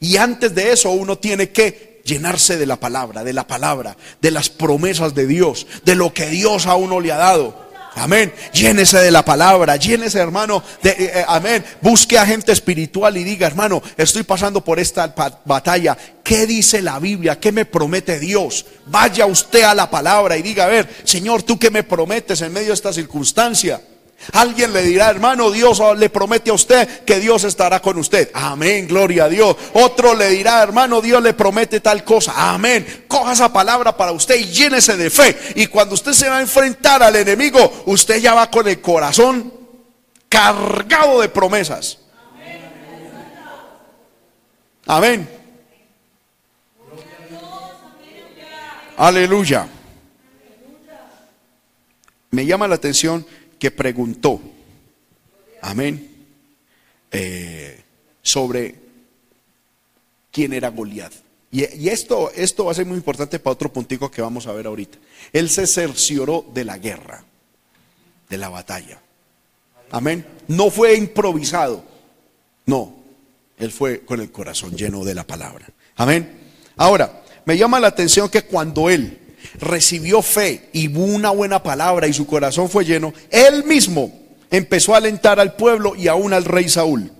Y 0.00 0.16
antes 0.16 0.54
de 0.54 0.72
eso 0.72 0.90
uno 0.90 1.18
tiene 1.18 1.50
que 1.50 2.00
llenarse 2.04 2.56
de 2.56 2.66
la 2.66 2.80
palabra, 2.80 3.22
de 3.22 3.32
la 3.32 3.46
palabra, 3.46 3.96
de 4.20 4.30
las 4.30 4.48
promesas 4.48 5.14
de 5.14 5.26
Dios, 5.26 5.66
de 5.84 5.94
lo 5.94 6.12
que 6.12 6.26
Dios 6.28 6.66
a 6.66 6.74
uno 6.74 7.00
le 7.00 7.12
ha 7.12 7.16
dado. 7.16 7.71
Amén. 7.94 8.32
Llénese 8.52 8.98
de 8.98 9.10
la 9.10 9.24
palabra, 9.24 9.76
llénese 9.76 10.18
hermano, 10.18 10.62
de, 10.82 10.90
eh, 10.90 10.96
eh, 10.98 11.24
amén. 11.28 11.64
Busque 11.80 12.18
a 12.18 12.26
gente 12.26 12.52
espiritual 12.52 13.16
y 13.16 13.24
diga, 13.24 13.46
hermano, 13.46 13.82
estoy 13.96 14.22
pasando 14.22 14.64
por 14.64 14.80
esta 14.80 15.14
batalla. 15.44 15.96
¿Qué 16.22 16.46
dice 16.46 16.80
la 16.80 16.98
Biblia? 16.98 17.38
¿Qué 17.38 17.52
me 17.52 17.66
promete 17.66 18.18
Dios? 18.18 18.64
Vaya 18.86 19.26
usted 19.26 19.64
a 19.64 19.74
la 19.74 19.90
palabra 19.90 20.36
y 20.36 20.42
diga, 20.42 20.64
a 20.64 20.68
ver, 20.68 20.88
Señor, 21.04 21.42
¿tú 21.42 21.58
qué 21.58 21.70
me 21.70 21.82
prometes 21.82 22.40
en 22.40 22.52
medio 22.52 22.68
de 22.68 22.74
esta 22.74 22.92
circunstancia? 22.92 23.80
Alguien 24.32 24.72
le 24.72 24.82
dirá, 24.82 25.10
hermano, 25.10 25.50
Dios 25.50 25.82
le 25.96 26.08
promete 26.08 26.50
a 26.50 26.54
usted 26.54 27.04
que 27.04 27.18
Dios 27.18 27.44
estará 27.44 27.82
con 27.82 27.98
usted. 27.98 28.30
Amén, 28.34 28.86
gloria 28.86 29.24
a 29.24 29.28
Dios. 29.28 29.56
Otro 29.72 30.14
le 30.14 30.30
dirá, 30.30 30.62
hermano, 30.62 31.00
Dios 31.00 31.22
le 31.22 31.34
promete 31.34 31.80
tal 31.80 32.04
cosa. 32.04 32.52
Amén. 32.52 33.04
Coja 33.08 33.32
esa 33.32 33.52
palabra 33.52 33.96
para 33.96 34.12
usted 34.12 34.36
y 34.36 34.44
llénese 34.44 34.96
de 34.96 35.10
fe. 35.10 35.36
Y 35.56 35.66
cuando 35.66 35.94
usted 35.94 36.12
se 36.12 36.28
va 36.28 36.38
a 36.38 36.40
enfrentar 36.40 37.02
al 37.02 37.16
enemigo, 37.16 37.82
usted 37.86 38.20
ya 38.20 38.34
va 38.34 38.48
con 38.50 38.68
el 38.68 38.80
corazón 38.80 39.52
cargado 40.28 41.20
de 41.20 41.28
promesas. 41.28 41.98
Amén. 44.86 45.28
Aleluya. 48.96 49.66
Me 52.30 52.46
llama 52.46 52.66
la 52.66 52.76
atención 52.76 53.26
que 53.62 53.70
preguntó, 53.70 54.40
amén, 55.60 56.26
eh, 57.12 57.80
sobre 58.20 58.74
quién 60.32 60.52
era 60.52 60.70
Goliat. 60.70 61.12
Y, 61.52 61.88
esto, 61.88 62.32
esto 62.34 62.64
va 62.64 62.72
a 62.72 62.74
ser 62.74 62.86
muy 62.86 62.96
importante 62.96 63.38
para 63.38 63.52
otro 63.52 63.72
puntico 63.72 64.10
que 64.10 64.20
vamos 64.20 64.48
a 64.48 64.52
ver 64.52 64.66
ahorita. 64.66 64.98
Él 65.32 65.48
se 65.48 65.68
cercioró 65.68 66.44
de 66.52 66.64
la 66.64 66.76
guerra, 66.78 67.24
de 68.28 68.36
la 68.36 68.48
batalla. 68.48 69.00
Amén. 69.92 70.26
No 70.48 70.68
fue 70.68 70.96
improvisado. 70.96 71.84
No, 72.66 72.96
él 73.58 73.70
fue 73.70 74.00
con 74.00 74.20
el 74.20 74.32
corazón 74.32 74.76
lleno 74.76 75.04
de 75.04 75.14
la 75.14 75.24
palabra. 75.24 75.68
Amén. 75.94 76.36
Ahora, 76.78 77.22
me 77.44 77.56
llama 77.56 77.78
la 77.78 77.86
atención 77.86 78.28
que 78.28 78.42
cuando 78.42 78.90
él 78.90 79.20
recibió 79.58 80.22
fe 80.22 80.68
y 80.72 80.88
una 80.96 81.30
buena 81.30 81.62
palabra 81.62 82.06
y 82.06 82.12
su 82.12 82.26
corazón 82.26 82.68
fue 82.68 82.84
lleno, 82.84 83.12
él 83.30 83.64
mismo 83.64 84.12
empezó 84.50 84.94
a 84.94 84.98
alentar 84.98 85.40
al 85.40 85.54
pueblo 85.54 85.94
y 85.96 86.08
aún 86.08 86.32
al 86.32 86.44
rey 86.44 86.68
Saúl. 86.68 87.10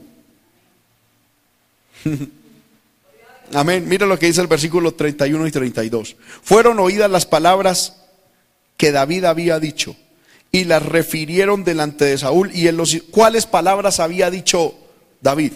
Amén. 3.55 3.87
Mira 3.87 4.07
lo 4.07 4.19
que 4.19 4.27
dice 4.27 4.41
el 4.41 4.47
versículo 4.47 4.95
31 4.95 5.47
y 5.47 5.51
32. 5.51 6.17
Fueron 6.43 6.79
oídas 6.79 7.11
las 7.11 7.27
palabras 7.27 7.97
que 8.77 8.93
David 8.93 9.25
había 9.25 9.59
dicho 9.59 9.97
y 10.51 10.65
las 10.65 10.85
refirieron 10.85 11.65
delante 11.65 12.05
de 12.05 12.19
Saúl. 12.19 12.51
¿Y 12.55 12.69
en 12.69 12.77
los 12.77 12.97
cuáles 13.11 13.47
palabras 13.47 14.01
había 14.01 14.31
dicho 14.31 14.75
David? 15.21 15.53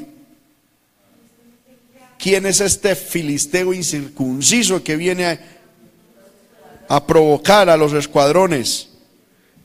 ¿Quién 2.18 2.46
es 2.46 2.60
este 2.60 2.96
filisteo 2.96 3.74
incircunciso 3.74 4.82
que 4.82 4.96
viene 4.96 5.38
a 6.88 7.06
provocar 7.06 7.68
a 7.68 7.76
los 7.76 7.92
escuadrones 7.92 8.88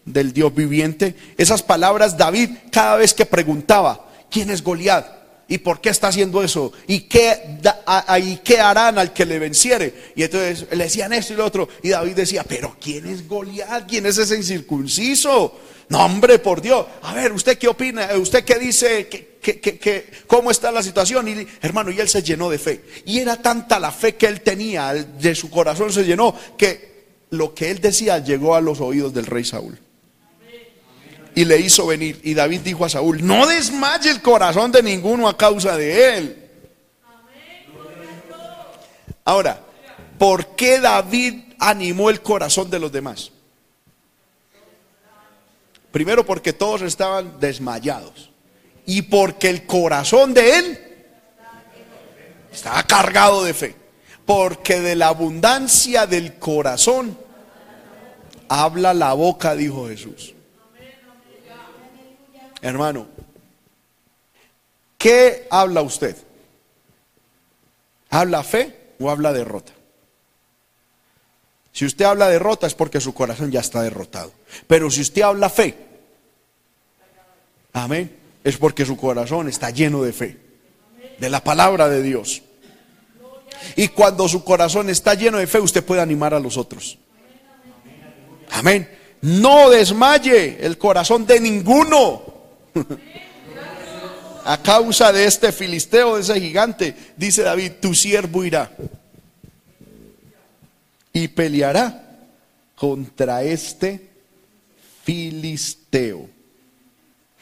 del 0.05 0.33
Dios 0.33 0.53
viviente. 0.53 1.15
Esas 1.37 1.63
palabras 1.63 2.17
David 2.17 2.49
cada 2.71 2.97
vez 2.97 3.13
que 3.13 3.25
preguntaba, 3.25 4.07
¿quién 4.29 4.49
es 4.49 4.63
Goliat? 4.63 5.21
¿Y 5.47 5.57
por 5.57 5.81
qué 5.81 5.89
está 5.89 6.07
haciendo 6.07 6.41
eso? 6.41 6.71
¿Y 6.87 7.01
qué, 7.01 7.59
¿Y 8.23 8.37
qué 8.37 8.61
harán 8.61 8.97
al 8.97 9.11
que 9.11 9.25
le 9.25 9.37
venciere? 9.37 10.13
Y 10.15 10.23
entonces 10.23 10.65
le 10.71 10.85
decían 10.85 11.11
esto 11.11 11.33
y 11.33 11.35
lo 11.35 11.45
otro. 11.45 11.67
Y 11.83 11.89
David 11.89 12.15
decía, 12.15 12.45
pero 12.47 12.77
¿quién 12.79 13.05
es 13.05 13.27
Goliat? 13.27 13.85
¿Quién 13.85 14.05
es 14.05 14.17
ese 14.17 14.37
incircunciso? 14.37 15.59
No, 15.89 16.05
hombre, 16.05 16.39
por 16.39 16.61
Dios. 16.61 16.85
A 17.01 17.13
ver, 17.13 17.33
¿usted 17.33 17.57
qué 17.57 17.67
opina? 17.67 18.07
¿Usted 18.15 18.45
qué 18.45 18.55
dice? 18.59 19.09
cómo 20.25 20.51
está 20.51 20.71
la 20.71 20.83
situación? 20.83 21.27
Y 21.27 21.45
hermano, 21.61 21.91
y 21.91 21.99
él 21.99 22.07
se 22.07 22.23
llenó 22.23 22.49
de 22.49 22.57
fe. 22.57 22.85
Y 23.05 23.19
era 23.19 23.41
tanta 23.41 23.77
la 23.77 23.91
fe 23.91 24.15
que 24.15 24.27
él 24.27 24.39
tenía, 24.39 24.93
de 24.93 25.35
su 25.35 25.49
corazón 25.49 25.91
se 25.91 26.05
llenó, 26.05 26.33
que 26.57 26.90
lo 27.31 27.55
que 27.55 27.71
él 27.71 27.79
decía 27.79 28.19
llegó 28.19 28.55
a 28.55 28.61
los 28.61 28.79
oídos 28.79 29.13
del 29.13 29.25
rey 29.25 29.43
Saúl. 29.43 29.79
Y 31.33 31.45
le 31.45 31.59
hizo 31.59 31.87
venir. 31.87 32.19
Y 32.23 32.33
David 32.33 32.59
dijo 32.59 32.85
a 32.85 32.89
Saúl, 32.89 33.25
no 33.25 33.47
desmaye 33.47 34.11
el 34.11 34.21
corazón 34.21 34.71
de 34.71 34.83
ninguno 34.83 35.27
a 35.27 35.37
causa 35.37 35.77
de 35.77 36.17
él. 36.17 36.49
Ahora, 39.23 39.61
¿por 40.19 40.55
qué 40.55 40.79
David 40.81 41.53
animó 41.57 42.09
el 42.09 42.21
corazón 42.21 42.69
de 42.69 42.79
los 42.79 42.91
demás? 42.91 43.31
Primero 45.91 46.25
porque 46.25 46.51
todos 46.51 46.81
estaban 46.81 47.39
desmayados. 47.39 48.29
Y 48.85 49.03
porque 49.03 49.49
el 49.49 49.65
corazón 49.65 50.33
de 50.33 50.57
él 50.57 50.79
estaba 52.51 52.83
cargado 52.83 53.45
de 53.45 53.53
fe. 53.53 53.80
Porque 54.33 54.79
de 54.79 54.95
la 54.95 55.09
abundancia 55.09 56.07
del 56.07 56.35
corazón 56.35 57.17
habla 58.47 58.93
la 58.93 59.11
boca, 59.11 59.55
dijo 59.55 59.89
Jesús. 59.89 60.33
Hermano, 62.61 63.07
¿qué 64.97 65.47
habla 65.49 65.81
usted? 65.81 66.15
¿Habla 68.09 68.41
fe 68.43 68.93
o 69.01 69.09
habla 69.09 69.33
derrota? 69.33 69.73
Si 71.73 71.85
usted 71.85 72.05
habla 72.05 72.29
derrota 72.29 72.67
es 72.67 72.73
porque 72.73 73.01
su 73.01 73.13
corazón 73.13 73.51
ya 73.51 73.59
está 73.59 73.81
derrotado. 73.81 74.31
Pero 74.65 74.89
si 74.89 75.01
usted 75.01 75.23
habla 75.23 75.49
fe, 75.49 75.75
amén, 77.73 78.17
es 78.45 78.55
porque 78.55 78.85
su 78.85 78.95
corazón 78.95 79.49
está 79.49 79.71
lleno 79.71 80.01
de 80.03 80.13
fe, 80.13 80.37
de 81.19 81.29
la 81.29 81.43
palabra 81.43 81.89
de 81.89 82.01
Dios. 82.01 82.43
Y 83.75 83.89
cuando 83.89 84.27
su 84.27 84.43
corazón 84.43 84.89
está 84.89 85.13
lleno 85.13 85.37
de 85.37 85.47
fe, 85.47 85.59
usted 85.59 85.83
puede 85.83 86.01
animar 86.01 86.33
a 86.33 86.39
los 86.39 86.57
otros. 86.57 86.97
Amén. 88.51 88.89
No 89.21 89.69
desmaye 89.69 90.65
el 90.65 90.77
corazón 90.77 91.25
de 91.25 91.39
ninguno. 91.39 92.23
A 94.43 94.57
causa 94.57 95.11
de 95.11 95.25
este 95.25 95.51
filisteo, 95.51 96.15
de 96.15 96.21
ese 96.23 96.41
gigante, 96.41 96.95
dice 97.15 97.43
David, 97.43 97.73
tu 97.79 97.93
siervo 97.93 98.43
irá 98.43 98.75
y 101.13 101.27
peleará 101.27 102.19
contra 102.75 103.43
este 103.43 104.09
filisteo. 105.03 106.27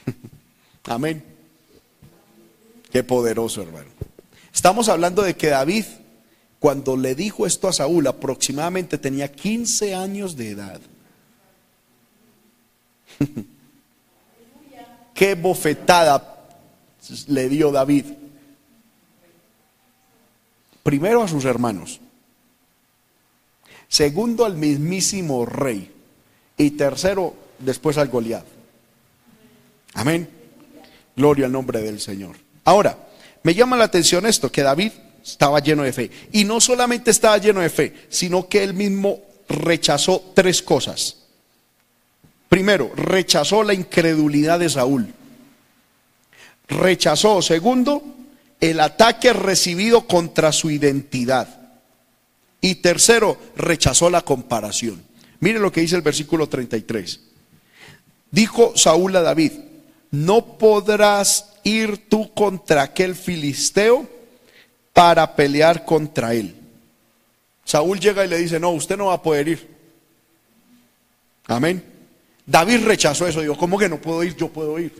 Amén. 0.86 1.24
Qué 2.92 3.04
poderoso, 3.04 3.62
hermano. 3.62 3.88
Estamos 4.54 4.90
hablando 4.90 5.22
de 5.22 5.36
que 5.36 5.48
David, 5.48 5.86
cuando 6.60 6.98
le 6.98 7.16
dijo 7.16 7.46
esto 7.46 7.68
a 7.68 7.74
Saúl, 7.74 8.06
aproximadamente 8.08 8.98
tenía 8.98 9.32
15 9.32 9.96
años 9.96 10.36
de 10.36 10.50
edad. 10.50 10.82
Qué 15.14 15.36
bofetada 15.36 16.38
le 17.28 17.50
dio 17.50 17.72
David. 17.72 18.06
Primero 20.84 21.24
a 21.24 21.28
sus 21.28 21.46
hermanos. 21.46 22.00
Segundo 23.88 24.46
al 24.46 24.56
mismísimo 24.56 25.46
rey. 25.46 25.94
Y 26.58 26.72
tercero 26.72 27.36
después 27.60 27.98
al 27.98 28.10
Goliat. 28.10 28.46
Amén. 29.94 30.30
Gloria 31.16 31.46
al 31.46 31.52
nombre 31.54 31.82
del 31.82 32.02
Señor. 32.02 32.36
Ahora, 32.66 32.98
me 33.44 33.56
llama 33.56 33.78
la 33.78 33.86
atención 33.86 34.26
esto, 34.26 34.52
que 34.52 34.62
David 34.62 34.92
estaba 35.24 35.60
lleno 35.60 35.84
de 35.84 35.94
fe. 35.94 36.12
Y 36.32 36.46
no 36.46 36.62
solamente 36.62 37.12
estaba 37.12 37.38
lleno 37.38 37.62
de 37.62 37.70
fe, 37.70 37.94
sino 38.10 38.48
que 38.48 38.64
él 38.64 38.74
mismo 38.74 39.22
rechazó 39.48 40.32
tres 40.34 40.62
cosas. 40.62 41.18
Primero, 42.48 42.92
rechazó 42.96 43.64
la 43.64 43.74
incredulidad 43.74 44.60
de 44.60 44.70
Saúl. 44.70 45.14
Rechazó, 46.68 47.42
segundo, 47.42 48.04
el 48.60 48.80
ataque 48.80 49.34
recibido 49.34 50.08
contra 50.08 50.52
su 50.52 50.72
identidad. 50.72 51.48
Y 52.62 52.76
tercero, 52.76 53.38
rechazó 53.56 54.10
la 54.10 54.22
comparación. 54.22 55.02
Mire 55.40 55.60
lo 55.60 55.72
que 55.72 55.82
dice 55.82 55.96
el 55.96 56.02
versículo 56.02 56.48
33. 56.48 57.20
Dijo 58.32 58.74
Saúl 58.76 59.16
a 59.16 59.22
David, 59.22 59.54
no 60.12 60.58
podrás 60.58 61.54
ir 61.64 62.10
tú 62.10 62.34
contra 62.34 62.82
aquel 62.84 63.16
filisteo 63.16 64.10
para 65.00 65.34
pelear 65.34 65.86
contra 65.86 66.34
él. 66.34 66.54
Saúl 67.64 68.02
llega 68.02 68.26
y 68.26 68.28
le 68.28 68.38
dice, 68.38 68.60
no, 68.60 68.72
usted 68.72 68.98
no 68.98 69.06
va 69.06 69.14
a 69.14 69.24
poder 69.24 69.48
ir. 69.48 69.78
Amén. 71.48 71.82
David 72.46 72.84
rechazó 72.84 73.26
eso, 73.26 73.40
dijo, 73.40 73.58
¿cómo 73.58 73.78
que 73.78 73.88
no 73.88 74.02
puedo 74.02 74.26
ir? 74.26 74.36
Yo 74.36 74.50
puedo 74.50 74.78
ir. 74.78 74.92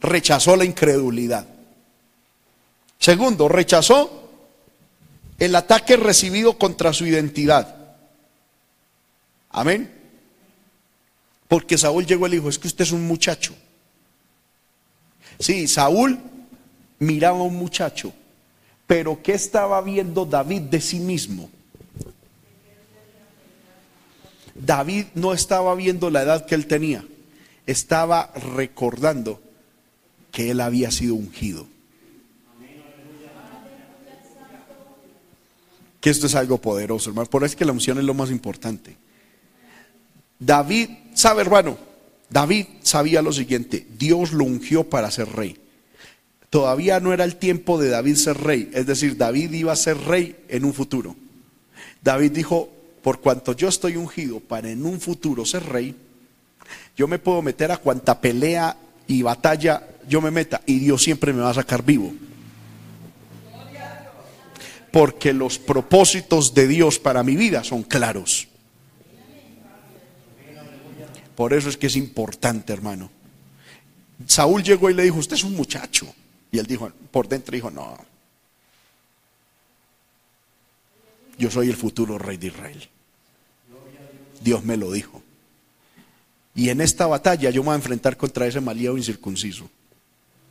Rechazó 0.00 0.56
la 0.56 0.64
incredulidad. 0.64 1.46
Segundo, 2.98 3.50
rechazó 3.50 4.30
el 5.38 5.54
ataque 5.56 5.98
recibido 5.98 6.56
contra 6.56 6.94
su 6.94 7.04
identidad. 7.04 7.98
Amén. 9.50 9.92
Porque 11.48 11.76
Saúl 11.76 12.06
llegó 12.06 12.28
y 12.28 12.30
le 12.30 12.36
dijo, 12.36 12.48
es 12.48 12.58
que 12.58 12.68
usted 12.68 12.84
es 12.84 12.92
un 12.92 13.06
muchacho. 13.06 13.54
Sí, 15.38 15.68
Saúl 15.68 16.18
miraba 16.98 17.40
a 17.40 17.42
un 17.42 17.56
muchacho, 17.56 18.14
pero 18.92 19.22
¿qué 19.22 19.32
estaba 19.32 19.80
viendo 19.80 20.26
David 20.26 20.60
de 20.60 20.78
sí 20.78 21.00
mismo? 21.00 21.48
David 24.54 25.06
no 25.14 25.32
estaba 25.32 25.74
viendo 25.74 26.10
la 26.10 26.20
edad 26.20 26.44
que 26.44 26.54
él 26.54 26.66
tenía, 26.66 27.02
estaba 27.66 28.30
recordando 28.54 29.40
que 30.30 30.50
él 30.50 30.60
había 30.60 30.90
sido 30.90 31.14
ungido. 31.14 31.66
Que 35.98 36.10
esto 36.10 36.26
es 36.26 36.34
algo 36.34 36.58
poderoso, 36.58 37.08
hermano. 37.08 37.30
Por 37.30 37.44
eso 37.44 37.52
es 37.52 37.56
que 37.56 37.64
la 37.64 37.72
unción 37.72 37.96
es 37.96 38.04
lo 38.04 38.12
más 38.12 38.30
importante. 38.30 38.98
David, 40.38 40.90
sabe 41.14 41.40
hermano, 41.40 41.78
David 42.28 42.66
sabía 42.82 43.22
lo 43.22 43.32
siguiente, 43.32 43.86
Dios 43.96 44.34
lo 44.34 44.44
ungió 44.44 44.84
para 44.84 45.10
ser 45.10 45.30
rey. 45.30 45.56
Todavía 46.52 47.00
no 47.00 47.14
era 47.14 47.24
el 47.24 47.36
tiempo 47.36 47.80
de 47.80 47.88
David 47.88 48.14
ser 48.16 48.36
rey, 48.36 48.70
es 48.74 48.84
decir, 48.84 49.16
David 49.16 49.52
iba 49.54 49.72
a 49.72 49.76
ser 49.76 49.96
rey 49.96 50.36
en 50.48 50.66
un 50.66 50.74
futuro. 50.74 51.16
David 52.02 52.32
dijo, 52.32 52.68
por 53.00 53.22
cuanto 53.22 53.54
yo 53.54 53.68
estoy 53.68 53.96
ungido 53.96 54.38
para 54.38 54.68
en 54.68 54.84
un 54.84 55.00
futuro 55.00 55.46
ser 55.46 55.64
rey, 55.64 55.96
yo 56.94 57.08
me 57.08 57.18
puedo 57.18 57.40
meter 57.40 57.72
a 57.72 57.78
cuanta 57.78 58.20
pelea 58.20 58.76
y 59.06 59.22
batalla 59.22 59.82
yo 60.06 60.20
me 60.20 60.30
meta 60.30 60.60
y 60.66 60.78
Dios 60.78 61.02
siempre 61.02 61.32
me 61.32 61.40
va 61.40 61.48
a 61.48 61.54
sacar 61.54 61.82
vivo. 61.82 62.12
Porque 64.90 65.32
los 65.32 65.58
propósitos 65.58 66.52
de 66.52 66.68
Dios 66.68 66.98
para 66.98 67.22
mi 67.22 67.34
vida 67.34 67.64
son 67.64 67.82
claros. 67.82 68.46
Por 71.34 71.54
eso 71.54 71.70
es 71.70 71.78
que 71.78 71.86
es 71.86 71.96
importante, 71.96 72.74
hermano. 72.74 73.10
Saúl 74.26 74.62
llegó 74.62 74.90
y 74.90 74.94
le 74.94 75.04
dijo, 75.04 75.16
usted 75.16 75.36
es 75.36 75.44
un 75.44 75.56
muchacho. 75.56 76.14
Y 76.52 76.58
él 76.58 76.66
dijo, 76.66 76.92
por 77.10 77.26
dentro 77.28 77.54
dijo, 77.54 77.70
no, 77.70 77.96
yo 81.38 81.50
soy 81.50 81.70
el 81.70 81.76
futuro 81.76 82.18
rey 82.18 82.36
de 82.36 82.48
Israel. 82.48 82.88
Dios 84.40 84.62
me 84.62 84.76
lo 84.76 84.92
dijo. 84.92 85.22
Y 86.54 86.68
en 86.68 86.82
esta 86.82 87.06
batalla 87.06 87.50
yo 87.50 87.62
me 87.62 87.66
voy 87.66 87.72
a 87.72 87.76
enfrentar 87.76 88.16
contra 88.16 88.46
ese 88.46 88.60
malío 88.60 88.96
incircunciso. 88.98 89.70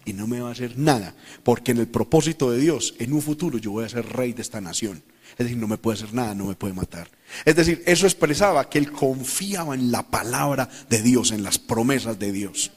Y 0.04 0.14
no 0.14 0.26
me 0.26 0.42
va 0.42 0.50
a 0.50 0.54
hacer 0.54 0.78
nada. 0.78 1.14
Porque 1.44 1.72
en 1.72 1.78
el 1.78 1.88
propósito 1.88 2.50
de 2.50 2.58
Dios, 2.58 2.96
en 2.98 3.14
un 3.14 3.22
futuro 3.22 3.60
yo 3.60 3.72
voy 3.72 3.86
a 3.86 3.90
ser 3.90 4.06
rey 4.08 4.34
de 4.34 4.42
esta 4.42 4.60
nación. 4.60 5.04
Es 5.34 5.38
decir, 5.38 5.58
no 5.58 5.68
me 5.68 5.78
puede 5.78 6.00
hacer 6.00 6.14
nada, 6.14 6.34
no 6.34 6.46
me 6.46 6.56
puede 6.56 6.74
matar. 6.74 7.10
Es 7.46 7.56
decir, 7.56 7.84
eso 7.86 8.08
expresaba 8.08 8.68
que 8.68 8.80
él 8.80 8.92
confiaba 8.92 9.76
en 9.76 9.92
la 9.92 10.02
palabra 10.04 10.68
de 10.90 11.02
Dios, 11.04 11.32
en 11.32 11.44
las 11.44 11.60
promesas 11.60 12.18
de 12.18 12.32
Dios. 12.32 12.72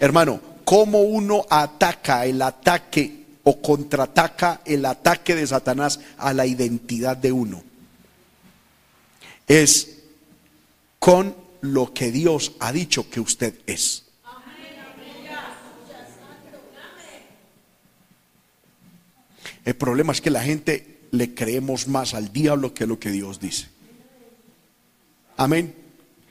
Hermano, 0.00 0.55
¿cómo 0.66 1.02
uno 1.02 1.46
ataca 1.48 2.26
el 2.26 2.42
ataque 2.42 3.24
o 3.44 3.62
contraataca 3.62 4.62
el 4.64 4.84
ataque 4.84 5.36
de 5.36 5.46
Satanás 5.46 6.00
a 6.18 6.34
la 6.34 6.44
identidad 6.44 7.16
de 7.16 7.30
uno? 7.30 7.62
Es 9.46 10.00
con 10.98 11.36
lo 11.60 11.94
que 11.94 12.10
Dios 12.10 12.52
ha 12.58 12.72
dicho 12.72 13.08
que 13.08 13.20
usted 13.20 13.54
es. 13.66 14.02
El 19.64 19.76
problema 19.76 20.12
es 20.12 20.20
que 20.20 20.30
la 20.30 20.42
gente 20.42 21.06
le 21.12 21.32
creemos 21.32 21.86
más 21.86 22.12
al 22.12 22.32
diablo 22.32 22.74
que 22.74 22.88
lo 22.88 22.98
que 22.98 23.10
Dios 23.10 23.38
dice. 23.38 23.68
Amén. 25.36 25.76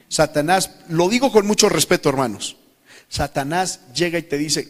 Satanás, 0.09 0.71
lo 0.89 1.07
digo 1.07 1.31
con 1.31 1.47
mucho 1.47 1.69
respeto, 1.69 2.09
hermanos. 2.09 2.57
Satanás 3.09 3.79
llega 3.93 4.19
y 4.19 4.23
te 4.23 4.37
dice, 4.37 4.67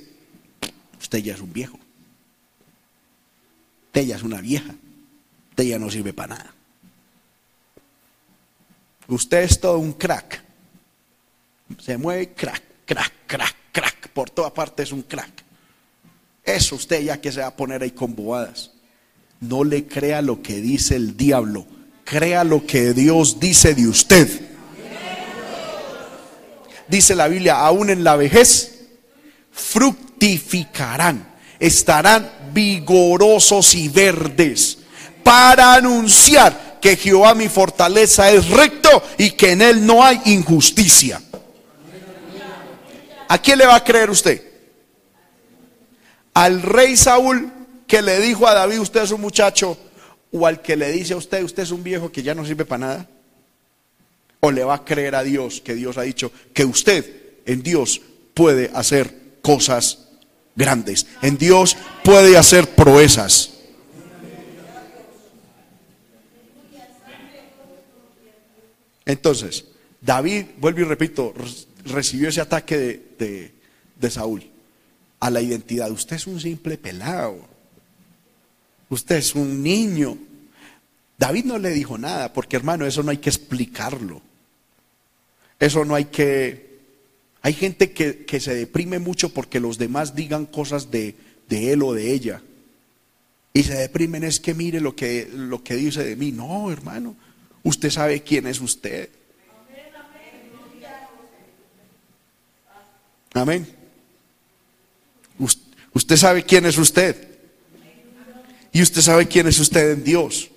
usted 1.00 1.20
ya 1.20 1.34
es 1.34 1.42
un 1.42 1.52
viejo. 1.52 1.80
Usted 3.88 4.08
ya 4.08 4.16
es 4.16 4.24
una 4.24 4.42
vieja. 4.42 4.76
Usted 5.52 5.64
ya 5.64 5.80
no 5.80 5.90
sirve 5.90 6.14
para 6.14 6.36
nada. 6.36 6.54
Usted 9.08 9.44
es 9.44 9.60
todo 9.60 9.80
un 9.80 9.94
crack. 9.94 10.44
Se 11.80 11.98
mueve 11.98 12.34
crack, 12.34 12.62
crack, 12.86 13.14
crack, 13.26 13.56
crack. 13.72 14.10
Por 14.10 14.30
toda 14.30 14.54
parte 14.54 14.84
es 14.84 14.92
un 14.92 15.02
crack. 15.02 15.44
Eso 16.44 16.76
usted 16.76 17.02
ya 17.04 17.20
que 17.20 17.32
se 17.32 17.42
va 17.42 17.48
a 17.48 17.56
poner 17.56 17.82
ahí 17.82 17.92
con 17.92 18.16
bobadas. 18.16 18.72
No 19.40 19.64
le 19.64 19.88
crea 19.88 20.22
lo 20.22 20.42
que 20.42 20.62
dice 20.62 20.96
el 20.96 21.18
diablo. 21.18 21.66
Crea 22.04 22.44
lo 22.44 22.66
que 22.66 22.94
Dios 22.94 23.40
dice 23.40 23.74
de 23.74 23.88
usted. 23.88 24.55
Dice 26.88 27.16
la 27.16 27.28
Biblia, 27.28 27.60
aún 27.60 27.90
en 27.90 28.04
la 28.04 28.16
vejez, 28.16 28.86
fructificarán. 29.52 31.34
Estarán 31.60 32.30
vigorosos 32.54 33.74
y 33.76 33.90
verdes 33.90 34.80
para 35.24 35.74
anunciar 35.74 36.78
que 36.80 36.96
Jehová 36.96 37.34
mi 37.34 37.50
fortaleza 37.50 38.30
es 38.30 38.50
recto 38.50 39.02
y 39.18 39.32
que 39.32 39.54
en 39.54 39.62
él 39.62 39.86
no 39.86 40.04
hay 40.04 40.22
injusticia. 40.26 41.22
¿A 43.28 43.38
quién 43.40 43.58
le 43.58 43.66
va 43.66 43.76
a 43.76 43.84
creer 43.84 44.10
usted? 44.12 44.42
¿Al 46.34 46.62
rey 46.62 46.96
Saúl 46.96 47.52
que 47.88 48.02
le 48.02 48.20
dijo 48.20 48.48
a 48.48 48.54
David, 48.54 48.80
usted 48.80 49.02
es 49.02 49.12
un 49.12 49.22
muchacho? 49.22 49.78
¿O 50.32 50.46
al 50.46 50.62
que 50.62 50.76
le 50.76 50.92
dice 50.92 51.14
a 51.14 51.18
usted, 51.18 51.44
usted 51.44 51.64
es 51.64 51.72
un 51.72 51.84
viejo 51.84 52.12
que 52.12 52.22
ya 52.22 52.36
no 52.36 52.46
sirve 52.46 52.66
para 52.66 52.86
nada? 52.86 53.08
¿O 54.46 54.52
le 54.52 54.64
va 54.64 54.76
a 54.76 54.86
creer 54.86 55.16
a 55.16 55.24
Dios 55.24 55.60
que 55.60 55.74
Dios 55.74 55.98
ha 55.98 56.04
dicho 56.04 56.32
que 56.54 56.66
usted 56.66 57.40
en 57.48 57.64
Dios 57.64 58.00
puede 58.36 58.70
hacer 58.76 59.40
cosas 59.42 60.10
grandes? 60.56 61.08
En 61.24 61.40
Dios 61.40 61.76
puede 62.04 62.38
hacer 62.38 62.76
proezas. 62.76 63.54
Entonces, 69.04 69.66
David, 70.00 70.46
vuelvo 70.60 70.82
y 70.82 70.84
repito, 70.84 71.34
recibió 71.86 72.30
ese 72.30 72.42
ataque 72.42 72.78
de, 73.18 73.52
de, 74.00 74.12
Saúl 74.12 74.48
a 75.22 75.32
la 75.32 75.42
identidad. 75.42 75.90
Usted 75.90 76.18
es 76.18 76.28
un 76.28 76.40
simple 76.40 76.78
pelado. 76.78 77.48
Usted 78.90 79.16
es 79.16 79.34
un 79.34 79.64
niño. 79.64 80.20
David 81.18 81.46
no 81.46 81.58
le 81.58 81.72
dijo 81.72 81.98
nada, 81.98 82.32
porque 82.32 82.58
hermano, 82.58 82.86
eso 82.86 83.02
no 83.02 83.10
hay 83.10 83.18
que 83.18 83.32
explicarlo. 83.32 84.22
Eso 85.60 85.86
no 85.86 85.96
hay 85.96 86.06
que... 86.06 86.66
Hay 87.42 87.54
gente 87.54 87.92
que, 87.92 88.26
que 88.26 88.40
se 88.40 88.56
deprime 88.56 89.00
mucho 89.00 89.30
porque 89.30 89.60
los 89.60 89.78
demás 89.78 90.16
digan 90.16 90.46
cosas 90.46 90.90
de, 90.90 91.16
de, 91.48 91.74
él 91.74 91.84
o 91.84 91.94
de 91.94 92.12
ella. 92.12 92.42
Y 93.54 93.64
se 93.64 93.76
deprimen 93.76 94.24
es 94.24 94.40
que 94.40 94.54
mire 94.56 94.82
lo 94.82 94.96
que, 94.96 95.30
lo 95.32 95.64
que 95.64 95.76
dice 95.76 96.04
de 96.04 96.16
mí. 96.16 96.32
No, 96.32 96.72
hermano, 96.72 97.16
usted 97.64 97.92
sabe 97.92 98.22
quién 98.22 98.48
es 98.48 98.60
usted. 98.60 99.10
Amén. 103.34 103.68
Usted 105.94 106.18
sabe 106.18 106.44
quién 106.44 106.66
es 106.66 106.78
usted. 106.78 107.16
Y 108.72 108.82
usted 108.82 109.02
sabe 109.02 109.28
quién 109.28 109.48
es 109.48 109.60
usted 109.60 109.92
en 109.92 110.04
Dios. 110.04 110.50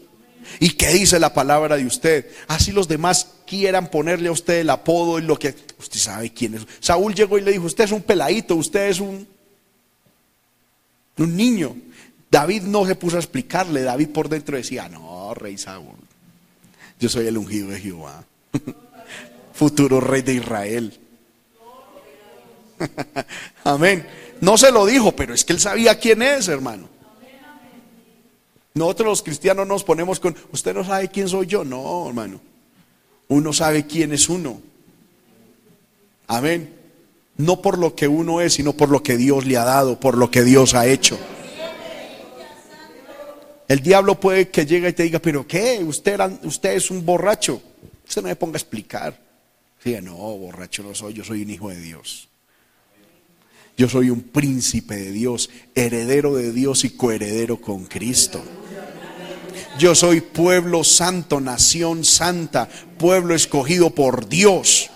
¿Y 0.60 0.70
qué 0.70 0.88
dice 0.88 1.18
la 1.18 1.32
palabra 1.32 1.76
de 1.76 1.86
usted? 1.86 2.26
Así 2.46 2.72
los 2.72 2.88
demás 2.88 3.28
quieran 3.46 3.90
ponerle 3.90 4.28
a 4.28 4.32
usted 4.32 4.60
el 4.60 4.70
apodo 4.70 5.18
y 5.18 5.22
lo 5.22 5.38
que... 5.38 5.54
Usted 5.78 6.00
sabe 6.00 6.32
quién 6.32 6.54
es. 6.54 6.66
Saúl 6.80 7.14
llegó 7.14 7.38
y 7.38 7.42
le 7.42 7.52
dijo, 7.52 7.66
usted 7.66 7.84
es 7.84 7.92
un 7.92 8.02
peladito, 8.02 8.56
usted 8.56 8.88
es 8.88 9.00
un, 9.00 9.26
un 11.18 11.36
niño. 11.36 11.76
David 12.30 12.62
no 12.62 12.86
se 12.86 12.94
puso 12.94 13.16
a 13.16 13.20
explicarle. 13.20 13.82
David 13.82 14.08
por 14.08 14.28
dentro 14.28 14.56
decía, 14.56 14.88
no, 14.88 15.34
rey 15.34 15.56
Saúl, 15.56 15.96
yo 16.98 17.08
soy 17.08 17.26
el 17.26 17.38
ungido 17.38 17.68
de 17.68 17.80
Jehová. 17.80 18.24
Futuro 19.54 20.00
rey 20.00 20.22
de 20.22 20.34
Israel. 20.34 20.98
Amén. 23.64 24.06
No 24.40 24.56
se 24.56 24.70
lo 24.70 24.86
dijo, 24.86 25.14
pero 25.16 25.34
es 25.34 25.44
que 25.44 25.52
él 25.52 25.60
sabía 25.60 25.98
quién 25.98 26.22
es, 26.22 26.48
hermano. 26.48 26.88
Nosotros 28.78 29.08
los 29.08 29.22
cristianos 29.24 29.66
nos 29.66 29.82
ponemos 29.82 30.20
con, 30.20 30.36
usted 30.52 30.72
no 30.72 30.84
sabe 30.84 31.08
quién 31.08 31.28
soy 31.28 31.46
yo. 31.46 31.64
No, 31.64 32.06
hermano. 32.08 32.40
Uno 33.26 33.52
sabe 33.52 33.86
quién 33.86 34.12
es 34.12 34.28
uno. 34.28 34.62
Amén. 36.28 36.74
No 37.36 37.60
por 37.60 37.76
lo 37.76 37.96
que 37.96 38.06
uno 38.06 38.40
es, 38.40 38.54
sino 38.54 38.72
por 38.72 38.88
lo 38.88 39.02
que 39.02 39.16
Dios 39.16 39.46
le 39.46 39.56
ha 39.56 39.64
dado, 39.64 39.98
por 39.98 40.16
lo 40.16 40.30
que 40.30 40.44
Dios 40.44 40.74
ha 40.74 40.86
hecho. 40.86 41.18
El 43.66 43.80
diablo 43.80 44.18
puede 44.18 44.48
que 44.48 44.64
llegue 44.64 44.88
y 44.88 44.92
te 44.92 45.02
diga, 45.02 45.18
pero 45.18 45.46
¿qué? 45.46 45.82
Usted, 45.84 46.20
usted 46.44 46.74
es 46.74 46.90
un 46.90 47.04
borracho. 47.04 47.60
Usted 48.06 48.22
no 48.22 48.28
me 48.28 48.36
ponga 48.36 48.54
a 48.54 48.58
explicar. 48.60 49.20
Diga, 49.84 50.00
no, 50.00 50.14
borracho 50.16 50.84
no 50.84 50.94
soy, 50.94 51.14
yo 51.14 51.24
soy 51.24 51.42
un 51.42 51.50
hijo 51.50 51.68
de 51.68 51.80
Dios. 51.80 52.28
Yo 53.76 53.88
soy 53.88 54.10
un 54.10 54.22
príncipe 54.22 54.96
de 54.96 55.12
Dios, 55.12 55.50
heredero 55.74 56.34
de 56.34 56.52
Dios 56.52 56.84
y 56.84 56.90
coheredero 56.90 57.60
con 57.60 57.84
Cristo. 57.84 58.42
Yo 59.78 59.94
soy 59.94 60.20
pueblo 60.20 60.82
santo, 60.82 61.40
nación 61.40 62.04
santa, 62.04 62.68
pueblo 62.98 63.34
escogido 63.34 63.90
por 63.90 64.28
Dios, 64.28 64.90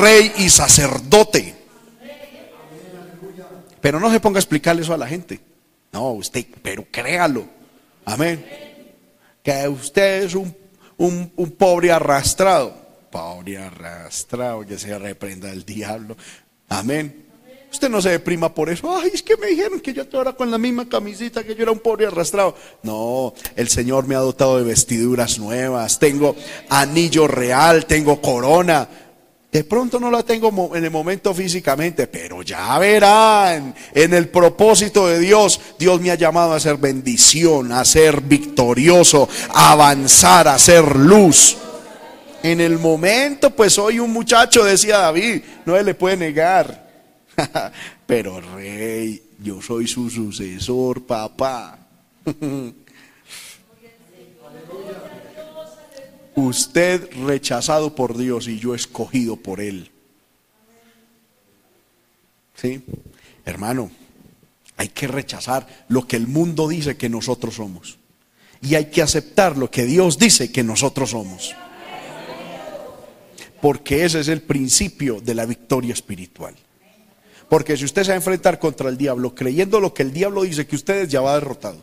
rey 0.00 0.32
y 0.36 0.50
sacerdote. 0.50 1.54
Pero 3.80 3.98
no 3.98 4.10
se 4.10 4.20
ponga 4.20 4.36
a 4.36 4.40
explicarle 4.40 4.82
eso 4.82 4.92
a 4.92 4.98
la 4.98 5.06
gente. 5.06 5.40
No, 5.92 6.12
usted, 6.12 6.44
pero 6.62 6.86
créalo. 6.90 7.46
Amén. 8.04 8.44
Que 9.42 9.66
usted 9.68 10.24
es 10.24 10.34
un, 10.34 10.54
un 10.98 11.50
pobre 11.56 11.90
arrastrado. 11.90 12.76
Pobre 13.10 13.56
arrastrado, 13.56 14.66
que 14.66 14.78
se 14.78 14.98
reprenda 14.98 15.50
el 15.50 15.64
diablo. 15.64 16.14
Amén. 16.68 17.29
Usted 17.72 17.88
no 17.88 18.02
se 18.02 18.10
deprima 18.10 18.52
por 18.52 18.68
eso. 18.68 18.94
Ay, 18.96 19.10
es 19.14 19.22
que 19.22 19.36
me 19.36 19.46
dijeron 19.46 19.80
que 19.80 19.92
yo 19.92 20.02
ahora 20.12 20.32
con 20.32 20.50
la 20.50 20.58
misma 20.58 20.88
camisita 20.88 21.44
que 21.44 21.54
yo 21.54 21.62
era 21.62 21.70
un 21.70 21.78
pobre 21.78 22.06
arrastrado. 22.06 22.56
No, 22.82 23.32
el 23.54 23.68
Señor 23.68 24.06
me 24.06 24.16
ha 24.16 24.18
dotado 24.18 24.58
de 24.58 24.64
vestiduras 24.64 25.38
nuevas. 25.38 25.98
Tengo 25.98 26.34
anillo 26.68 27.28
real, 27.28 27.86
tengo 27.86 28.20
corona. 28.20 28.88
De 29.52 29.64
pronto 29.64 29.98
no 29.98 30.12
la 30.12 30.22
tengo 30.22 30.76
en 30.76 30.84
el 30.84 30.90
momento 30.92 31.34
físicamente, 31.34 32.06
pero 32.06 32.42
ya 32.42 32.78
verán, 32.78 33.74
en 33.92 34.14
el 34.14 34.28
propósito 34.28 35.08
de 35.08 35.18
Dios, 35.18 35.60
Dios 35.76 36.00
me 36.00 36.12
ha 36.12 36.14
llamado 36.14 36.52
a 36.52 36.60
ser 36.60 36.76
bendición, 36.76 37.72
a 37.72 37.84
ser 37.84 38.20
victorioso, 38.20 39.28
a 39.52 39.72
avanzar, 39.72 40.46
a 40.46 40.56
ser 40.56 40.94
luz. 40.94 41.56
En 42.44 42.60
el 42.60 42.78
momento, 42.78 43.50
pues 43.50 43.72
soy 43.72 43.98
un 43.98 44.12
muchacho, 44.12 44.64
decía 44.64 44.98
David, 44.98 45.42
no 45.64 45.76
se 45.76 45.82
le 45.82 45.94
puede 45.94 46.16
negar. 46.16 46.79
Pero 48.06 48.40
rey, 48.40 49.22
yo 49.42 49.60
soy 49.62 49.86
su 49.86 50.08
sucesor, 50.10 51.04
papá. 51.04 51.78
Usted 56.34 57.10
rechazado 57.24 57.94
por 57.94 58.16
Dios 58.16 58.48
y 58.48 58.58
yo 58.58 58.74
escogido 58.74 59.36
por 59.36 59.60
Él. 59.60 59.90
¿Sí? 62.54 62.82
Hermano, 63.44 63.90
hay 64.76 64.88
que 64.88 65.06
rechazar 65.08 65.84
lo 65.88 66.06
que 66.06 66.16
el 66.16 66.26
mundo 66.26 66.68
dice 66.68 66.96
que 66.96 67.08
nosotros 67.08 67.56
somos. 67.56 67.98
Y 68.62 68.74
hay 68.74 68.86
que 68.86 69.02
aceptar 69.02 69.56
lo 69.56 69.70
que 69.70 69.84
Dios 69.84 70.18
dice 70.18 70.52
que 70.52 70.62
nosotros 70.62 71.10
somos. 71.10 71.54
Porque 73.60 74.04
ese 74.04 74.20
es 74.20 74.28
el 74.28 74.42
principio 74.42 75.20
de 75.20 75.34
la 75.34 75.46
victoria 75.46 75.92
espiritual. 75.92 76.54
Porque 77.50 77.76
si 77.76 77.84
usted 77.84 78.04
se 78.04 78.10
va 78.10 78.14
a 78.14 78.16
enfrentar 78.16 78.60
contra 78.60 78.88
el 78.88 78.96
diablo 78.96 79.34
creyendo 79.34 79.80
lo 79.80 79.92
que 79.92 80.04
el 80.04 80.12
diablo 80.12 80.44
dice 80.44 80.68
que 80.68 80.76
usted 80.76 81.08
ya 81.08 81.20
va 81.20 81.34
derrotado. 81.34 81.82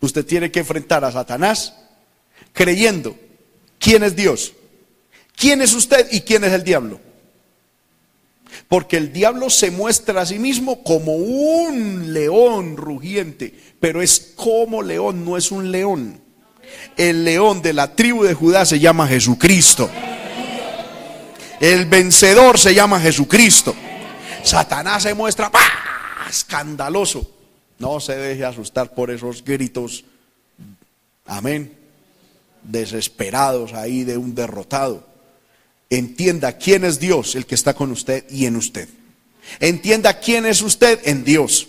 Usted 0.00 0.26
tiene 0.26 0.50
que 0.50 0.58
enfrentar 0.58 1.04
a 1.04 1.12
Satanás 1.12 1.72
creyendo 2.52 3.16
quién 3.78 4.02
es 4.02 4.16
Dios, 4.16 4.54
quién 5.36 5.62
es 5.62 5.72
usted 5.72 6.08
y 6.10 6.22
quién 6.22 6.42
es 6.42 6.52
el 6.52 6.64
diablo. 6.64 7.00
Porque 8.66 8.96
el 8.96 9.12
diablo 9.12 9.50
se 9.50 9.70
muestra 9.70 10.22
a 10.22 10.26
sí 10.26 10.40
mismo 10.40 10.82
como 10.82 11.14
un 11.14 12.12
león 12.12 12.76
rugiente, 12.76 13.54
pero 13.78 14.02
es 14.02 14.32
como 14.34 14.82
león, 14.82 15.24
no 15.24 15.36
es 15.36 15.52
un 15.52 15.70
león. 15.70 16.20
El 16.96 17.24
león 17.24 17.62
de 17.62 17.72
la 17.72 17.94
tribu 17.94 18.24
de 18.24 18.34
Judá 18.34 18.66
se 18.66 18.80
llama 18.80 19.06
Jesucristo. 19.06 19.88
El 21.60 21.86
vencedor 21.86 22.58
se 22.58 22.74
llama 22.74 23.00
Jesucristo. 23.00 23.74
Satanás 24.44 25.02
se 25.02 25.14
muestra 25.14 25.50
escandaloso. 26.28 27.28
No 27.78 28.00
se 28.00 28.16
deje 28.16 28.44
asustar 28.44 28.94
por 28.94 29.10
esos 29.10 29.44
gritos. 29.44 30.04
Amén. 31.26 31.76
Desesperados 32.62 33.72
ahí 33.72 34.04
de 34.04 34.16
un 34.16 34.34
derrotado. 34.34 35.06
Entienda 35.90 36.58
quién 36.58 36.84
es 36.84 37.00
Dios, 37.00 37.34
el 37.34 37.46
que 37.46 37.54
está 37.54 37.74
con 37.74 37.90
usted 37.92 38.24
y 38.30 38.46
en 38.46 38.56
usted. 38.56 38.88
Entienda 39.60 40.20
quién 40.20 40.46
es 40.46 40.60
usted 40.60 41.00
en 41.04 41.24
Dios. 41.24 41.68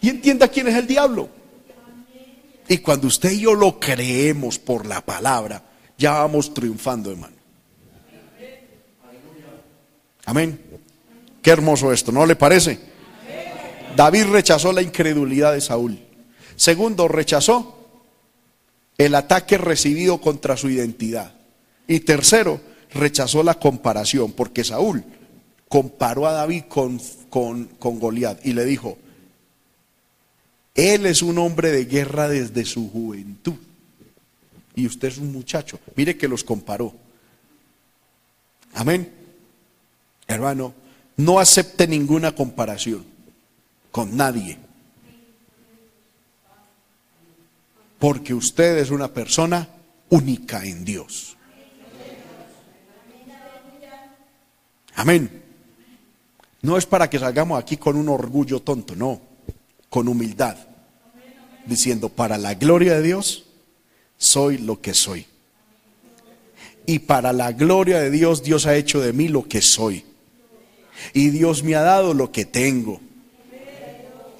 Y 0.00 0.10
entienda 0.10 0.48
quién 0.48 0.68
es 0.68 0.76
el 0.76 0.86
diablo. 0.86 1.28
Y 2.68 2.78
cuando 2.78 3.06
usted 3.06 3.32
y 3.32 3.40
yo 3.40 3.54
lo 3.54 3.80
creemos 3.80 4.58
por 4.58 4.86
la 4.86 5.00
palabra, 5.00 5.62
ya 5.96 6.12
vamos 6.12 6.52
triunfando, 6.52 7.10
hermano. 7.10 7.37
Amén. 10.28 10.60
Qué 11.40 11.50
hermoso 11.50 11.90
esto, 11.90 12.12
¿no 12.12 12.26
le 12.26 12.36
parece? 12.36 12.78
David 13.96 14.24
rechazó 14.24 14.74
la 14.74 14.82
incredulidad 14.82 15.54
de 15.54 15.62
Saúl. 15.62 15.98
Segundo, 16.54 17.08
rechazó 17.08 17.78
el 18.98 19.14
ataque 19.14 19.56
recibido 19.56 20.20
contra 20.20 20.58
su 20.58 20.68
identidad. 20.68 21.32
Y 21.86 22.00
tercero, 22.00 22.60
rechazó 22.92 23.42
la 23.42 23.54
comparación, 23.54 24.32
porque 24.32 24.64
Saúl 24.64 25.02
comparó 25.66 26.26
a 26.26 26.32
David 26.32 26.64
con, 26.68 27.00
con, 27.30 27.64
con 27.78 27.98
Goliat 27.98 28.44
y 28.44 28.52
le 28.52 28.66
dijo, 28.66 28.98
él 30.74 31.06
es 31.06 31.22
un 31.22 31.38
hombre 31.38 31.70
de 31.70 31.86
guerra 31.86 32.28
desde 32.28 32.66
su 32.66 32.90
juventud. 32.90 33.56
Y 34.74 34.84
usted 34.84 35.08
es 35.08 35.16
un 35.16 35.32
muchacho. 35.32 35.80
Mire 35.96 36.18
que 36.18 36.28
los 36.28 36.44
comparó. 36.44 36.92
Amén. 38.74 39.17
Hermano, 40.28 40.74
no 41.16 41.40
acepte 41.40 41.88
ninguna 41.88 42.34
comparación 42.34 43.04
con 43.90 44.16
nadie. 44.16 44.58
Porque 47.98 48.32
usted 48.32 48.78
es 48.78 48.90
una 48.90 49.08
persona 49.08 49.68
única 50.10 50.64
en 50.64 50.84
Dios. 50.84 51.36
Amén. 54.94 55.42
No 56.62 56.76
es 56.76 56.86
para 56.86 57.10
que 57.10 57.18
salgamos 57.18 57.60
aquí 57.60 57.76
con 57.76 57.96
un 57.96 58.08
orgullo 58.08 58.60
tonto, 58.60 58.94
no, 58.94 59.20
con 59.88 60.06
humildad 60.06 60.56
diciendo, 61.68 62.08
para 62.08 62.38
la 62.38 62.54
gloria 62.54 62.94
de 62.94 63.02
Dios, 63.02 63.44
soy 64.16 64.58
lo 64.58 64.80
que 64.80 64.94
soy. 64.94 65.26
Y 66.86 67.00
para 67.00 67.32
la 67.34 67.52
gloria 67.52 68.00
de 68.00 68.10
Dios, 68.10 68.42
Dios 68.42 68.66
ha 68.66 68.74
hecho 68.74 69.00
de 69.00 69.12
mí 69.12 69.28
lo 69.28 69.46
que 69.46 69.60
soy. 69.60 70.04
Y 71.12 71.30
Dios 71.30 71.62
me 71.62 71.74
ha 71.74 71.82
dado 71.82 72.14
lo 72.14 72.32
que 72.32 72.44
tengo. 72.44 73.00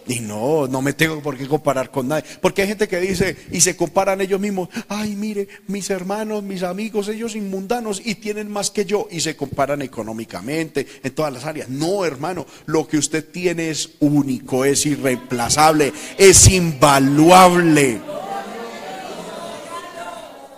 Y 0.08 0.20
no, 0.20 0.66
no 0.66 0.80
me 0.80 0.94
tengo 0.94 1.20
por 1.20 1.36
qué 1.36 1.46
comparar 1.46 1.90
con 1.90 2.08
nadie. 2.08 2.24
Porque 2.40 2.62
hay 2.62 2.68
gente 2.68 2.88
que 2.88 2.98
dice 2.98 3.36
y 3.52 3.60
se 3.60 3.76
comparan 3.76 4.22
ellos 4.22 4.40
mismos. 4.40 4.70
Ay, 4.88 5.14
mire, 5.14 5.48
mis 5.66 5.90
hermanos, 5.90 6.42
mis 6.42 6.62
amigos, 6.62 7.08
ellos 7.08 7.36
inmundanos 7.36 8.00
y 8.02 8.14
tienen 8.14 8.50
más 8.50 8.70
que 8.70 8.86
yo. 8.86 9.06
Y 9.10 9.20
se 9.20 9.36
comparan 9.36 9.82
económicamente, 9.82 10.86
en 11.02 11.14
todas 11.14 11.32
las 11.32 11.44
áreas. 11.44 11.68
No, 11.68 12.06
hermano, 12.06 12.46
lo 12.64 12.88
que 12.88 12.96
usted 12.96 13.22
tiene 13.30 13.68
es 13.68 13.90
único, 14.00 14.64
es 14.64 14.86
irreemplazable, 14.86 15.92
es 16.16 16.48
invaluable. 16.48 18.00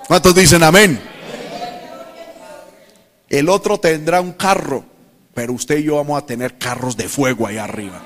¿Cuántos 0.06 0.34
dicen 0.34 0.62
amén? 0.62 1.00
El 3.28 3.48
otro 3.48 3.78
tendrá 3.78 4.20
un 4.20 4.32
carro, 4.32 4.84
pero 5.34 5.52
usted 5.52 5.78
y 5.78 5.84
yo 5.84 5.96
vamos 5.96 6.20
a 6.22 6.26
tener 6.26 6.58
carros 6.58 6.96
de 6.96 7.08
fuego 7.08 7.46
ahí 7.46 7.56
arriba. 7.56 8.02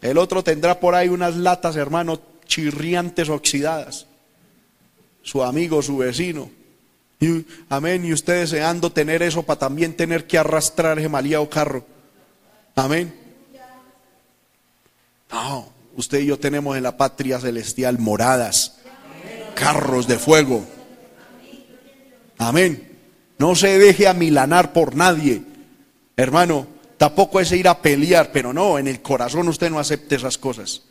El 0.00 0.18
otro 0.18 0.44
tendrá 0.44 0.80
por 0.80 0.94
ahí 0.94 1.08
unas 1.08 1.34
latas, 1.36 1.76
hermano, 1.76 2.20
chirriantes 2.46 3.28
oxidadas. 3.30 4.06
Su 5.22 5.42
amigo, 5.42 5.80
su 5.80 5.96
vecino. 5.96 6.50
Y, 7.18 7.46
amén. 7.70 8.04
Y 8.04 8.12
usted 8.12 8.40
deseando 8.40 8.92
tener 8.92 9.22
eso 9.22 9.42
para 9.42 9.60
también 9.60 9.96
tener 9.96 10.26
que 10.26 10.36
arrastrar 10.36 10.98
ese 10.98 11.08
maliado 11.08 11.48
carro. 11.48 11.86
Amén. 12.74 13.14
No, 15.32 15.68
usted 15.96 16.20
y 16.20 16.26
yo 16.26 16.38
tenemos 16.38 16.76
en 16.76 16.82
la 16.82 16.96
patria 16.96 17.40
celestial 17.40 17.98
moradas, 17.98 18.76
carros 19.54 20.06
de 20.06 20.18
fuego. 20.18 20.64
Amén. 22.38 22.93
No 23.38 23.54
se 23.54 23.78
deje 23.78 24.06
amilanar 24.08 24.72
por 24.72 24.94
nadie. 24.94 25.42
Hermano, 26.16 26.68
Tampoco 26.96 27.40
es 27.40 27.52
ir 27.52 27.68
a 27.68 27.82
pelear, 27.82 28.30
pero 28.32 28.52
no, 28.52 28.78
en 28.78 28.88
el 28.88 29.02
corazón 29.02 29.48
usted 29.48 29.70
no 29.70 29.78
acepte 29.78 30.14
esas 30.14 30.38
cosas. 30.38 30.82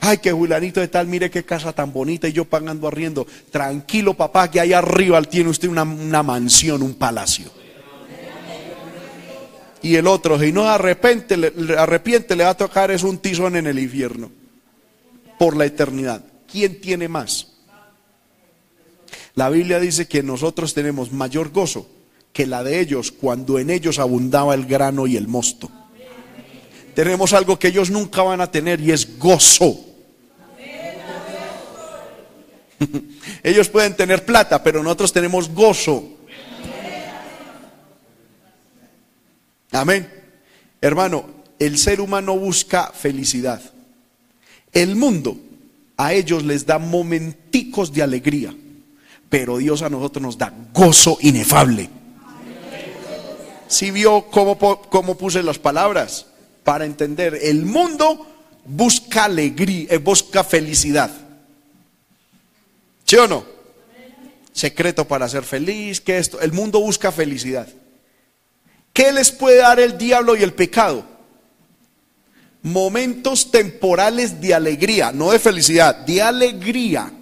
Ay, 0.00 0.18
que 0.18 0.30
Julianito 0.30 0.80
de 0.80 0.88
tal, 0.88 1.06
mire 1.06 1.30
qué 1.30 1.44
casa 1.44 1.72
tan 1.72 1.92
bonita 1.92 2.28
y 2.28 2.32
yo 2.32 2.44
pagando 2.44 2.86
arriendo. 2.86 3.26
Tranquilo, 3.50 4.14
papá, 4.14 4.50
que 4.50 4.60
ahí 4.60 4.72
arriba 4.72 5.20
tiene 5.22 5.50
usted 5.50 5.68
una, 5.68 5.82
una 5.82 6.22
mansión, 6.22 6.82
un 6.82 6.94
palacio. 6.94 7.50
Y 9.82 9.96
el 9.96 10.06
otro, 10.06 10.38
si 10.38 10.52
no 10.52 10.68
arrepiente, 10.68 11.36
le, 11.36 11.52
arrepiente, 11.76 12.36
le 12.36 12.44
va 12.44 12.50
a 12.50 12.56
tocar 12.56 12.90
es 12.90 13.02
un 13.02 13.18
tizón 13.18 13.56
en 13.56 13.66
el 13.66 13.78
infierno. 13.78 14.30
Por 15.38 15.56
la 15.56 15.64
eternidad. 15.64 16.24
¿Quién 16.50 16.80
tiene 16.80 17.08
más? 17.08 17.55
La 19.36 19.50
Biblia 19.50 19.78
dice 19.78 20.08
que 20.08 20.22
nosotros 20.22 20.74
tenemos 20.74 21.12
mayor 21.12 21.50
gozo 21.50 21.86
que 22.32 22.46
la 22.46 22.64
de 22.64 22.80
ellos 22.80 23.12
cuando 23.12 23.58
en 23.58 23.70
ellos 23.70 23.98
abundaba 23.98 24.54
el 24.54 24.66
grano 24.66 25.06
y 25.06 25.16
el 25.16 25.28
mosto. 25.28 25.70
Tenemos 26.94 27.34
algo 27.34 27.58
que 27.58 27.68
ellos 27.68 27.90
nunca 27.90 28.22
van 28.22 28.40
a 28.40 28.50
tener 28.50 28.80
y 28.80 28.92
es 28.92 29.18
gozo. 29.18 29.78
ellos 33.42 33.68
pueden 33.68 33.94
tener 33.94 34.24
plata, 34.24 34.62
pero 34.62 34.82
nosotros 34.82 35.12
tenemos 35.12 35.50
gozo. 35.50 36.16
Amén. 39.72 40.10
Hermano, 40.80 41.26
el 41.58 41.76
ser 41.76 42.00
humano 42.00 42.38
busca 42.38 42.90
felicidad. 42.92 43.60
El 44.72 44.96
mundo 44.96 45.36
a 45.98 46.14
ellos 46.14 46.42
les 46.42 46.64
da 46.64 46.78
momenticos 46.78 47.92
de 47.92 48.02
alegría, 48.02 48.54
pero 49.28 49.58
Dios 49.58 49.82
a 49.82 49.90
nosotros 49.90 50.22
nos 50.22 50.38
da 50.38 50.52
gozo 50.72 51.18
inefable. 51.20 51.90
Si 53.68 53.90
vio 53.90 54.26
cómo, 54.30 54.56
cómo, 54.58 55.16
puse 55.16 55.42
las 55.42 55.58
palabras 55.58 56.26
para 56.62 56.84
entender. 56.84 57.38
El 57.42 57.64
mundo 57.64 58.26
busca 58.64 59.24
alegría, 59.24 59.88
eh, 59.90 59.98
busca 59.98 60.44
felicidad. 60.44 61.10
¿Sí 63.04 63.16
o 63.16 63.26
no? 63.26 63.44
Secreto 64.52 65.06
para 65.06 65.28
ser 65.28 65.42
feliz, 65.42 66.00
que 66.00 66.18
esto. 66.18 66.40
El 66.40 66.52
mundo 66.52 66.80
busca 66.80 67.12
felicidad. 67.12 67.68
¿Qué 68.92 69.12
les 69.12 69.30
puede 69.30 69.58
dar 69.58 69.78
el 69.78 69.98
diablo 69.98 70.36
y 70.36 70.42
el 70.42 70.54
pecado? 70.54 71.04
Momentos 72.62 73.50
temporales 73.50 74.40
de 74.40 74.54
alegría, 74.54 75.12
no 75.12 75.30
de 75.32 75.38
felicidad, 75.38 75.94
de 75.94 76.22
alegría. 76.22 77.12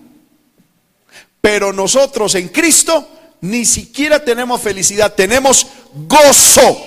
Pero 1.44 1.74
nosotros 1.74 2.34
en 2.36 2.48
Cristo 2.48 3.06
ni 3.42 3.66
siquiera 3.66 4.24
tenemos 4.24 4.62
felicidad, 4.62 5.12
tenemos 5.12 5.66
gozo. 6.08 6.82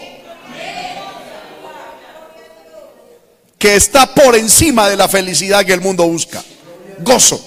Que 3.60 3.76
está 3.76 4.16
por 4.16 4.36
encima 4.36 4.90
de 4.90 4.98
la 4.98 5.08
felicidad 5.08 5.64
que 5.64 5.74
el 5.74 5.82
mundo 5.82 6.08
busca. 6.08 6.44
Gozo. 7.02 7.40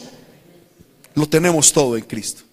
Lo 1.14 1.28
tenemos 1.28 1.72
todo 1.72 1.96
en 1.96 2.04
Cristo. 2.04 2.44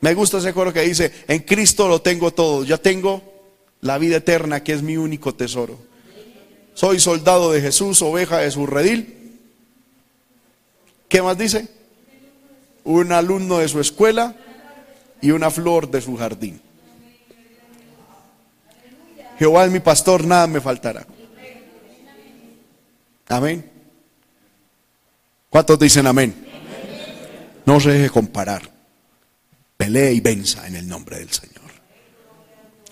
Me 0.00 0.14
gusta 0.14 0.38
ese 0.38 0.52
coro 0.52 0.72
que 0.72 0.80
dice, 0.80 1.12
en 1.28 1.42
Cristo 1.42 1.86
lo 1.86 2.02
tengo 2.02 2.32
todo. 2.32 2.64
Ya 2.64 2.78
tengo 2.78 3.22
la 3.82 3.98
vida 3.98 4.16
eterna 4.16 4.64
que 4.64 4.72
es 4.72 4.82
mi 4.82 4.96
único 4.96 5.32
tesoro. 5.32 5.78
Soy 6.74 6.98
soldado 6.98 7.52
de 7.52 7.60
Jesús, 7.60 8.02
oveja 8.02 8.38
de 8.38 8.50
su 8.50 8.66
redil. 8.66 9.38
¿Qué 11.06 11.22
más 11.22 11.38
dice? 11.38 11.83
Un 12.84 13.12
alumno 13.12 13.58
de 13.58 13.68
su 13.68 13.80
escuela 13.80 14.34
y 15.20 15.30
una 15.30 15.50
flor 15.50 15.90
de 15.90 16.00
su 16.00 16.16
jardín. 16.16 16.60
Jehová 19.38 19.64
es 19.64 19.72
mi 19.72 19.80
pastor, 19.80 20.24
nada 20.24 20.46
me 20.46 20.60
faltará. 20.60 21.06
Amén. 23.28 23.70
¿Cuántos 25.50 25.78
dicen 25.78 26.06
amén? 26.06 26.34
No 27.64 27.80
se 27.80 27.90
deje 27.90 28.10
comparar. 28.10 28.70
Pelee 29.76 30.12
y 30.12 30.20
venza 30.20 30.66
en 30.66 30.76
el 30.76 30.86
nombre 30.86 31.18
del 31.18 31.30
Señor. 31.30 31.54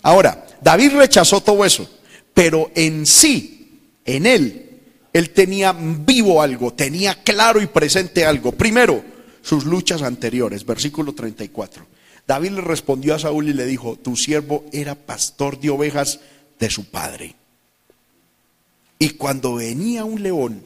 Ahora, 0.02 0.46
David 0.60 0.92
rechazó 0.96 1.40
todo 1.40 1.64
eso, 1.64 1.88
pero 2.34 2.70
en 2.74 3.06
sí, 3.06 3.90
en 4.04 4.26
él, 4.26 4.80
él 5.12 5.30
tenía 5.30 5.72
vivo 5.72 6.42
algo, 6.42 6.72
tenía 6.72 7.14
claro 7.22 7.60
y 7.60 7.66
presente 7.66 8.24
algo. 8.24 8.52
Primero, 8.52 9.04
sus 9.42 9.64
luchas 9.64 10.02
anteriores, 10.02 10.64
versículo 10.64 11.14
34. 11.14 11.86
David 12.26 12.50
le 12.52 12.60
respondió 12.60 13.14
a 13.14 13.18
Saúl 13.18 13.48
y 13.48 13.52
le 13.52 13.66
dijo, 13.66 13.96
tu 13.96 14.16
siervo 14.16 14.64
era 14.72 14.94
pastor 14.94 15.58
de 15.60 15.70
ovejas 15.70 16.20
de 16.58 16.70
su 16.70 16.86
padre. 16.90 17.34
Y 18.98 19.10
cuando 19.10 19.56
venía 19.56 20.04
un 20.04 20.22
león 20.22 20.62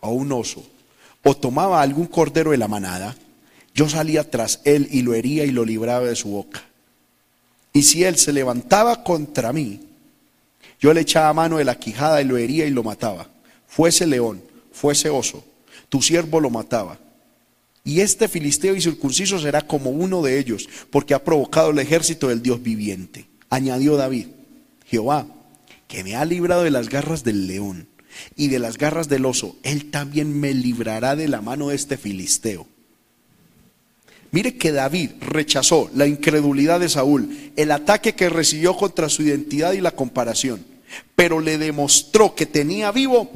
o 0.00 0.10
un 0.10 0.32
oso 0.32 0.66
o 1.22 1.36
tomaba 1.36 1.80
algún 1.80 2.06
cordero 2.06 2.50
de 2.50 2.58
la 2.58 2.68
manada, 2.68 3.16
yo 3.74 3.88
salía 3.88 4.28
tras 4.28 4.60
él 4.64 4.88
y 4.90 5.02
lo 5.02 5.14
hería 5.14 5.44
y 5.44 5.52
lo 5.52 5.64
libraba 5.64 6.06
de 6.06 6.16
su 6.16 6.30
boca. 6.30 6.64
Y 7.72 7.82
si 7.82 8.04
él 8.04 8.16
se 8.16 8.32
levantaba 8.32 9.04
contra 9.04 9.52
mí, 9.52 9.80
yo 10.80 10.92
le 10.92 11.02
echaba 11.02 11.32
mano 11.32 11.58
de 11.58 11.64
la 11.64 11.78
quijada 11.78 12.20
y 12.20 12.24
lo 12.24 12.36
hería 12.36 12.66
y 12.66 12.70
lo 12.70 12.82
mataba. 12.82 13.28
Fuese 13.68 14.06
león, 14.06 14.42
fuese 14.72 15.10
oso, 15.10 15.44
tu 15.88 16.02
siervo 16.02 16.40
lo 16.40 16.50
mataba. 16.50 16.98
Y 17.86 18.00
este 18.00 18.26
filisteo 18.26 18.74
incircunciso 18.74 19.38
será 19.38 19.62
como 19.62 19.90
uno 19.90 20.20
de 20.20 20.40
ellos, 20.40 20.68
porque 20.90 21.14
ha 21.14 21.22
provocado 21.22 21.70
el 21.70 21.78
ejército 21.78 22.26
del 22.26 22.42
Dios 22.42 22.60
viviente. 22.60 23.28
Añadió 23.48 23.96
David, 23.96 24.26
Jehová, 24.86 25.28
que 25.86 26.02
me 26.02 26.16
ha 26.16 26.24
librado 26.24 26.64
de 26.64 26.72
las 26.72 26.88
garras 26.88 27.22
del 27.22 27.46
león 27.46 27.86
y 28.34 28.48
de 28.48 28.58
las 28.58 28.76
garras 28.76 29.08
del 29.08 29.24
oso, 29.24 29.54
él 29.62 29.92
también 29.92 30.38
me 30.40 30.52
librará 30.52 31.14
de 31.14 31.28
la 31.28 31.40
mano 31.40 31.68
de 31.68 31.76
este 31.76 31.96
filisteo. 31.96 32.66
Mire 34.32 34.56
que 34.56 34.72
David 34.72 35.10
rechazó 35.20 35.88
la 35.94 36.08
incredulidad 36.08 36.80
de 36.80 36.88
Saúl, 36.88 37.52
el 37.54 37.70
ataque 37.70 38.16
que 38.16 38.28
recibió 38.28 38.76
contra 38.76 39.08
su 39.08 39.22
identidad 39.22 39.74
y 39.74 39.80
la 39.80 39.92
comparación, 39.92 40.66
pero 41.14 41.38
le 41.38 41.56
demostró 41.56 42.34
que 42.34 42.46
tenía 42.46 42.90
vivo 42.90 43.30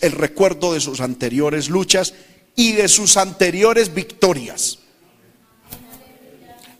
el 0.00 0.12
recuerdo 0.12 0.74
de 0.74 0.80
sus 0.80 1.00
anteriores 1.00 1.68
luchas 1.68 2.14
y 2.58 2.72
de 2.72 2.88
sus 2.88 3.16
anteriores 3.16 3.94
victorias. 3.94 4.80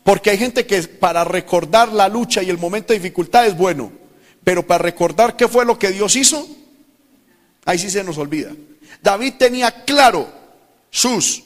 Porque 0.02 0.30
hay 0.30 0.36
gente 0.36 0.66
que 0.66 0.82
para 0.82 1.22
recordar 1.22 1.92
la 1.92 2.08
lucha 2.08 2.42
y 2.42 2.50
el 2.50 2.58
momento 2.58 2.92
de 2.92 2.98
dificultad 2.98 3.46
es 3.46 3.56
bueno, 3.56 3.92
pero 4.42 4.66
para 4.66 4.82
recordar 4.82 5.36
qué 5.36 5.46
fue 5.46 5.64
lo 5.64 5.78
que 5.78 5.92
Dios 5.92 6.16
hizo, 6.16 6.44
ahí 7.64 7.78
sí 7.78 7.90
se 7.90 8.02
nos 8.02 8.18
olvida. 8.18 8.50
David 9.00 9.34
tenía 9.38 9.84
claro 9.84 10.28
sus 10.90 11.44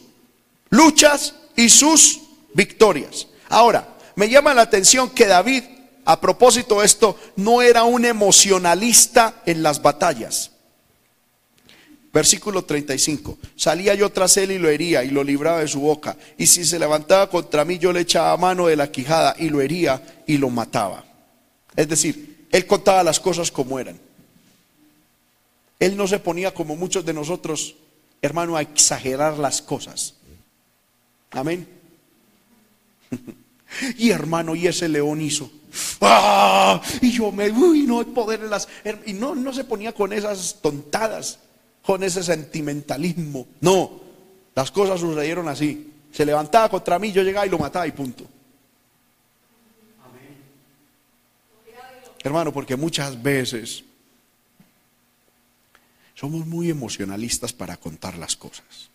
luchas 0.70 1.34
y 1.54 1.68
sus 1.68 2.22
victorias. 2.54 3.26
Ahora, 3.50 3.86
me 4.16 4.30
llama 4.30 4.54
la 4.54 4.62
atención 4.62 5.10
que 5.10 5.26
David, 5.26 5.62
a 6.06 6.18
propósito 6.22 6.80
de 6.80 6.86
esto, 6.86 7.18
no 7.36 7.60
era 7.60 7.84
un 7.84 8.06
emocionalista 8.06 9.42
en 9.44 9.62
las 9.62 9.82
batallas. 9.82 10.52
Versículo 12.12 12.64
35. 12.64 13.38
Salía 13.56 13.94
yo 13.94 14.10
tras 14.10 14.36
él 14.36 14.52
y 14.52 14.58
lo 14.58 14.68
hería 14.68 15.02
y 15.02 15.10
lo 15.10 15.24
libraba 15.24 15.60
de 15.60 15.68
su 15.68 15.80
boca. 15.80 16.16
Y 16.36 16.46
si 16.46 16.64
se 16.64 16.78
levantaba 16.78 17.30
contra 17.30 17.64
mí, 17.64 17.78
yo 17.78 17.92
le 17.92 18.00
echaba 18.00 18.36
mano 18.36 18.66
de 18.66 18.76
la 18.76 18.90
quijada 18.90 19.34
y 19.38 19.48
lo 19.48 19.60
hería 19.60 20.22
y 20.26 20.36
lo 20.36 20.50
mataba. 20.50 21.04
Es 21.74 21.88
decir, 21.88 22.46
él 22.50 22.66
contaba 22.66 23.02
las 23.02 23.18
cosas 23.18 23.50
como 23.50 23.78
eran. 23.78 23.98
Él 25.80 25.96
no 25.96 26.06
se 26.06 26.18
ponía 26.18 26.52
como 26.52 26.76
muchos 26.76 27.04
de 27.04 27.14
nosotros, 27.14 27.76
hermano, 28.20 28.56
a 28.56 28.62
exagerar 28.62 29.38
las 29.38 29.62
cosas. 29.62 30.14
Amén. 31.30 31.66
Y 33.96 34.10
hermano, 34.10 34.54
y 34.54 34.66
ese 34.66 34.86
león 34.86 35.22
hizo. 35.22 35.50
¡Ah! 36.02 36.82
Y 37.00 37.10
yo 37.10 37.32
me, 37.32 37.50
uy, 37.50 37.84
no 37.84 38.00
hay 38.00 38.04
poder 38.04 38.40
en 38.40 38.50
las. 38.50 38.68
Y 39.06 39.14
no, 39.14 39.34
no 39.34 39.50
se 39.54 39.64
ponía 39.64 39.94
con 39.94 40.12
esas 40.12 40.58
tontadas, 40.60 41.38
con 41.82 42.02
ese 42.02 42.22
sentimentalismo. 42.22 43.46
No, 43.60 44.00
las 44.54 44.70
cosas 44.70 45.00
sucedieron 45.00 45.48
así. 45.48 45.92
Se 46.12 46.24
levantaba 46.24 46.68
contra 46.68 46.98
mí, 46.98 47.12
yo 47.12 47.22
llegaba 47.22 47.46
y 47.46 47.50
lo 47.50 47.58
mataba 47.58 47.86
y 47.86 47.92
punto. 47.92 48.24
Hermano, 52.24 52.52
porque 52.52 52.76
muchas 52.76 53.20
veces 53.20 53.82
somos 56.14 56.46
muy 56.46 56.70
emocionalistas 56.70 57.52
para 57.52 57.76
contar 57.76 58.16
las 58.16 58.36
cosas. 58.36 58.90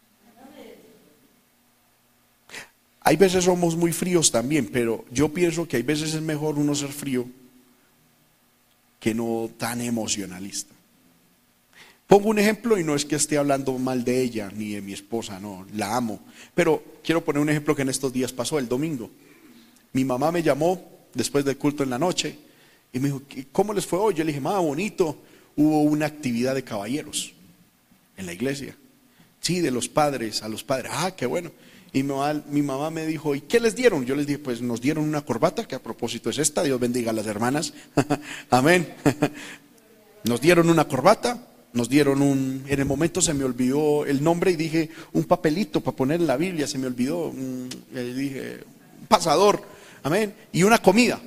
Hay 3.02 3.16
veces 3.16 3.46
somos 3.46 3.76
muy 3.76 3.92
fríos 3.92 4.32
también, 4.32 4.70
pero 4.72 5.06
yo 5.12 5.30
pienso 5.34 5.68
que 5.68 5.78
hay 5.78 5.84
veces 5.84 6.14
es 6.14 6.22
mejor 6.22 6.58
uno 6.58 6.76
ser 6.76 6.90
frío 6.90 7.26
que 9.00 9.14
no 9.14 9.50
tan 9.58 9.82
emocionalista. 9.82 10.77
Pongo 12.08 12.30
un 12.30 12.40
ejemplo 12.40 12.80
y 12.80 12.86
no 12.86 12.96
es 12.96 13.06
que 13.06 13.18
esté 13.18 13.38
hablando 13.38 13.78
mal 13.78 14.06
de 14.06 14.22
ella 14.22 14.50
ni 14.56 14.74
de 14.74 14.82
mi 14.82 14.94
esposa, 14.94 15.40
no, 15.40 15.66
la 15.74 15.96
amo. 15.96 16.22
Pero 16.56 16.82
quiero 17.04 17.24
poner 17.24 17.42
un 17.42 17.50
ejemplo 17.50 17.76
que 17.76 17.82
en 17.82 17.90
estos 17.90 18.14
días 18.14 18.32
pasó, 18.32 18.58
el 18.58 18.70
domingo. 18.70 19.12
Mi 19.92 20.06
mamá 20.06 20.32
me 20.32 20.42
llamó 20.42 20.82
después 21.14 21.44
del 21.44 21.58
culto 21.58 21.84
en 21.84 21.90
la 21.90 22.00
noche 22.00 22.38
y 22.94 23.00
me 23.00 23.08
dijo, 23.08 23.22
¿cómo 23.52 23.74
les 23.74 23.86
fue 23.86 24.00
hoy? 24.00 24.14
Yo 24.14 24.24
le 24.24 24.32
dije, 24.32 24.40
mamá, 24.40 24.60
bonito, 24.60 25.22
hubo 25.58 25.82
una 25.82 26.06
actividad 26.06 26.56
de 26.56 26.64
caballeros 26.64 27.34
en 28.16 28.26
la 28.26 28.34
iglesia. 28.34 28.78
Sí, 29.42 29.60
de 29.60 29.72
los 29.72 29.90
padres 29.90 30.44
a 30.44 30.50
los 30.50 30.64
padres. 30.64 30.92
Ah, 30.94 31.12
qué 31.16 31.26
bueno. 31.26 31.52
Y 31.94 32.04
mi 32.04 32.62
mamá, 32.62 32.90
me 32.90 33.06
dijo, 33.06 33.34
¿y 33.34 33.42
qué 33.42 33.60
les 33.60 33.76
dieron? 33.76 34.06
Yo 34.06 34.16
les 34.16 34.28
dije, 34.28 34.40
pues 34.40 34.62
nos 34.62 34.82
dieron 34.82 35.04
una 35.04 35.22
corbata, 35.22 35.68
que 35.68 35.76
a 35.76 35.82
propósito 35.82 36.30
es 36.30 36.38
esta, 36.38 36.64
Dios 36.64 36.80
bendiga 36.80 37.12
a 37.12 37.14
las 37.14 37.26
hermanas. 37.28 37.74
Amén. 38.50 38.94
nos 40.24 40.42
dieron 40.42 40.70
una 40.70 40.88
corbata, 40.88 41.48
nos 41.78 41.88
dieron 41.88 42.22
un, 42.22 42.64
en 42.68 42.80
el 42.80 42.86
momento 42.86 43.22
se 43.22 43.34
me 43.34 43.44
olvidó 43.44 44.06
el 44.06 44.24
nombre 44.24 44.52
y 44.52 44.56
dije, 44.56 44.90
un 45.14 45.24
papelito 45.24 45.80
para 45.80 45.96
poner 45.96 46.20
en 46.20 46.28
la 46.28 46.36
Biblia, 46.36 46.68
se 46.68 46.78
me 46.78 46.88
olvidó, 46.88 47.32
dije, 47.94 48.60
un 49.00 49.08
pasador, 49.08 49.62
amén, 50.04 50.34
y 50.52 50.64
una 50.64 50.80
comida. 50.80 51.22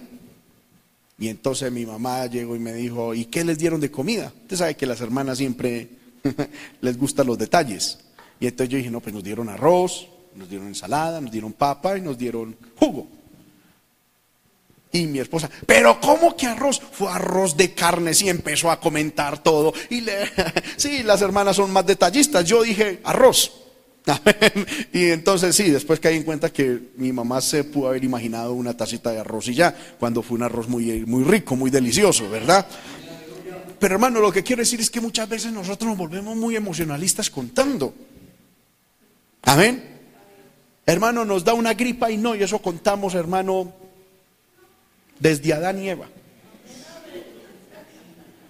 Y 1.18 1.28
entonces 1.28 1.70
mi 1.70 1.86
mamá 1.86 2.26
llegó 2.26 2.56
y 2.56 2.58
me 2.58 2.72
dijo, 2.72 3.14
¿y 3.14 3.26
qué 3.26 3.44
les 3.44 3.58
dieron 3.58 3.80
de 3.80 3.90
comida? 3.90 4.32
Usted 4.42 4.56
sabe 4.56 4.74
que 4.74 4.86
las 4.86 5.00
hermanas 5.00 5.38
siempre 5.38 5.88
les 6.80 6.98
gustan 6.98 7.26
los 7.26 7.38
detalles. 7.38 7.98
Y 8.40 8.46
entonces 8.46 8.70
yo 8.70 8.78
dije, 8.78 8.90
no, 8.90 9.00
pues 9.00 9.14
nos 9.14 9.22
dieron 9.22 9.48
arroz, 9.48 10.08
nos 10.34 10.48
dieron 10.48 10.68
ensalada, 10.68 11.20
nos 11.20 11.30
dieron 11.30 11.52
papa 11.52 11.96
y 11.96 12.00
nos 12.00 12.18
dieron 12.18 12.56
jugo. 12.76 13.06
Y 14.92 15.06
mi 15.06 15.20
esposa, 15.20 15.48
pero 15.66 16.00
¿cómo 16.00 16.36
que 16.36 16.46
arroz? 16.46 16.80
Fue 16.92 17.08
arroz 17.08 17.56
de 17.56 17.72
carnes 17.74 18.22
y 18.22 18.28
empezó 18.28 18.70
a 18.70 18.80
comentar 18.80 19.40
todo. 19.40 19.72
Y 19.88 20.00
le, 20.00 20.12
sí, 20.76 21.04
las 21.04 21.22
hermanas 21.22 21.56
son 21.56 21.70
más 21.70 21.86
detallistas. 21.86 22.44
Yo 22.44 22.62
dije 22.62 23.00
arroz. 23.04 23.52
y 24.92 25.10
entonces 25.10 25.54
sí, 25.54 25.70
después 25.70 26.00
caí 26.00 26.16
en 26.16 26.22
cuenta 26.24 26.52
que 26.52 26.90
mi 26.96 27.12
mamá 27.12 27.40
se 27.40 27.64
pudo 27.64 27.88
haber 27.88 28.02
imaginado 28.02 28.54
una 28.54 28.76
tacita 28.76 29.10
de 29.12 29.20
arroz 29.20 29.46
y 29.48 29.54
ya, 29.54 29.76
cuando 29.98 30.22
fue 30.22 30.38
un 30.38 30.42
arroz 30.42 30.68
muy, 30.68 31.04
muy 31.06 31.22
rico, 31.22 31.54
muy 31.54 31.70
delicioso, 31.70 32.28
¿verdad? 32.28 32.66
Pero 33.78 33.94
hermano, 33.94 34.20
lo 34.20 34.32
que 34.32 34.42
quiero 34.42 34.60
decir 34.60 34.80
es 34.80 34.90
que 34.90 35.00
muchas 35.00 35.28
veces 35.28 35.52
nosotros 35.52 35.88
nos 35.88 35.98
volvemos 35.98 36.36
muy 36.36 36.56
emocionalistas 36.56 37.30
contando. 37.30 37.94
Amén. 39.42 40.00
Hermano, 40.84 41.24
nos 41.24 41.44
da 41.44 41.54
una 41.54 41.74
gripa 41.74 42.10
y 42.10 42.16
no, 42.16 42.34
y 42.34 42.42
eso 42.42 42.58
contamos, 42.60 43.14
hermano, 43.14 43.72
desde 45.20 45.52
Adán 45.52 45.80
y 45.80 45.90
Eva. 45.90 46.08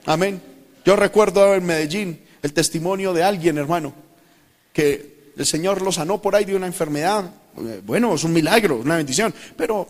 Amén. 0.07 0.41
Yo 0.85 0.97
recuerdo 0.97 1.55
en 1.55 1.67
Medellín 1.67 2.21
el 2.43 2.55
testimonio 2.55 3.13
de 3.13 3.23
alguien, 3.23 3.59
hermano, 3.59 3.93
que 4.73 5.33
el 5.37 5.45
Señor 5.45 5.83
lo 5.83 5.93
sanó 5.93 6.23
por 6.23 6.35
ahí 6.35 6.45
de 6.47 6.57
una 6.57 6.67
enfermedad. 6.67 7.31
Bueno, 7.85 8.15
es 8.15 8.25
un 8.25 8.33
milagro, 8.33 8.77
una 8.77 8.97
bendición, 8.97 9.35
pero 9.57 9.87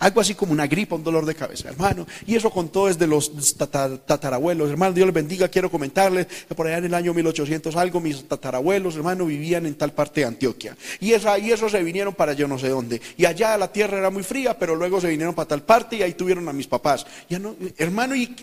algo 0.00 0.20
así 0.20 0.34
como 0.34 0.52
una 0.52 0.66
gripa, 0.66 0.96
un 0.96 1.04
dolor 1.04 1.26
de 1.26 1.34
cabeza, 1.34 1.68
hermano. 1.68 2.06
Y 2.26 2.34
eso 2.34 2.50
contó 2.50 2.86
desde 2.86 3.06
los 3.06 3.30
tatarabuelos. 3.56 4.70
Hermano, 4.70 4.94
Dios 4.94 5.06
les 5.06 5.14
bendiga. 5.14 5.48
Quiero 5.48 5.70
comentarles 5.70 6.26
que 6.48 6.54
por 6.54 6.66
allá 6.66 6.78
en 6.78 6.86
el 6.86 6.94
año 6.94 7.12
1800 7.12 7.76
algo, 7.76 8.00
mis 8.00 8.26
tatarabuelos, 8.26 8.96
hermano, 8.96 9.26
vivían 9.26 9.66
en 9.66 9.74
tal 9.74 9.92
parte 9.92 10.22
de 10.22 10.26
Antioquia. 10.26 10.74
Y, 11.00 11.12
esa, 11.12 11.38
y 11.38 11.52
eso 11.52 11.68
se 11.68 11.82
vinieron 11.82 12.14
para 12.14 12.32
yo 12.32 12.48
no 12.48 12.58
sé 12.58 12.70
dónde. 12.70 13.00
Y 13.18 13.26
allá 13.26 13.58
la 13.58 13.70
tierra 13.70 13.98
era 13.98 14.08
muy 14.08 14.22
fría, 14.22 14.58
pero 14.58 14.74
luego 14.74 15.02
se 15.02 15.08
vinieron 15.08 15.34
para 15.34 15.48
tal 15.48 15.62
parte 15.62 15.96
y 15.96 16.02
ahí 16.02 16.14
tuvieron 16.14 16.48
a 16.48 16.52
mis 16.54 16.66
papás. 16.66 17.06
Ya 17.28 17.38
no, 17.38 17.54
hermano, 17.76 18.16
y, 18.16 18.34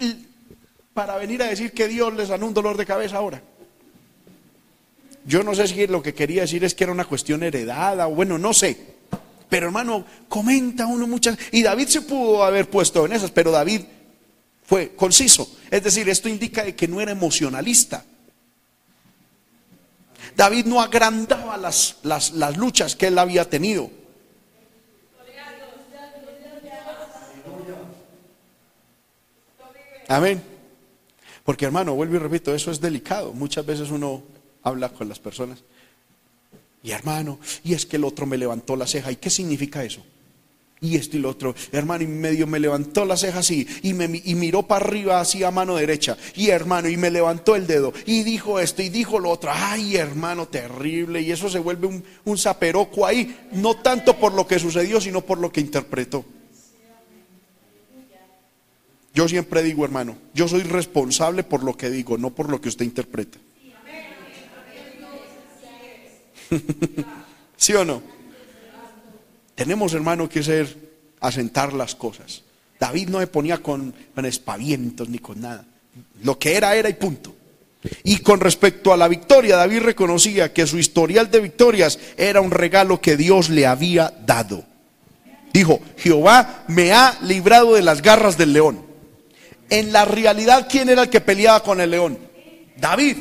para 0.94 1.18
venir 1.18 1.42
a 1.42 1.48
decir 1.48 1.72
que 1.72 1.88
Dios 1.88 2.14
les 2.14 2.28
sanó 2.28 2.46
un 2.46 2.54
dolor 2.54 2.78
de 2.78 2.86
cabeza 2.86 3.18
ahora. 3.18 3.42
Yo 5.26 5.42
no 5.42 5.56
sé 5.56 5.68
si 5.68 5.88
lo 5.88 6.04
que 6.04 6.14
quería 6.14 6.42
decir 6.42 6.64
es 6.64 6.76
que 6.76 6.84
era 6.84 6.94
una 6.94 7.06
cuestión 7.06 7.42
heredada, 7.42 8.08
o 8.08 8.12
bueno, 8.12 8.38
no 8.38 8.54
sé. 8.54 8.97
Pero 9.50 9.68
hermano, 9.68 10.06
comenta 10.28 10.86
uno 10.88 11.08
muchas... 11.08 11.38
Y 11.52 11.64
David 11.64 11.88
se 11.88 12.02
pudo 12.02 12.44
haber 12.44 12.70
puesto 12.70 13.06
en 13.06 13.14
esas, 13.14 13.32
pero 13.32 13.52
David 13.52 13.82
fue 14.64 14.94
conciso. 14.96 15.50
Es 15.72 15.84
decir, 15.84 16.10
esto 16.10 16.28
indica 16.28 16.70
que 16.74 16.88
no 16.88 17.00
era 17.00 17.12
emocionalista. 17.12 18.04
David 20.36 20.66
no 20.66 20.82
agrandaba 20.82 21.58
las, 21.58 21.98
las, 22.04 22.32
las 22.32 22.58
luchas 22.58 22.96
que 22.96 23.08
él 23.08 23.18
había 23.18 23.50
tenido. 23.50 23.90
Amén. 30.10 30.42
Porque 31.44 31.66
hermano, 31.66 31.96
vuelvo 31.96 32.16
y 32.16 32.20
repito, 32.20 32.54
eso 32.54 32.72
es 32.72 32.80
delicado. 32.80 33.34
Muchas 33.34 33.66
veces 33.66 33.90
uno 33.90 34.24
habla 34.64 34.90
con 34.90 35.08
las 35.08 35.20
personas 35.20 35.64
y 36.84 36.92
hermano, 36.92 37.40
y 37.64 37.74
es 37.74 37.86
que 37.86 37.98
el 37.98 38.04
otro 38.04 38.26
me 38.26 38.38
levantó 38.38 38.76
la 38.76 38.88
ceja. 38.88 39.12
¿Y 39.12 39.18
qué 39.18 39.30
significa 39.30 39.84
eso? 39.84 40.04
Y 40.80 40.96
esto 40.96 41.18
y 41.18 41.20
lo 41.20 41.30
otro, 41.30 41.56
hermano, 41.72 42.04
y 42.04 42.08
medio 42.08 42.46
me 42.46 42.60
levantó 42.60 43.04
la 43.04 43.18
ceja 43.18 43.40
así, 43.40 43.68
y, 43.82 43.94
me, 43.96 44.22
y 44.24 44.36
miró 44.36 44.62
para 44.64 44.86
arriba 44.86 45.20
así 45.20 45.44
a 45.44 45.50
mano 45.50 45.76
derecha, 45.76 46.16
y 46.36 46.50
hermano, 46.50 46.88
y 46.88 46.98
me 46.98 47.10
levantó 47.10 47.56
el 47.56 47.66
dedo, 47.66 47.94
y 48.06 48.22
dijo 48.22 48.60
esto, 48.60 48.84
y 48.84 48.90
dijo 48.90 49.18
lo 49.20 49.32
otro, 49.32 49.50
ay 49.52 49.96
hermano, 49.96 50.48
terrible, 50.48 51.22
y 51.22 51.32
eso 51.32 51.50
se 51.50 51.58
vuelve 51.58 51.88
un, 51.88 52.04
un 52.26 52.38
zaperoco 52.38 53.08
ahí, 53.08 53.36
no 53.54 53.78
tanto 53.78 54.18
por 54.18 54.34
lo 54.34 54.46
que 54.46 54.60
sucedió, 54.60 55.02
sino 55.02 55.22
por 55.22 55.40
lo 55.40 55.52
que 55.52 55.62
interpretó. 55.62 56.24
Yo 59.16 59.28
siempre 59.28 59.64
digo, 59.64 59.84
hermano, 59.84 60.16
yo 60.36 60.48
soy 60.48 60.62
responsable 60.62 61.44
por 61.44 61.64
lo 61.64 61.76
que 61.76 61.90
digo, 61.90 62.20
no 62.20 62.36
por 62.36 62.50
lo 62.52 62.62
que 62.62 62.70
usted 62.70 62.86
interpreta. 62.86 63.40
¿Sí 67.58 67.74
o 67.74 67.86
no? 67.86 68.02
Tenemos, 69.56 69.94
hermano, 69.94 70.30
que 70.30 70.44
ser, 70.44 70.76
asentar 71.20 71.74
las 71.74 71.96
cosas. 71.96 72.44
David 72.80 73.10
no 73.10 73.20
se 73.20 73.28
ponía 73.28 73.58
con, 73.58 73.94
con 74.14 74.26
espavientos 74.26 75.10
ni 75.10 75.20
con 75.20 75.42
nada. 75.42 75.66
Lo 76.24 76.38
que 76.38 76.56
era, 76.56 76.76
era 76.76 76.90
y 76.90 76.94
punto. 76.94 77.36
Y 78.04 78.18
con 78.18 78.40
respecto 78.40 78.94
a 78.94 78.98
la 78.98 79.08
victoria, 79.08 79.56
David 79.56 79.82
reconocía 79.82 80.54
que 80.54 80.68
su 80.68 80.78
historial 80.78 81.32
de 81.32 81.40
victorias 81.40 82.00
era 82.18 82.42
un 82.42 82.52
regalo 82.52 83.02
que 83.02 83.18
Dios 83.18 83.50
le 83.50 83.66
había 83.66 84.14
dado. 84.26 84.64
Dijo, 85.54 85.80
Jehová 85.98 86.66
me 86.68 86.92
ha 86.92 87.18
librado 87.22 87.76
de 87.76 87.82
las 87.82 88.02
garras 88.02 88.38
del 88.38 88.54
león. 88.54 88.86
En 89.70 89.92
la 89.92 90.06
realidad, 90.06 90.68
¿quién 90.70 90.90
era 90.90 91.04
el 91.04 91.10
que 91.10 91.22
peleaba 91.22 91.64
con 91.64 91.82
el 91.82 91.92
león? 91.92 92.18
David. 92.78 93.18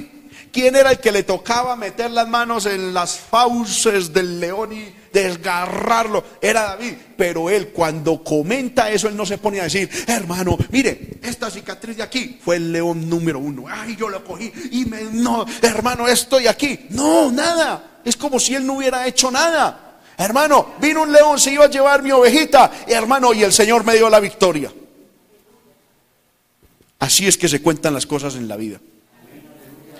¿Quién 0.56 0.74
era 0.74 0.92
el 0.92 1.00
que 1.00 1.12
le 1.12 1.22
tocaba 1.22 1.76
meter 1.76 2.10
las 2.10 2.26
manos 2.26 2.64
en 2.64 2.94
las 2.94 3.18
fauces 3.18 4.10
del 4.10 4.40
león 4.40 4.72
y 4.72 4.90
desgarrarlo? 5.12 6.24
Era 6.40 6.62
David. 6.62 6.94
Pero 7.14 7.50
él 7.50 7.68
cuando 7.68 8.24
comenta 8.24 8.90
eso, 8.90 9.06
él 9.06 9.18
no 9.18 9.26
se 9.26 9.36
pone 9.36 9.60
a 9.60 9.64
decir, 9.64 9.90
hermano, 10.06 10.56
mire, 10.70 11.18
esta 11.22 11.50
cicatriz 11.50 11.98
de 11.98 12.04
aquí 12.04 12.40
fue 12.42 12.56
el 12.56 12.72
león 12.72 13.06
número 13.06 13.38
uno. 13.38 13.66
Ay, 13.68 13.96
yo 13.96 14.08
lo 14.08 14.24
cogí 14.24 14.50
y 14.70 14.86
me, 14.86 15.02
no, 15.02 15.44
hermano, 15.60 16.08
estoy 16.08 16.46
aquí. 16.46 16.86
No, 16.88 17.30
nada. 17.30 18.00
Es 18.02 18.16
como 18.16 18.40
si 18.40 18.54
él 18.54 18.66
no 18.66 18.78
hubiera 18.78 19.06
hecho 19.06 19.30
nada. 19.30 19.98
Hermano, 20.16 20.68
vino 20.80 21.02
un 21.02 21.12
león, 21.12 21.38
se 21.38 21.52
iba 21.52 21.66
a 21.66 21.70
llevar 21.70 22.02
mi 22.02 22.12
ovejita. 22.12 22.72
Hermano, 22.86 23.34
y 23.34 23.42
el 23.42 23.52
Señor 23.52 23.84
me 23.84 23.94
dio 23.94 24.08
la 24.08 24.20
victoria. 24.20 24.72
Así 26.98 27.26
es 27.26 27.36
que 27.36 27.46
se 27.46 27.60
cuentan 27.60 27.92
las 27.92 28.06
cosas 28.06 28.36
en 28.36 28.48
la 28.48 28.56
vida. 28.56 28.80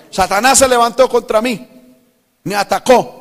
Satanás 0.09 0.59
se 0.59 0.67
levantó 0.67 1.07
contra 1.09 1.41
mí, 1.41 1.67
me 2.43 2.55
atacó. 2.55 3.15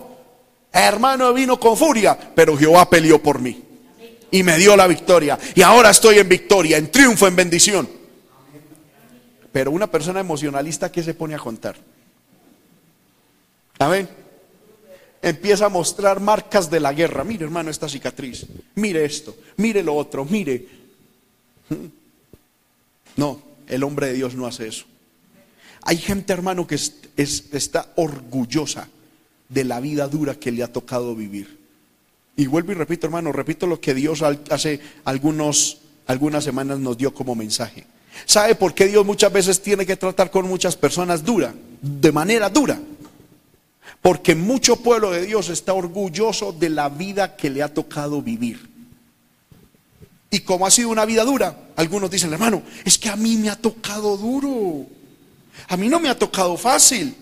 Hermano 0.72 1.32
vino 1.32 1.58
con 1.58 1.76
furia, 1.76 2.18
pero 2.34 2.56
Jehová 2.56 2.88
peleó 2.88 3.22
por 3.22 3.40
mí 3.40 3.62
y 4.30 4.42
me 4.42 4.58
dio 4.58 4.76
la 4.76 4.86
victoria. 4.86 5.38
Y 5.54 5.62
ahora 5.62 5.90
estoy 5.90 6.18
en 6.18 6.28
victoria, 6.28 6.76
en 6.76 6.90
triunfo, 6.90 7.26
en 7.26 7.36
bendición. 7.36 7.88
Pero 9.52 9.70
una 9.70 9.86
persona 9.86 10.20
emocionalista, 10.20 10.92
¿qué 10.92 11.02
se 11.02 11.14
pone 11.14 11.34
a 11.34 11.38
contar? 11.38 11.76
Amén. 13.78 14.08
Empieza 15.22 15.66
a 15.66 15.70
mostrar 15.70 16.20
marcas 16.20 16.70
de 16.70 16.80
la 16.80 16.92
guerra. 16.92 17.24
Mire, 17.24 17.44
hermano, 17.44 17.70
esta 17.70 17.88
cicatriz. 17.88 18.46
Mire 18.74 19.04
esto. 19.04 19.34
Mire 19.56 19.82
lo 19.82 19.94
otro. 19.94 20.24
Mire. 20.24 20.68
No, 23.16 23.40
el 23.66 23.82
hombre 23.82 24.08
de 24.08 24.12
Dios 24.12 24.34
no 24.34 24.46
hace 24.46 24.68
eso. 24.68 24.84
Hay 25.86 25.98
gente, 25.98 26.32
hermano, 26.32 26.66
que 26.66 26.74
está 27.16 27.92
orgullosa 27.94 28.88
de 29.48 29.64
la 29.64 29.78
vida 29.78 30.08
dura 30.08 30.34
que 30.34 30.50
le 30.50 30.64
ha 30.64 30.72
tocado 30.72 31.14
vivir. 31.14 31.60
Y 32.36 32.46
vuelvo 32.46 32.72
y 32.72 32.74
repito, 32.74 33.06
hermano, 33.06 33.30
repito 33.30 33.68
lo 33.68 33.80
que 33.80 33.94
Dios 33.94 34.20
hace 34.50 34.80
algunos, 35.04 35.78
algunas 36.08 36.42
semanas 36.42 36.80
nos 36.80 36.98
dio 36.98 37.14
como 37.14 37.36
mensaje. 37.36 37.86
¿Sabe 38.24 38.56
por 38.56 38.74
qué 38.74 38.86
Dios 38.86 39.06
muchas 39.06 39.32
veces 39.32 39.62
tiene 39.62 39.86
que 39.86 39.96
tratar 39.96 40.30
con 40.32 40.48
muchas 40.48 40.74
personas 40.76 41.22
dura, 41.24 41.54
de 41.80 42.10
manera 42.10 42.50
dura? 42.50 42.80
Porque 44.02 44.34
mucho 44.34 44.76
pueblo 44.76 45.12
de 45.12 45.24
Dios 45.24 45.48
está 45.50 45.72
orgulloso 45.72 46.52
de 46.52 46.68
la 46.68 46.88
vida 46.88 47.36
que 47.36 47.48
le 47.48 47.62
ha 47.62 47.72
tocado 47.72 48.20
vivir. 48.22 48.68
Y 50.30 50.40
como 50.40 50.66
ha 50.66 50.70
sido 50.72 50.88
una 50.88 51.04
vida 51.04 51.24
dura, 51.24 51.56
algunos 51.76 52.10
dicen, 52.10 52.32
hermano, 52.32 52.64
es 52.84 52.98
que 52.98 53.08
a 53.08 53.14
mí 53.14 53.36
me 53.36 53.50
ha 53.50 53.56
tocado 53.56 54.16
duro. 54.16 54.86
A 55.68 55.76
mí 55.76 55.88
no 55.88 56.00
me 56.00 56.08
ha 56.08 56.18
tocado 56.18 56.56
fácil. 56.56 57.14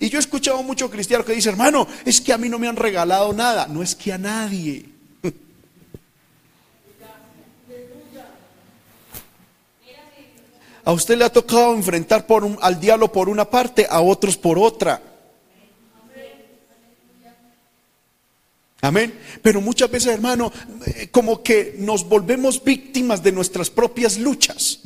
Y 0.00 0.08
yo 0.08 0.18
he 0.18 0.20
escuchado 0.20 0.62
mucho 0.62 0.90
cristiano 0.90 1.24
que 1.24 1.32
dice, 1.32 1.48
hermano, 1.48 1.86
es 2.04 2.20
que 2.20 2.32
a 2.32 2.38
mí 2.38 2.48
no 2.48 2.58
me 2.58 2.68
han 2.68 2.76
regalado 2.76 3.32
nada. 3.32 3.66
No 3.66 3.82
es 3.82 3.94
que 3.94 4.12
a 4.12 4.18
nadie. 4.18 4.86
A 10.84 10.92
usted 10.92 11.18
le 11.18 11.24
ha 11.24 11.32
tocado 11.32 11.74
enfrentar 11.74 12.26
por 12.26 12.56
al 12.62 12.80
diablo 12.80 13.12
por 13.12 13.28
una 13.28 13.44
parte, 13.50 13.86
a 13.90 14.00
otros 14.00 14.38
por 14.38 14.58
otra. 14.58 15.02
Amén. 18.80 19.18
Pero 19.42 19.60
muchas 19.60 19.90
veces, 19.90 20.14
hermano, 20.14 20.52
eh, 20.86 21.08
como 21.10 21.42
que 21.42 21.74
nos 21.78 22.08
volvemos 22.08 22.62
víctimas 22.62 23.22
de 23.22 23.32
nuestras 23.32 23.70
propias 23.70 24.16
luchas. 24.18 24.80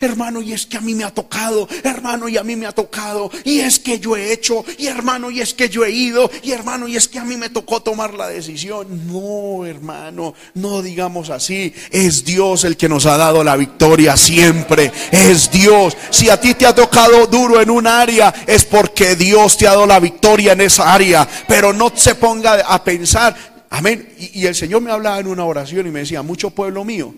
Hermano, 0.00 0.42
y 0.42 0.52
es 0.52 0.66
que 0.66 0.76
a 0.76 0.80
mí 0.80 0.94
me 0.94 1.04
ha 1.04 1.10
tocado, 1.10 1.68
hermano, 1.82 2.28
y 2.28 2.36
a 2.36 2.44
mí 2.44 2.56
me 2.56 2.66
ha 2.66 2.72
tocado, 2.72 3.30
y 3.44 3.60
es 3.60 3.78
que 3.78 3.98
yo 3.98 4.16
he 4.16 4.32
hecho, 4.32 4.64
y 4.78 4.86
hermano, 4.86 5.30
y 5.30 5.40
es 5.40 5.54
que 5.54 5.68
yo 5.68 5.84
he 5.84 5.90
ido, 5.90 6.30
y 6.42 6.52
hermano, 6.52 6.88
y 6.88 6.96
es 6.96 7.08
que 7.08 7.18
a 7.18 7.24
mí 7.24 7.36
me 7.36 7.50
tocó 7.50 7.80
tomar 7.80 8.14
la 8.14 8.28
decisión. 8.28 9.06
No, 9.06 9.64
hermano, 9.66 10.34
no 10.54 10.82
digamos 10.82 11.30
así. 11.30 11.72
Es 11.90 12.24
Dios 12.24 12.64
el 12.64 12.76
que 12.76 12.88
nos 12.88 13.06
ha 13.06 13.16
dado 13.16 13.44
la 13.44 13.56
victoria 13.56 14.16
siempre. 14.16 14.92
Es 15.10 15.50
Dios. 15.50 15.96
Si 16.10 16.28
a 16.30 16.40
ti 16.40 16.54
te 16.54 16.66
ha 16.66 16.74
tocado 16.74 17.26
duro 17.26 17.60
en 17.60 17.70
un 17.70 17.86
área, 17.86 18.34
es 18.46 18.64
porque 18.64 19.16
Dios 19.16 19.56
te 19.56 19.66
ha 19.66 19.70
dado 19.70 19.86
la 19.86 20.00
victoria 20.00 20.52
en 20.52 20.62
esa 20.62 20.92
área. 20.92 21.28
Pero 21.46 21.72
no 21.72 21.92
se 21.94 22.14
ponga 22.14 22.60
a 22.60 22.82
pensar, 22.82 23.34
amén. 23.70 24.14
Y, 24.18 24.40
y 24.40 24.46
el 24.46 24.54
Señor 24.54 24.82
me 24.82 24.90
hablaba 24.90 25.18
en 25.20 25.28
una 25.28 25.44
oración 25.44 25.86
y 25.86 25.90
me 25.90 26.00
decía, 26.00 26.22
mucho 26.22 26.50
pueblo 26.50 26.84
mío 26.84 27.14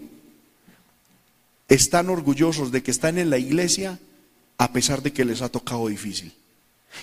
están 1.69 2.09
orgullosos 2.09 2.71
de 2.71 2.83
que 2.83 2.91
están 2.91 3.19
en 3.19 3.31
la 3.31 3.39
iglesia 3.39 3.99
a 4.59 4.73
pesar 4.73 5.03
de 5.03 5.13
que 5.13 5.25
les 5.25 5.43
ha 5.43 5.49
tocado 5.49 5.89
difícil. 5.89 6.33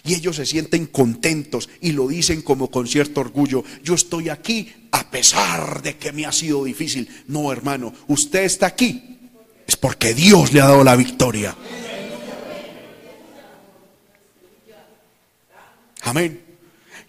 Y 0.03 0.15
ellos 0.15 0.37
se 0.37 0.45
sienten 0.45 0.87
contentos 0.87 1.69
y 1.81 1.91
lo 1.91 2.07
dicen 2.07 2.41
como 2.41 2.71
con 2.71 2.87
cierto 2.87 3.21
orgullo. 3.21 3.63
Yo 3.83 3.93
estoy 3.93 4.29
aquí 4.29 4.73
a 4.91 5.11
pesar 5.11 5.81
de 5.81 5.97
que 5.97 6.11
me 6.11 6.25
ha 6.25 6.31
sido 6.31 6.63
difícil. 6.63 7.07
No, 7.27 7.51
hermano, 7.51 7.93
usted 8.07 8.43
está 8.43 8.67
aquí. 8.67 9.19
Es 9.67 9.75
porque 9.75 10.13
Dios 10.13 10.51
le 10.51 10.61
ha 10.61 10.67
dado 10.67 10.83
la 10.83 10.95
victoria. 10.95 11.55
Amén. 16.01 16.41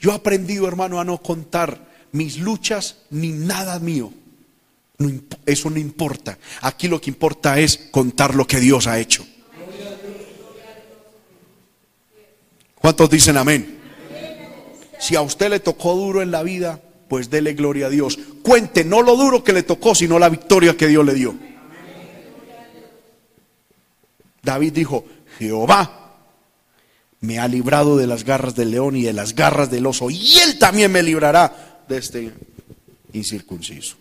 Yo 0.01 0.11
he 0.11 0.15
aprendido, 0.15 0.69
hermano, 0.69 1.01
a 1.01 1.05
no 1.05 1.19
contar 1.19 1.89
mis 2.13 2.39
luchas 2.39 2.97
ni 3.11 3.31
nada 3.31 3.79
mío 3.79 4.13
eso 5.47 5.71
no 5.71 5.79
importa. 5.79 6.39
Aquí 6.61 6.89
lo 6.89 7.01
que 7.01 7.11
importa 7.11 7.59
es 7.59 7.89
contar 7.91 8.35
lo 8.35 8.47
que 8.47 8.61
Dios 8.61 8.87
ha 8.87 8.99
hecho. 8.99 9.27
¿Cuántos 12.77 13.11
dicen 13.11 13.37
amén? 13.37 13.79
Si 15.01 15.17
a 15.17 15.23
usted 15.23 15.51
le 15.51 15.61
tocó 15.61 15.95
duro 15.95 16.23
en 16.23 16.31
la 16.31 16.43
vida, 16.43 16.81
pues 17.09 17.31
dele 17.31 17.55
gloria 17.55 17.87
a 17.87 17.91
Dios. 17.91 18.19
Cuente 18.43 18.85
no 18.85 19.03
lo 19.03 19.17
duro 19.17 19.43
que 19.43 19.53
le 19.53 19.63
tocó, 19.63 19.95
sino 19.95 20.19
la 20.19 20.29
victoria 20.29 20.77
que 20.77 20.89
Dios 20.89 21.05
le 21.05 21.15
dio. 21.15 21.35
David 24.43 24.73
dijo, 24.73 25.05
Jehová 25.39 26.17
me 27.21 27.39
ha 27.39 27.49
librado 27.49 27.97
de 27.97 28.07
las 28.07 28.25
garras 28.25 28.55
del 28.55 28.71
león 28.71 28.97
y 28.97 29.03
de 29.03 29.15
las 29.15 29.35
garras 29.35 29.71
del 29.71 29.87
oso, 29.87 30.11
y 30.11 30.39
él 30.39 30.59
también 30.59 30.93
me 30.93 31.03
librará 31.03 31.85
de 31.89 31.97
este 31.97 32.33
incircunciso. 33.13 33.97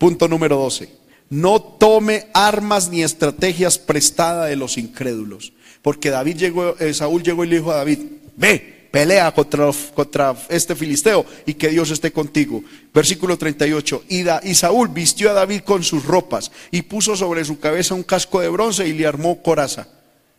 Punto 0.00 0.28
número 0.28 0.56
12. 0.56 0.88
No 1.28 1.60
tome 1.60 2.28
armas 2.32 2.88
ni 2.88 3.02
estrategias 3.02 3.78
prestadas 3.78 4.48
de 4.48 4.56
los 4.56 4.78
incrédulos. 4.78 5.52
Porque 5.82 6.08
David 6.08 6.36
llegó, 6.38 6.74
eh, 6.78 6.94
Saúl 6.94 7.22
llegó 7.22 7.44
y 7.44 7.48
le 7.48 7.56
dijo 7.56 7.70
a 7.70 7.76
David, 7.76 7.98
ve, 8.34 8.88
pelea 8.90 9.30
contra, 9.34 9.70
contra, 9.92 10.34
este 10.48 10.74
filisteo 10.74 11.26
y 11.44 11.52
que 11.52 11.68
Dios 11.68 11.90
esté 11.90 12.12
contigo. 12.12 12.64
Versículo 12.94 13.36
38. 13.36 14.04
Y, 14.08 14.24
y, 14.48 14.54
Saúl 14.54 14.88
vistió 14.88 15.30
a 15.32 15.34
David 15.34 15.60
con 15.66 15.84
sus 15.84 16.06
ropas 16.06 16.50
y 16.70 16.80
puso 16.80 17.14
sobre 17.14 17.44
su 17.44 17.60
cabeza 17.60 17.94
un 17.94 18.02
casco 18.02 18.40
de 18.40 18.48
bronce 18.48 18.88
y 18.88 18.94
le 18.94 19.06
armó 19.06 19.42
coraza. 19.42 19.86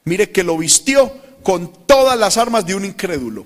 Mire 0.06 0.32
que 0.32 0.44
lo 0.44 0.58
vistió 0.58 1.14
con 1.44 1.72
todas 1.86 2.18
las 2.18 2.38
armas 2.38 2.66
de 2.66 2.74
un 2.74 2.84
incrédulo. 2.84 3.46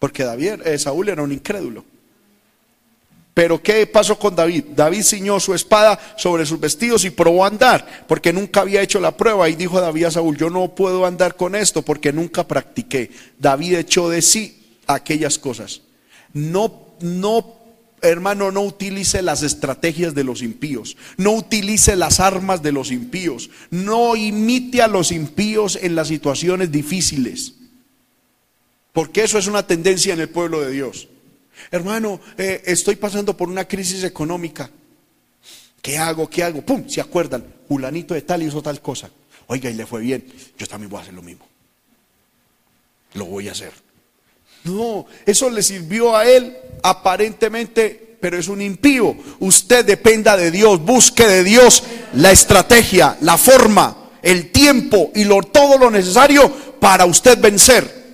Porque 0.00 0.24
David, 0.24 0.66
eh, 0.66 0.80
Saúl 0.80 1.10
era 1.10 1.22
un 1.22 1.30
incrédulo. 1.30 1.84
Pero 3.34 3.60
¿qué 3.60 3.84
pasó 3.88 4.16
con 4.16 4.36
David? 4.36 4.64
David 4.76 5.02
ciñó 5.02 5.40
su 5.40 5.54
espada 5.54 5.98
sobre 6.16 6.46
sus 6.46 6.60
vestidos 6.60 7.04
y 7.04 7.10
probó 7.10 7.44
a 7.44 7.48
andar, 7.48 8.04
porque 8.06 8.32
nunca 8.32 8.60
había 8.60 8.80
hecho 8.80 9.00
la 9.00 9.16
prueba. 9.16 9.48
Y 9.48 9.56
dijo 9.56 9.80
David 9.80 10.04
a 10.04 10.10
Saúl, 10.12 10.36
yo 10.36 10.50
no 10.50 10.72
puedo 10.76 11.04
andar 11.04 11.34
con 11.34 11.56
esto 11.56 11.82
porque 11.82 12.12
nunca 12.12 12.46
practiqué. 12.46 13.10
David 13.36 13.74
echó 13.74 14.08
de 14.08 14.22
sí 14.22 14.78
aquellas 14.86 15.40
cosas. 15.40 15.82
No, 16.32 16.94
no, 17.00 17.56
hermano, 18.02 18.52
no 18.52 18.62
utilice 18.62 19.20
las 19.20 19.42
estrategias 19.42 20.14
de 20.14 20.22
los 20.22 20.40
impíos. 20.40 20.96
No 21.16 21.32
utilice 21.32 21.96
las 21.96 22.20
armas 22.20 22.62
de 22.62 22.70
los 22.70 22.92
impíos. 22.92 23.50
No 23.68 24.14
imite 24.14 24.80
a 24.80 24.86
los 24.86 25.10
impíos 25.10 25.76
en 25.82 25.96
las 25.96 26.06
situaciones 26.06 26.70
difíciles. 26.70 27.54
Porque 28.92 29.24
eso 29.24 29.38
es 29.38 29.48
una 29.48 29.66
tendencia 29.66 30.14
en 30.14 30.20
el 30.20 30.28
pueblo 30.28 30.60
de 30.60 30.70
Dios. 30.70 31.08
Hermano, 31.70 32.20
eh, 32.36 32.62
estoy 32.66 32.96
pasando 32.96 33.36
por 33.36 33.48
una 33.48 33.66
crisis 33.66 34.04
económica. 34.04 34.70
¿Qué 35.80 35.98
hago? 35.98 36.28
¿Qué 36.28 36.42
hago? 36.42 36.62
¡Pum! 36.62 36.88
Se 36.88 37.00
acuerdan. 37.00 37.44
Julanito 37.68 38.14
de 38.14 38.22
tal 38.22 38.42
hizo 38.42 38.62
tal 38.62 38.80
cosa. 38.80 39.10
Oiga, 39.46 39.70
y 39.70 39.74
le 39.74 39.86
fue 39.86 40.00
bien. 40.00 40.24
Yo 40.58 40.66
también 40.66 40.90
voy 40.90 40.98
a 40.98 41.02
hacer 41.02 41.14
lo 41.14 41.22
mismo. 41.22 41.46
Lo 43.14 43.26
voy 43.26 43.48
a 43.48 43.52
hacer. 43.52 43.72
No, 44.64 45.06
eso 45.26 45.50
le 45.50 45.62
sirvió 45.62 46.16
a 46.16 46.24
él 46.24 46.56
aparentemente, 46.82 48.16
pero 48.20 48.38
es 48.38 48.48
un 48.48 48.62
impío. 48.62 49.14
Usted 49.40 49.84
dependa 49.84 50.36
de 50.36 50.50
Dios, 50.50 50.80
busque 50.80 51.26
de 51.26 51.44
Dios 51.44 51.82
la 52.14 52.32
estrategia, 52.32 53.18
la 53.20 53.36
forma, 53.36 54.10
el 54.22 54.50
tiempo 54.50 55.12
y 55.14 55.24
lo, 55.24 55.42
todo 55.42 55.76
lo 55.76 55.90
necesario 55.90 56.50
para 56.80 57.04
usted 57.04 57.38
vencer. 57.38 58.04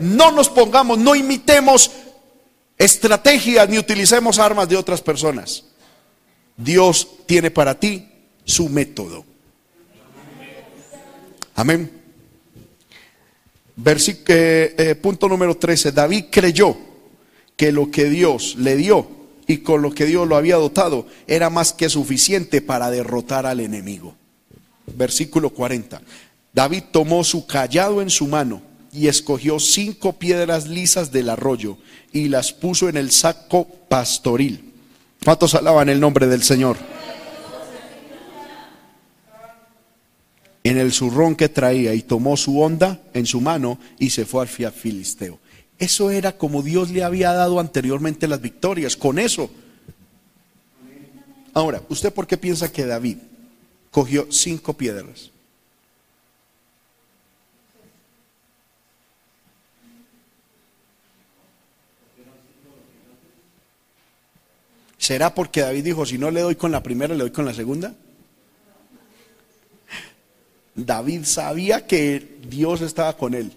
No 0.00 0.32
nos 0.32 0.48
pongamos, 0.48 0.98
no 0.98 1.14
imitemos 1.14 1.92
estrategias 2.78 3.68
ni 3.68 3.78
utilicemos 3.78 4.38
armas 4.38 4.68
de 4.68 4.76
otras 4.76 5.00
personas. 5.00 5.64
Dios 6.56 7.08
tiene 7.26 7.50
para 7.50 7.78
ti 7.78 8.08
su 8.44 8.68
método. 8.68 9.24
Amén. 11.54 11.90
Eh, 13.84 14.74
eh, 14.78 14.94
punto 14.94 15.28
número 15.28 15.56
13. 15.56 15.92
David 15.92 16.26
creyó 16.30 16.76
que 17.56 17.72
lo 17.72 17.90
que 17.90 18.08
Dios 18.08 18.56
le 18.56 18.76
dio 18.76 19.08
y 19.46 19.58
con 19.58 19.82
lo 19.82 19.92
que 19.92 20.06
Dios 20.06 20.26
lo 20.26 20.36
había 20.36 20.56
dotado 20.56 21.06
era 21.26 21.50
más 21.50 21.72
que 21.72 21.88
suficiente 21.88 22.60
para 22.60 22.90
derrotar 22.90 23.46
al 23.46 23.60
enemigo. 23.60 24.14
Versículo 24.86 25.50
40. 25.50 26.02
David 26.52 26.84
tomó 26.90 27.22
su 27.22 27.46
callado 27.46 28.00
en 28.00 28.10
su 28.10 28.26
mano 28.26 28.62
y 28.92 29.08
escogió 29.08 29.58
cinco 29.60 30.14
piedras 30.14 30.66
lisas 30.66 31.12
del 31.12 31.28
arroyo 31.28 31.76
y 32.16 32.28
las 32.28 32.52
puso 32.52 32.88
en 32.88 32.96
el 32.96 33.10
saco 33.10 33.66
pastoril. 33.88 34.72
¿Cuántos 35.22 35.54
alaban 35.54 35.90
el 35.90 36.00
nombre 36.00 36.26
del 36.26 36.42
Señor? 36.42 36.78
En 40.64 40.78
el 40.78 40.92
zurrón 40.92 41.36
que 41.36 41.48
traía 41.48 41.94
y 41.94 42.02
tomó 42.02 42.36
su 42.36 42.60
onda 42.60 43.00
en 43.12 43.26
su 43.26 43.40
mano 43.40 43.78
y 43.98 44.10
se 44.10 44.24
fue 44.24 44.42
al 44.42 44.72
filisteo. 44.72 45.38
Eso 45.78 46.10
era 46.10 46.38
como 46.38 46.62
Dios 46.62 46.90
le 46.90 47.04
había 47.04 47.32
dado 47.32 47.60
anteriormente 47.60 48.26
las 48.26 48.40
victorias, 48.40 48.96
con 48.96 49.18
eso. 49.18 49.50
Ahora, 51.52 51.82
¿usted 51.90 52.12
por 52.12 52.26
qué 52.26 52.38
piensa 52.38 52.72
que 52.72 52.86
David 52.86 53.18
cogió 53.90 54.26
cinco 54.30 54.72
piedras? 54.72 55.30
¿Será 65.06 65.32
porque 65.32 65.60
David 65.60 65.84
dijo, 65.84 66.04
si 66.04 66.18
no 66.18 66.32
le 66.32 66.40
doy 66.40 66.56
con 66.56 66.72
la 66.72 66.82
primera, 66.82 67.14
le 67.14 67.20
doy 67.20 67.30
con 67.30 67.44
la 67.44 67.54
segunda? 67.54 67.94
David 70.74 71.22
sabía 71.22 71.86
que 71.86 72.38
Dios 72.48 72.80
estaba 72.80 73.16
con 73.16 73.34
él. 73.34 73.52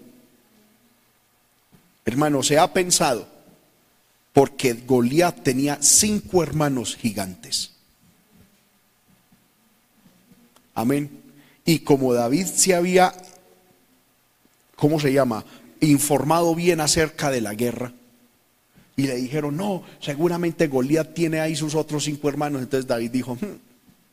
Hermano, 2.04 2.44
se 2.44 2.56
ha 2.56 2.72
pensado, 2.72 3.26
porque 4.32 4.74
Goliat 4.74 5.42
tenía 5.42 5.78
cinco 5.82 6.44
hermanos 6.44 6.94
gigantes. 6.94 7.72
Amén. 10.76 11.10
Y 11.64 11.80
como 11.80 12.14
David 12.14 12.46
se 12.46 12.76
había, 12.76 13.12
¿cómo 14.76 15.00
se 15.00 15.12
llama? 15.12 15.44
Informado 15.80 16.54
bien 16.54 16.80
acerca 16.80 17.28
de 17.32 17.40
la 17.40 17.54
guerra, 17.54 17.92
y 19.00 19.06
le 19.06 19.16
dijeron, 19.16 19.56
no, 19.56 19.82
seguramente 20.00 20.68
Goliat 20.68 21.14
tiene 21.14 21.40
ahí 21.40 21.56
sus 21.56 21.74
otros 21.74 22.04
cinco 22.04 22.28
hermanos. 22.28 22.60
Entonces 22.60 22.86
David 22.86 23.10
dijo, 23.10 23.34
hmm, 23.34 23.58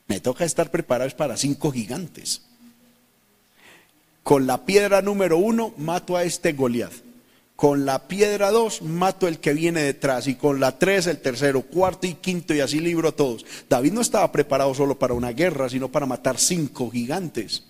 me 0.07 0.19
toca 0.21 0.45
estar 0.45 0.71
preparados 0.71 1.13
para 1.13 1.35
cinco 1.35 1.71
gigantes. 1.71 2.41
Con 4.23 4.47
la 4.47 4.65
piedra 4.65 5.01
número 5.01 5.37
uno 5.37 5.73
mato 5.77 6.15
a 6.15 6.23
este 6.23 6.53
Goliat. 6.53 6.93
Con 7.57 7.85
la 7.85 8.07
piedra 8.07 8.51
dos 8.51 8.81
mato 8.81 9.27
el 9.27 9.39
que 9.39 9.53
viene 9.53 9.81
detrás. 9.81 10.27
Y 10.27 10.35
con 10.35 10.61
la 10.61 10.79
tres 10.79 11.07
el 11.07 11.17
tercero, 11.19 11.63
cuarto 11.63 12.07
y 12.07 12.13
quinto 12.13 12.53
y 12.53 12.61
así 12.61 12.79
libro 12.79 13.09
a 13.09 13.15
todos. 13.15 13.45
David 13.69 13.91
no 13.91 14.01
estaba 14.01 14.31
preparado 14.31 14.73
solo 14.73 14.97
para 14.97 15.15
una 15.15 15.31
guerra, 15.31 15.69
sino 15.69 15.89
para 15.89 16.05
matar 16.05 16.37
cinco 16.37 16.89
gigantes. 16.89 17.63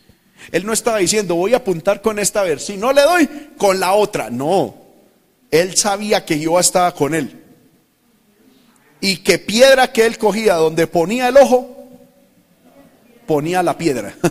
Él 0.51 0.67
no 0.67 0.73
estaba 0.73 0.99
diciendo, 0.99 1.33
voy 1.33 1.55
a 1.55 1.57
apuntar 1.57 2.03
con 2.03 2.19
esta 2.19 2.43
ver, 2.43 2.59
si 2.59 2.77
no 2.77 2.93
le 2.93 3.01
doy, 3.01 3.27
con 3.57 3.79
la 3.79 3.93
otra. 3.93 4.29
No, 4.29 4.86
él 5.51 5.75
sabía 5.75 6.25
que 6.25 6.37
Jehová 6.37 6.61
estaba 6.61 6.93
con 6.93 7.15
él. 7.15 7.43
Y 8.99 9.17
que 9.17 9.37
piedra 9.39 9.91
que 9.91 10.05
él 10.05 10.17
cogía 10.17 10.55
donde 10.55 10.87
ponía 10.87 11.27
el 11.27 11.37
ojo, 11.37 11.75
ponía 13.25 13.61
la 13.61 13.77
piedra. 13.77 14.15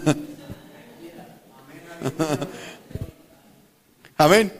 Amén. 4.17 4.53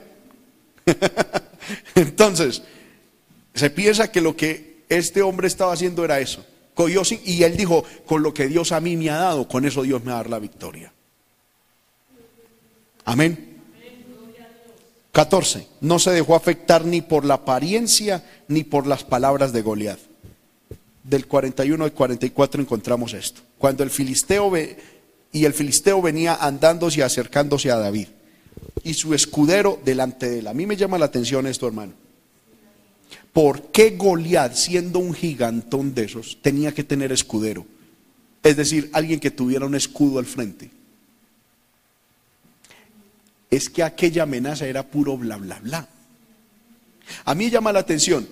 Entonces, 1.95 2.61
se 3.53 3.69
piensa 3.69 4.11
que 4.11 4.21
lo 4.21 4.37
que 4.37 4.83
este 4.89 5.21
hombre 5.21 5.47
estaba 5.47 5.73
haciendo 5.73 6.05
era 6.05 6.19
eso. 6.19 6.45
Y 7.25 7.43
él 7.43 7.57
dijo, 7.57 7.83
con 8.05 8.21
lo 8.21 8.33
que 8.33 8.47
Dios 8.47 8.71
a 8.71 8.79
mí 8.79 8.95
me 8.95 9.09
ha 9.09 9.17
dado, 9.17 9.47
con 9.47 9.65
eso 9.65 9.81
Dios 9.81 10.03
me 10.03 10.11
va 10.11 10.19
a 10.19 10.21
dar 10.21 10.29
la 10.29 10.39
victoria. 10.39 10.93
Amén. 13.03 13.46
14. 15.17 15.65
No 15.81 15.97
se 15.97 16.11
dejó 16.11 16.35
afectar 16.35 16.85
ni 16.85 17.01
por 17.01 17.25
la 17.25 17.33
apariencia 17.33 18.23
ni 18.47 18.63
por 18.63 18.85
las 18.85 19.03
palabras 19.03 19.51
de 19.51 19.63
Goliat. 19.63 19.97
Del 21.03 21.25
41 21.25 21.83
al 21.83 21.91
44 21.91 22.61
encontramos 22.61 23.15
esto. 23.15 23.41
Cuando 23.57 23.81
el 23.83 23.89
filisteo 23.89 24.51
ve, 24.51 24.77
y 25.31 25.45
el 25.45 25.55
filisteo 25.55 26.03
venía 26.03 26.35
andándose 26.35 26.99
y 26.99 27.01
acercándose 27.01 27.71
a 27.71 27.77
David 27.77 28.09
y 28.83 28.93
su 28.93 29.15
escudero 29.15 29.79
delante 29.83 30.29
de 30.29 30.37
él. 30.37 30.47
A 30.47 30.53
mí 30.53 30.67
me 30.67 30.77
llama 30.77 30.99
la 30.99 31.05
atención 31.05 31.47
esto, 31.47 31.65
hermano. 31.65 31.93
¿Por 33.33 33.71
qué 33.71 33.95
Goliat, 33.97 34.53
siendo 34.53 34.99
un 34.99 35.15
gigantón 35.15 35.95
de 35.95 36.03
esos, 36.03 36.37
tenía 36.43 36.75
que 36.75 36.83
tener 36.83 37.11
escudero? 37.11 37.65
Es 38.43 38.55
decir, 38.55 38.91
alguien 38.93 39.19
que 39.19 39.31
tuviera 39.31 39.65
un 39.65 39.73
escudo 39.73 40.19
al 40.19 40.27
frente 40.27 40.76
es 43.49 43.69
que 43.69 43.83
aquella 43.83 44.23
amenaza 44.23 44.65
era 44.67 44.83
puro 44.83 45.17
bla, 45.17 45.37
bla, 45.37 45.59
bla. 45.59 45.87
A 47.23 47.35
mí 47.35 47.49
llama 47.49 47.71
la 47.71 47.79
atención, 47.79 48.27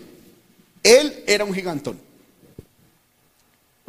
él 0.84 1.24
era 1.28 1.46
un 1.46 1.54
gigantón, 1.54 1.98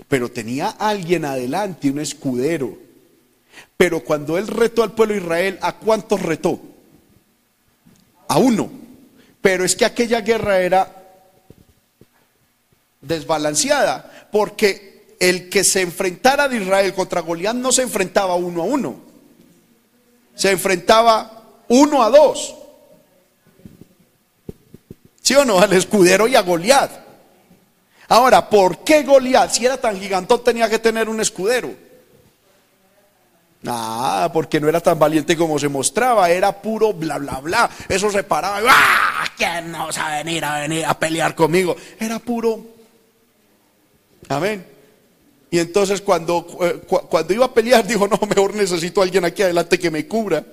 pero 0.08 0.30
tenía 0.30 0.68
alguien 0.68 1.24
adelante, 1.24 1.90
un 1.90 2.00
escudero. 2.00 2.78
Pero 3.76 4.04
cuando 4.04 4.38
él 4.38 4.46
retó 4.46 4.82
al 4.82 4.92
pueblo 4.92 5.14
de 5.14 5.20
Israel, 5.20 5.58
¿a 5.62 5.76
cuántos 5.76 6.22
retó? 6.22 6.60
A 8.28 8.38
uno. 8.38 8.70
Pero 9.40 9.64
es 9.64 9.74
que 9.74 9.84
aquella 9.84 10.20
guerra 10.20 10.60
era 10.60 11.04
desbalanceada, 13.00 14.28
porque 14.30 15.16
el 15.18 15.48
que 15.48 15.64
se 15.64 15.80
enfrentara 15.80 16.48
de 16.48 16.58
Israel 16.58 16.94
contra 16.94 17.20
Goliat 17.20 17.56
no 17.56 17.72
se 17.72 17.82
enfrentaba 17.82 18.34
uno 18.36 18.62
a 18.62 18.66
uno 18.66 19.05
se 20.36 20.52
enfrentaba 20.52 21.42
uno 21.68 22.04
a 22.04 22.10
dos. 22.10 22.54
¿Sí 25.20 25.34
o 25.34 25.44
no? 25.44 25.58
Al 25.58 25.72
escudero 25.72 26.28
y 26.28 26.36
a 26.36 26.42
Goliat. 26.42 26.90
Ahora, 28.08 28.48
¿por 28.48 28.84
qué 28.84 29.02
Goliat, 29.02 29.50
si 29.50 29.66
era 29.66 29.80
tan 29.80 29.98
gigantón, 29.98 30.44
tenía 30.44 30.70
que 30.70 30.78
tener 30.78 31.08
un 31.08 31.20
escudero? 31.20 31.74
Ah, 33.66 34.30
porque 34.32 34.60
no 34.60 34.68
era 34.68 34.80
tan 34.80 34.96
valiente 34.96 35.36
como 35.36 35.58
se 35.58 35.68
mostraba, 35.68 36.30
era 36.30 36.52
puro 36.62 36.92
bla, 36.92 37.18
bla, 37.18 37.40
bla. 37.40 37.70
Eso 37.88 38.10
se 38.10 38.22
paraba, 38.22 38.60
¡ah! 38.68 39.24
¿Quién 39.36 39.72
no 39.72 39.90
sabe 39.90 40.22
venir 40.22 40.44
a 40.44 40.60
venir 40.60 40.84
a 40.86 40.96
pelear 40.96 41.34
conmigo? 41.34 41.74
Era 41.98 42.20
puro. 42.20 42.64
Amén. 44.28 44.75
Y 45.50 45.58
entonces 45.58 46.00
cuando, 46.00 46.46
eh, 46.60 46.82
cuando 46.86 47.32
iba 47.32 47.46
a 47.46 47.54
pelear 47.54 47.86
dijo, 47.86 48.08
no, 48.08 48.18
mejor 48.28 48.54
necesito 48.54 49.00
a 49.00 49.04
alguien 49.04 49.24
aquí 49.24 49.42
adelante 49.42 49.78
que 49.78 49.90
me 49.90 50.06
cubra. 50.06 50.44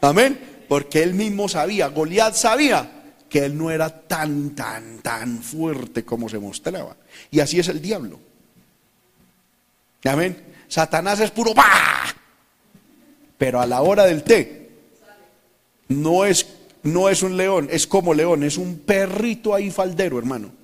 Amén. 0.00 0.64
Porque 0.68 1.02
él 1.02 1.14
mismo 1.14 1.48
sabía, 1.48 1.88
Goliat 1.88 2.34
sabía 2.34 2.92
que 3.28 3.44
él 3.44 3.58
no 3.58 3.70
era 3.70 3.88
tan, 3.88 4.54
tan, 4.54 4.98
tan 4.98 5.42
fuerte 5.42 6.04
como 6.04 6.28
se 6.28 6.38
mostraba. 6.38 6.96
Y 7.30 7.40
así 7.40 7.58
es 7.58 7.68
el 7.68 7.80
diablo. 7.80 8.20
Amén. 10.04 10.44
Satanás 10.68 11.20
es 11.20 11.30
puro 11.30 11.54
¡bah! 11.54 12.14
Pero 13.36 13.60
a 13.60 13.66
la 13.66 13.82
hora 13.82 14.04
del 14.04 14.22
té, 14.22 14.70
no 15.88 16.24
es, 16.24 16.46
no 16.82 17.08
es 17.08 17.22
un 17.22 17.36
león, 17.36 17.68
es 17.70 17.86
como 17.86 18.14
león, 18.14 18.42
es 18.44 18.56
un 18.58 18.78
perrito 18.80 19.54
ahí 19.54 19.70
faldero, 19.70 20.18
hermano 20.18 20.57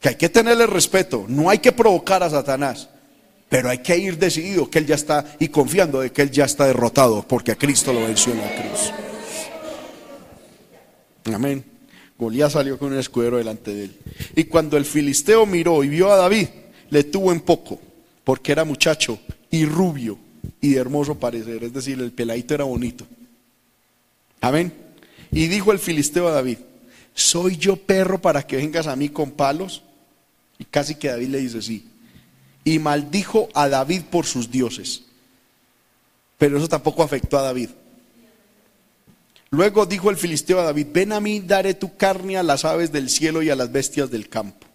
que 0.00 0.10
hay 0.10 0.14
que 0.16 0.28
tenerle 0.28 0.66
respeto, 0.66 1.24
no 1.28 1.50
hay 1.50 1.58
que 1.58 1.72
provocar 1.72 2.22
a 2.22 2.30
Satanás, 2.30 2.88
pero 3.48 3.70
hay 3.70 3.78
que 3.78 3.96
ir 3.96 4.18
decidido 4.18 4.70
que 4.70 4.78
Él 4.78 4.86
ya 4.86 4.94
está 4.94 5.24
y 5.38 5.48
confiando 5.48 6.00
de 6.00 6.12
que 6.12 6.22
Él 6.22 6.30
ya 6.30 6.44
está 6.44 6.66
derrotado, 6.66 7.26
porque 7.26 7.52
a 7.52 7.56
Cristo 7.56 7.92
lo 7.92 8.00
venció 8.00 8.32
en 8.32 8.38
la 8.38 8.54
cruz. 8.54 8.92
Amén. 11.34 11.64
Goliat 12.18 12.50
salió 12.50 12.78
con 12.78 12.92
un 12.92 12.98
escudero 12.98 13.36
delante 13.36 13.72
de 13.72 13.84
él. 13.84 13.96
Y 14.34 14.44
cuando 14.44 14.76
el 14.76 14.84
filisteo 14.84 15.46
miró 15.46 15.84
y 15.84 15.88
vio 15.88 16.10
a 16.10 16.16
David, 16.16 16.48
le 16.90 17.04
tuvo 17.04 17.30
en 17.32 17.40
poco, 17.40 17.78
porque 18.24 18.52
era 18.52 18.64
muchacho 18.64 19.20
y 19.50 19.64
rubio 19.64 20.18
y 20.60 20.70
de 20.70 20.80
hermoso 20.80 21.14
parecer, 21.14 21.62
es 21.62 21.72
decir, 21.72 22.00
el 22.00 22.12
peladito 22.12 22.54
era 22.54 22.64
bonito. 22.64 23.06
Amén. 24.40 24.72
Y 25.30 25.46
dijo 25.46 25.72
el 25.72 25.78
filisteo 25.78 26.28
a 26.28 26.32
David, 26.32 26.58
¿soy 27.14 27.56
yo 27.56 27.76
perro 27.76 28.20
para 28.20 28.44
que 28.44 28.56
vengas 28.56 28.86
a 28.86 28.96
mí 28.96 29.08
con 29.10 29.30
palos? 29.30 29.82
Y 30.58 30.64
casi 30.64 30.96
que 30.96 31.08
David 31.08 31.28
le 31.28 31.38
dice 31.38 31.62
sí. 31.62 31.86
Y 32.64 32.78
maldijo 32.78 33.48
a 33.54 33.68
David 33.68 34.02
por 34.10 34.26
sus 34.26 34.50
dioses. 34.50 35.04
Pero 36.36 36.58
eso 36.58 36.68
tampoco 36.68 37.02
afectó 37.02 37.38
a 37.38 37.42
David. 37.42 37.70
Luego 39.50 39.86
dijo 39.86 40.10
el 40.10 40.16
filisteo 40.16 40.60
a 40.60 40.64
David, 40.64 40.88
ven 40.92 41.12
a 41.12 41.20
mí, 41.20 41.40
daré 41.40 41.74
tu 41.74 41.96
carne 41.96 42.36
a 42.36 42.42
las 42.42 42.64
aves 42.64 42.92
del 42.92 43.08
cielo 43.08 43.42
y 43.42 43.50
a 43.50 43.56
las 43.56 43.72
bestias 43.72 44.10
del 44.10 44.28
campo. 44.28 44.66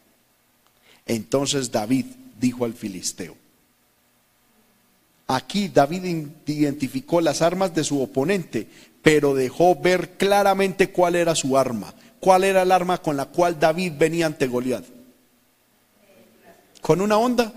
Entonces 1.05 1.71
David 1.71 2.05
dijo 2.39 2.65
al 2.65 2.73
filisteo, 2.73 3.35
aquí 5.27 5.67
David 5.67 6.27
identificó 6.47 7.21
las 7.21 7.41
armas 7.41 7.75
de 7.75 7.83
su 7.83 8.01
oponente, 8.01 8.67
pero 9.03 9.35
dejó 9.35 9.75
ver 9.75 10.11
claramente 10.17 10.89
cuál 10.89 11.15
era 11.15 11.35
su 11.35 11.57
arma, 11.57 11.93
cuál 12.19 12.43
era 12.43 12.63
el 12.63 12.71
arma 12.71 12.99
con 12.99 13.15
la 13.15 13.25
cual 13.25 13.59
David 13.59 13.93
venía 13.97 14.25
ante 14.25 14.47
Goliat. 14.47 14.85
¿Con 16.83 17.01
una 17.01 17.17
onda? 17.17 17.51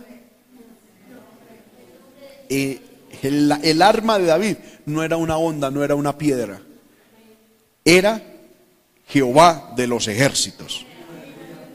Eh, 2.49 2.81
el, 3.23 3.53
el 3.63 3.83
arma 3.83 4.19
de 4.19 4.25
David 4.25 4.57
no 4.87 5.03
era 5.03 5.19
una 5.19 5.37
onda, 5.37 5.71
no 5.71 5.85
era 5.85 5.95
una 5.95 6.17
piedra 6.17 6.63
era 7.87 8.21
Jehová 9.07 9.73
de 9.77 9.87
los 9.87 10.09
ejércitos. 10.09 10.85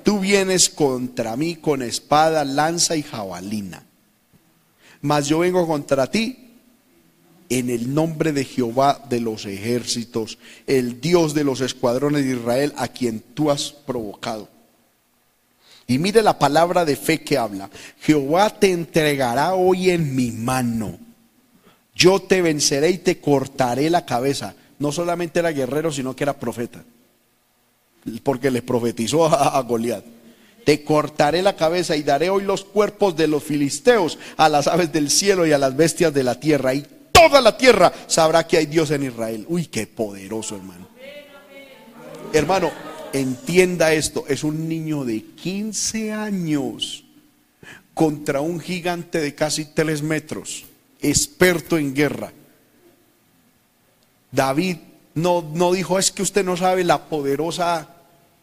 Tú 0.03 0.19
vienes 0.19 0.69
contra 0.69 1.37
mí 1.37 1.55
con 1.55 1.81
espada, 1.81 2.43
lanza 2.43 2.97
y 2.97 3.01
jabalina. 3.01 3.85
Mas 5.01 5.27
yo 5.27 5.39
vengo 5.39 5.65
contra 5.65 6.11
ti 6.11 6.49
en 7.49 7.69
el 7.69 7.93
nombre 7.93 8.33
de 8.33 8.43
Jehová 8.43 9.03
de 9.09 9.21
los 9.21 9.45
ejércitos, 9.45 10.37
el 10.67 10.99
Dios 10.99 11.33
de 11.33 11.45
los 11.45 11.61
escuadrones 11.61 12.25
de 12.25 12.35
Israel, 12.35 12.73
a 12.75 12.89
quien 12.89 13.21
tú 13.21 13.49
has 13.49 13.71
provocado. 13.71 14.49
Y 15.91 15.99
mire 15.99 16.21
la 16.21 16.39
palabra 16.39 16.85
de 16.85 16.95
fe 16.95 17.21
que 17.21 17.37
habla. 17.37 17.69
Jehová 18.01 18.49
te 18.49 18.71
entregará 18.71 19.53
hoy 19.53 19.89
en 19.89 20.15
mi 20.15 20.31
mano. 20.31 20.97
Yo 21.93 22.21
te 22.21 22.41
venceré 22.41 22.91
y 22.91 22.97
te 22.97 23.19
cortaré 23.19 23.89
la 23.89 24.05
cabeza 24.05 24.55
no 24.81 24.91
solamente 24.91 25.39
era 25.39 25.51
guerrero, 25.51 25.91
sino 25.91 26.15
que 26.15 26.23
era 26.23 26.33
profeta. 26.33 26.83
Porque 28.23 28.49
le 28.49 28.63
profetizó 28.63 29.27
a, 29.27 29.61
Goliat. 29.61 30.03
Te 30.65 30.83
cortaré 30.83 31.43
la 31.43 31.55
cabeza 31.55 31.95
y 31.95 32.01
daré 32.01 32.31
hoy 32.31 32.43
los 32.43 32.65
cuerpos 32.65 33.15
de 33.15 33.27
los 33.27 33.43
filisteos 33.43 34.17
a 34.37 34.49
las 34.49 34.65
aves 34.65 34.91
del 34.91 35.11
cielo 35.11 35.45
y 35.45 35.51
a 35.51 35.59
las 35.59 35.77
bestias 35.77 36.11
de 36.15 36.23
la 36.23 36.39
tierra. 36.39 36.73
Y 36.73 36.83
toda 37.11 37.41
la 37.41 37.55
tierra 37.57 37.93
sabrá 38.07 38.47
que 38.47 38.57
hay 38.57 38.65
Dios 38.65 38.89
en 38.89 39.03
Israel. 39.03 39.45
Uy, 39.47 39.67
qué 39.67 39.85
poderoso, 39.85 40.55
hermano. 40.55 40.87
Hermano, 42.33 42.71
entienda 43.13 43.93
esto. 43.93 44.25
Es 44.27 44.43
un 44.43 44.67
niño 44.67 45.05
de 45.05 45.23
15 45.23 46.11
años 46.11 47.03
contra 47.93 48.41
un 48.41 48.59
gigante 48.59 49.19
de 49.19 49.35
casi 49.35 49.65
3 49.65 50.01
metros, 50.03 50.65
experto 51.01 51.77
en 51.77 51.93
guerra. 51.93 52.31
David 54.31 54.77
no, 55.13 55.41
no 55.53 55.73
dijo, 55.73 55.99
es 55.99 56.11
que 56.11 56.21
usted 56.21 56.45
no 56.45 56.55
sabe 56.55 56.83
la 56.83 57.05
poderosa 57.09 57.95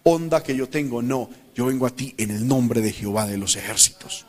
onda 0.03 0.43
que 0.43 0.55
yo 0.55 0.69
tengo. 0.69 1.03
No, 1.03 1.31
yo 1.55 1.67
vengo 1.67 1.87
a 1.87 1.91
ti 1.91 2.15
en 2.19 2.31
el 2.31 2.47
nombre 2.47 2.81
de 2.81 2.93
Jehová 2.93 3.27
de 3.27 3.39
los 3.39 3.57
ejércitos. 3.57 4.27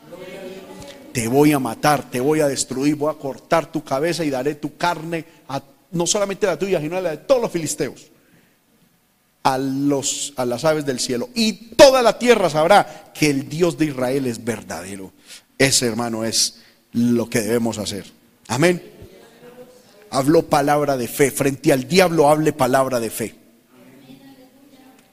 Te 1.12 1.28
voy 1.28 1.52
a 1.52 1.58
matar, 1.58 2.10
te 2.10 2.20
voy 2.20 2.40
a 2.40 2.48
destruir, 2.48 2.94
voy 2.94 3.12
a 3.12 3.18
cortar 3.18 3.70
tu 3.70 3.82
cabeza 3.82 4.24
y 4.24 4.30
daré 4.30 4.54
tu 4.54 4.76
carne, 4.76 5.24
a, 5.48 5.62
no 5.90 6.06
solamente 6.06 6.46
la 6.46 6.58
tuya, 6.58 6.80
sino 6.80 6.96
a 6.96 7.00
la 7.00 7.10
de 7.10 7.16
todos 7.18 7.42
los 7.42 7.50
filisteos, 7.50 8.06
a, 9.42 9.58
los, 9.58 10.32
a 10.36 10.44
las 10.44 10.64
aves 10.64 10.86
del 10.86 11.00
cielo. 11.00 11.28
Y 11.34 11.52
toda 11.74 12.02
la 12.02 12.18
tierra 12.18 12.50
sabrá 12.50 13.12
que 13.14 13.30
el 13.30 13.48
Dios 13.48 13.78
de 13.78 13.86
Israel 13.86 14.26
es 14.26 14.44
verdadero. 14.44 15.12
Ese 15.58 15.86
hermano 15.86 16.24
es 16.24 16.58
lo 16.92 17.28
que 17.28 17.40
debemos 17.40 17.78
hacer. 17.78 18.04
Amén 18.48 19.00
habló 20.10 20.42
palabra 20.42 20.96
de 20.96 21.08
fe. 21.08 21.30
Frente 21.30 21.72
al 21.72 21.88
diablo 21.88 22.28
hable 22.28 22.52
palabra 22.52 23.00
de 23.00 23.10
fe. 23.10 23.34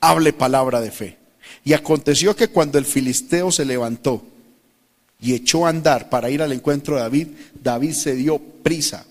Hable 0.02 0.34
palabra 0.34 0.82
de 0.82 0.91
fe. 0.91 1.18
Y 1.64 1.74
aconteció 1.74 2.36
que 2.36 2.49
cuando 2.49 2.78
el 2.78 2.86
filisteo 2.86 3.52
se 3.52 3.66
levantó 3.66 4.24
y 5.20 5.34
echó 5.34 5.66
a 5.66 5.70
andar 5.70 6.10
para 6.10 6.30
ir 6.30 6.41
al 6.41 6.52
encuentro 6.52 6.95
de 6.95 7.02
David, 7.02 7.28
David 7.62 7.94
se 7.94 8.16
dio 8.16 8.40
prisa. 8.40 9.06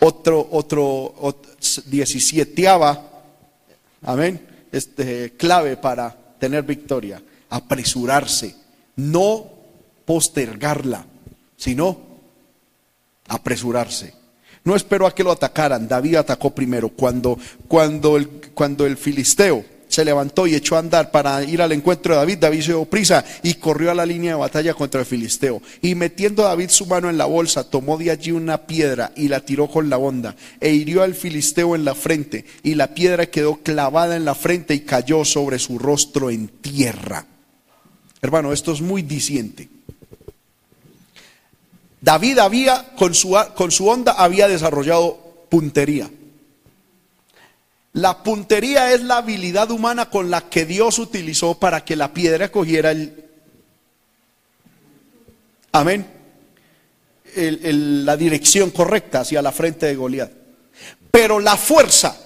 Otro, 0.00 0.48
otro, 0.50 1.38
diecisieteava, 1.86 3.13
amén, 4.04 4.46
este, 4.72 5.32
clave 5.32 5.76
para 5.76 6.16
tener 6.38 6.62
victoria. 6.62 7.22
Apresurarse, 7.50 8.54
no 8.96 9.50
postergarla, 10.04 11.06
sino 11.56 11.98
apresurarse. 13.28 14.14
No 14.64 14.74
esperó 14.74 15.06
a 15.06 15.14
que 15.14 15.24
lo 15.24 15.30
atacaran. 15.30 15.86
David 15.86 16.16
atacó 16.16 16.54
primero. 16.54 16.88
Cuando, 16.88 17.38
cuando, 17.68 18.16
el, 18.16 18.28
cuando 18.54 18.86
el 18.86 18.96
filisteo 18.96 19.64
se 19.94 20.04
levantó 20.04 20.46
y 20.46 20.54
echó 20.54 20.76
a 20.76 20.80
andar 20.80 21.10
para 21.10 21.42
ir 21.44 21.62
al 21.62 21.72
encuentro 21.72 22.14
de 22.14 22.18
David, 22.18 22.38
David 22.38 22.60
se 22.60 22.72
dio 22.72 22.84
prisa 22.84 23.24
y 23.42 23.54
corrió 23.54 23.92
a 23.92 23.94
la 23.94 24.04
línea 24.04 24.32
de 24.32 24.40
batalla 24.40 24.74
contra 24.74 25.00
el 25.00 25.06
filisteo. 25.06 25.62
Y 25.82 25.94
metiendo 25.94 26.44
a 26.44 26.48
David 26.48 26.70
su 26.70 26.86
mano 26.86 27.08
en 27.08 27.16
la 27.16 27.26
bolsa, 27.26 27.70
tomó 27.70 27.96
de 27.96 28.10
allí 28.10 28.32
una 28.32 28.66
piedra 28.66 29.12
y 29.14 29.28
la 29.28 29.40
tiró 29.40 29.68
con 29.68 29.88
la 29.88 29.98
onda 29.98 30.34
e 30.60 30.72
hirió 30.72 31.02
al 31.02 31.14
filisteo 31.14 31.76
en 31.76 31.84
la 31.84 31.94
frente. 31.94 32.44
Y 32.62 32.74
la 32.74 32.94
piedra 32.94 33.26
quedó 33.26 33.56
clavada 33.62 34.16
en 34.16 34.24
la 34.24 34.34
frente 34.34 34.74
y 34.74 34.80
cayó 34.80 35.24
sobre 35.24 35.58
su 35.58 35.78
rostro 35.78 36.30
en 36.30 36.48
tierra. 36.48 37.26
Hermano, 38.20 38.52
esto 38.52 38.72
es 38.72 38.80
muy 38.80 39.02
diciente. 39.02 39.68
David 42.00 42.38
había, 42.38 42.94
con 42.96 43.14
su, 43.14 43.36
con 43.54 43.70
su 43.70 43.88
onda, 43.88 44.12
había 44.12 44.48
desarrollado 44.48 45.46
puntería. 45.48 46.10
La 47.94 48.24
puntería 48.24 48.92
es 48.92 49.02
la 49.02 49.18
habilidad 49.18 49.70
humana 49.70 50.10
con 50.10 50.28
la 50.28 50.48
que 50.48 50.66
Dios 50.66 50.98
utilizó 50.98 51.58
para 51.60 51.84
que 51.84 51.94
la 51.94 52.12
piedra 52.12 52.50
cogiera 52.50 52.90
el... 52.90 53.24
Amén. 55.70 56.04
la 57.36 58.16
dirección 58.16 58.70
correcta 58.70 59.20
hacia 59.20 59.40
la 59.42 59.52
frente 59.52 59.86
de 59.86 59.94
Goliat. 59.94 60.30
Pero 61.12 61.38
la 61.38 61.56
fuerza, 61.56 62.18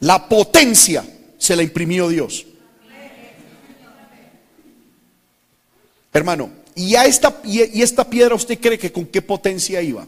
la 0.00 0.28
potencia, 0.28 1.02
se 1.38 1.56
la 1.56 1.62
imprimió 1.62 2.08
Dios. 2.08 2.46
Hermano, 6.12 6.50
y, 6.74 6.94
a 6.94 7.06
esta, 7.06 7.40
y 7.44 7.80
esta 7.80 8.08
piedra, 8.08 8.34
¿usted 8.34 8.58
cree 8.60 8.78
que 8.78 8.92
con 8.92 9.06
qué 9.06 9.22
potencia 9.22 9.80
iba? 9.80 10.06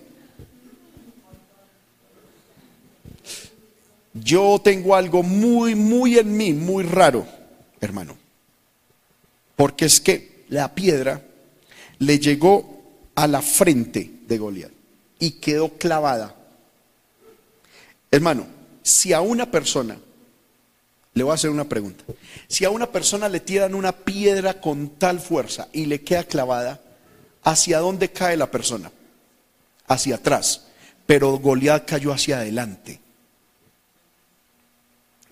Yo 4.15 4.61
tengo 4.63 4.95
algo 4.95 5.23
muy, 5.23 5.75
muy 5.75 6.19
en 6.19 6.37
mí, 6.37 6.53
muy 6.53 6.85
raro, 6.85 7.27
hermano. 7.81 8.17
Porque 9.57 9.87
es 9.87 10.01
que 10.01 10.45
la 10.49 10.75
piedra 10.75 11.23
le 11.99 12.19
llegó 12.19 12.83
a 13.15 13.27
la 13.27 13.43
frente 13.43 14.11
de 14.27 14.39
Goliat 14.39 14.71
y 15.19 15.33
quedó 15.33 15.71
clavada. 15.71 16.35
Hermano, 18.11 18.47
si 18.83 19.13
a 19.13 19.21
una 19.21 19.51
persona 19.51 19.97
le 21.15 21.23
voy 21.23 21.33
a 21.33 21.35
hacer 21.35 21.51
una 21.51 21.69
pregunta. 21.69 22.05
Si 22.49 22.65
a 22.65 22.71
una 22.71 22.91
persona 22.91 23.29
le 23.29 23.41
tiran 23.41 23.75
una 23.75 23.93
piedra 23.93 24.61
con 24.61 24.91
tal 24.91 25.21
fuerza 25.21 25.69
y 25.73 25.87
le 25.87 26.01
queda 26.03 26.25
clavada, 26.25 26.81
¿hacia 27.43 27.81
dónde 27.81 28.11
cae 28.11 28.37
la 28.37 28.51
persona? 28.51 28.91
Hacia 29.87 30.17
atrás. 30.17 30.69
Pero 31.05 31.39
Goliat 31.39 31.87
cayó 31.87 32.13
hacia 32.13 32.39
adelante. 32.39 33.01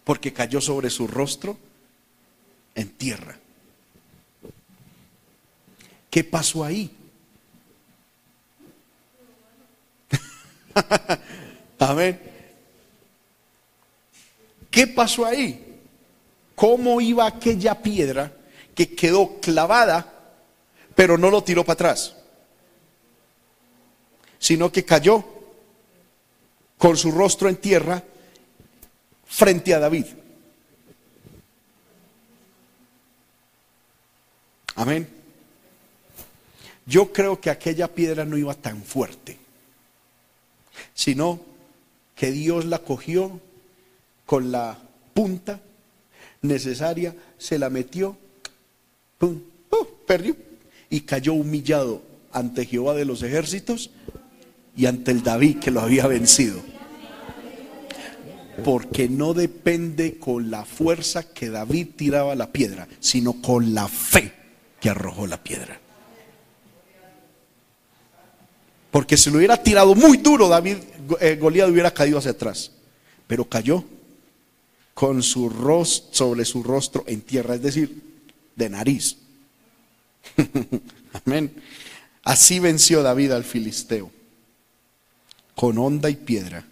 Porque 0.05 0.33
cayó 0.33 0.61
sobre 0.61 0.91
su 0.91 1.07
rostro 1.07 1.57
en 2.75 2.91
tierra. 2.91 3.39
¿Qué 6.11 6.25
pasó 6.25 6.65
ahí? 6.65 6.91
Amén. 11.79 12.21
¿Qué 14.71 14.87
pasó 14.87 15.27
ahí? 15.27 15.71
cómo 16.61 17.01
iba 17.01 17.27
aquella 17.27 17.81
piedra 17.83 18.31
que 18.75 18.95
quedó 18.95 19.41
clavada, 19.41 20.13
pero 20.95 21.17
no 21.17 21.31
lo 21.31 21.43
tiró 21.43 21.65
para 21.65 21.73
atrás, 21.73 22.15
sino 24.39 24.71
que 24.71 24.85
cayó 24.85 25.25
con 26.77 26.99
su 26.99 27.13
rostro 27.13 27.49
en 27.49 27.57
tierra 27.57 28.05
frente 29.31 29.73
a 29.73 29.79
David. 29.79 30.07
Amén. 34.75 35.09
Yo 36.85 37.13
creo 37.13 37.41
que 37.41 37.51
aquella 37.51 37.89
piedra 37.89 38.25
no 38.25 38.37
iba 38.37 38.55
tan 38.55 38.83
fuerte, 38.83 39.39
sino 40.93 41.41
que 42.17 42.33
Dios 42.33 42.65
la 42.65 42.81
cogió 42.81 43.41
con 44.27 44.51
la 44.51 44.79
punta 45.15 45.61
necesaria, 46.43 47.15
se 47.39 47.59
la 47.59 47.71
metió, 47.71 48.17
perdió 50.07 50.37
y 50.89 51.03
cayó 51.03 51.35
humillado 51.35 52.03
ante 52.33 52.67
Jehová 52.67 52.95
de 52.95 53.05
los 53.05 53.23
ejércitos 53.23 53.91
y 54.77 54.87
ante 54.87 55.13
el 55.13 55.23
David 55.23 55.59
que 55.59 55.71
lo 55.71 55.81
había 55.81 56.07
vencido. 56.07 56.70
Porque 58.65 59.09
no 59.09 59.35
depende 59.35 60.19
con 60.19 60.51
la 60.51 60.65
fuerza 60.65 61.23
que 61.33 61.51
David 61.51 61.89
tiraba 61.97 62.35
la 62.35 62.53
piedra, 62.53 62.89
sino 63.01 63.41
con 63.41 63.75
la 63.75 63.89
fe 63.89 64.33
que 64.81 64.91
arrojó 64.91 65.27
la 65.27 65.43
piedra. 65.43 65.81
Porque 68.91 69.17
si 69.17 69.31
lo 69.31 69.39
hubiera 69.39 69.63
tirado 69.63 69.95
muy 69.95 70.19
duro, 70.19 70.49
David, 70.49 70.79
eh, 71.21 71.37
Goliat 71.37 71.71
hubiera 71.71 71.93
caído 71.93 72.19
hacia 72.19 72.33
atrás. 72.33 72.73
Pero 73.27 73.45
cayó 73.45 73.85
con 74.95 75.23
su 75.23 75.49
rostro 75.49 76.09
sobre 76.13 76.45
su 76.45 76.63
rostro 76.63 77.05
en 77.07 77.21
tierra, 77.21 77.55
es 77.55 77.63
decir, 77.63 78.03
de 78.57 78.69
nariz. 78.69 79.17
Amén. 81.25 81.55
Así 82.23 82.59
venció 82.59 83.03
David 83.03 83.33
al 83.33 83.45
filisteo 83.45 84.11
con 85.55 85.79
honda 85.79 86.11
y 86.11 86.17
piedra 86.17 86.65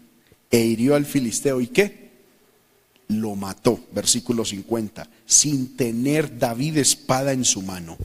e 0.51 0.61
hirió 0.61 0.95
al 0.95 1.07
filisteo 1.07 1.61
y 1.61 1.69
qué? 1.69 2.09
Lo 3.09 3.37
mató, 3.37 3.81
versículo 3.93 4.45
50, 4.45 5.09
sin 5.27 5.77
tener 5.77 6.39
David 6.39 6.79
espada 6.79 7.33
en 7.33 7.45
su 7.45 7.63
mano. 7.63 7.97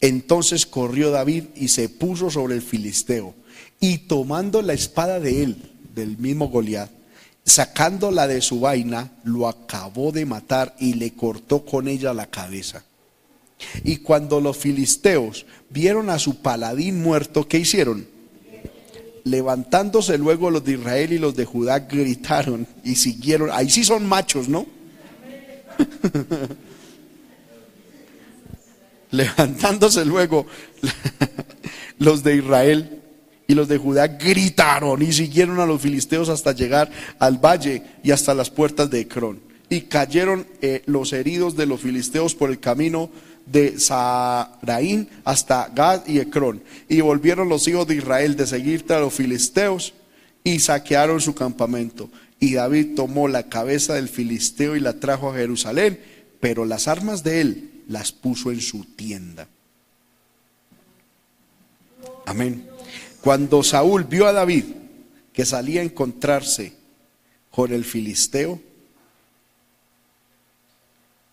Entonces 0.00 0.64
corrió 0.64 1.10
David 1.10 1.44
y 1.56 1.68
se 1.68 1.88
puso 1.88 2.30
sobre 2.30 2.54
el 2.54 2.62
filisteo 2.62 3.34
y 3.80 3.98
tomando 3.98 4.62
la 4.62 4.72
espada 4.72 5.20
de 5.20 5.42
él, 5.42 5.56
del 5.94 6.16
mismo 6.18 6.48
Goliat, 6.48 6.90
sacándola 7.44 8.28
de 8.28 8.40
su 8.40 8.60
vaina, 8.60 9.12
lo 9.24 9.48
acabó 9.48 10.12
de 10.12 10.26
matar 10.26 10.76
y 10.78 10.94
le 10.94 11.12
cortó 11.12 11.64
con 11.64 11.88
ella 11.88 12.12
la 12.14 12.26
cabeza. 12.26 12.84
Y 13.84 13.98
cuando 13.98 14.40
los 14.40 14.56
filisteos 14.56 15.46
vieron 15.70 16.10
a 16.10 16.18
su 16.18 16.36
paladín 16.36 17.02
muerto, 17.02 17.48
¿qué 17.48 17.58
hicieron? 17.58 18.06
Levantándose 19.24 20.18
luego 20.18 20.50
los 20.50 20.64
de 20.64 20.72
Israel 20.72 21.12
y 21.12 21.18
los 21.18 21.34
de 21.36 21.44
Judá 21.44 21.80
gritaron 21.80 22.66
y 22.84 22.96
siguieron. 22.96 23.50
Ahí 23.52 23.70
sí 23.70 23.84
son 23.84 24.06
machos, 24.06 24.48
¿no? 24.48 24.66
Levantándose 29.10 30.04
luego 30.04 30.46
los 31.98 32.22
de 32.22 32.36
Israel 32.36 33.00
y 33.46 33.54
los 33.54 33.68
de 33.68 33.78
Judá 33.78 34.06
gritaron 34.08 35.02
y 35.02 35.12
siguieron 35.12 35.58
a 35.60 35.66
los 35.66 35.80
filisteos 35.80 36.28
hasta 36.28 36.52
llegar 36.52 36.90
al 37.18 37.38
valle 37.38 37.82
y 38.02 38.10
hasta 38.10 38.34
las 38.34 38.50
puertas 38.50 38.90
de 38.90 39.00
Ecrón. 39.00 39.40
Y 39.70 39.82
cayeron 39.82 40.46
eh, 40.60 40.82
los 40.86 41.12
heridos 41.12 41.56
de 41.56 41.66
los 41.66 41.80
filisteos 41.80 42.34
por 42.34 42.50
el 42.50 42.60
camino 42.60 43.10
de 43.50 43.78
Saraín 43.78 45.08
hasta 45.24 45.70
Gad 45.74 46.06
y 46.06 46.18
Ecrón. 46.18 46.62
Y 46.88 47.00
volvieron 47.00 47.48
los 47.48 47.66
hijos 47.68 47.86
de 47.86 47.96
Israel 47.96 48.36
de 48.36 48.46
seguir 48.46 48.84
a 48.90 49.00
los 49.00 49.14
filisteos 49.14 49.94
y 50.44 50.58
saquearon 50.60 51.20
su 51.20 51.34
campamento. 51.34 52.10
Y 52.40 52.54
David 52.54 52.94
tomó 52.94 53.28
la 53.28 53.48
cabeza 53.48 53.94
del 53.94 54.08
filisteo 54.08 54.76
y 54.76 54.80
la 54.80 55.00
trajo 55.00 55.30
a 55.30 55.36
Jerusalén, 55.36 56.00
pero 56.40 56.64
las 56.64 56.88
armas 56.88 57.24
de 57.24 57.40
él 57.40 57.70
las 57.88 58.12
puso 58.12 58.52
en 58.52 58.60
su 58.60 58.84
tienda. 58.84 59.48
Amén. 62.26 62.66
Cuando 63.20 63.62
Saúl 63.62 64.04
vio 64.04 64.26
a 64.26 64.32
David 64.32 64.64
que 65.32 65.44
salía 65.44 65.80
a 65.80 65.84
encontrarse 65.84 66.74
con 67.50 67.72
el 67.72 67.84
filisteo, 67.84 68.60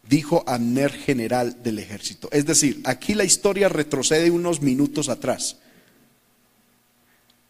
dijo 0.10 0.44
Amner 0.48 0.92
general 0.92 1.62
del 1.64 1.80
ejército. 1.80 2.30
Es 2.32 2.46
decir, 2.46 2.82
aquí 2.84 3.14
la 3.14 3.24
historia 3.24 3.70
retrocede 3.70 4.32
unos 4.32 4.62
minutos 4.62 5.10
atrás. 5.10 5.58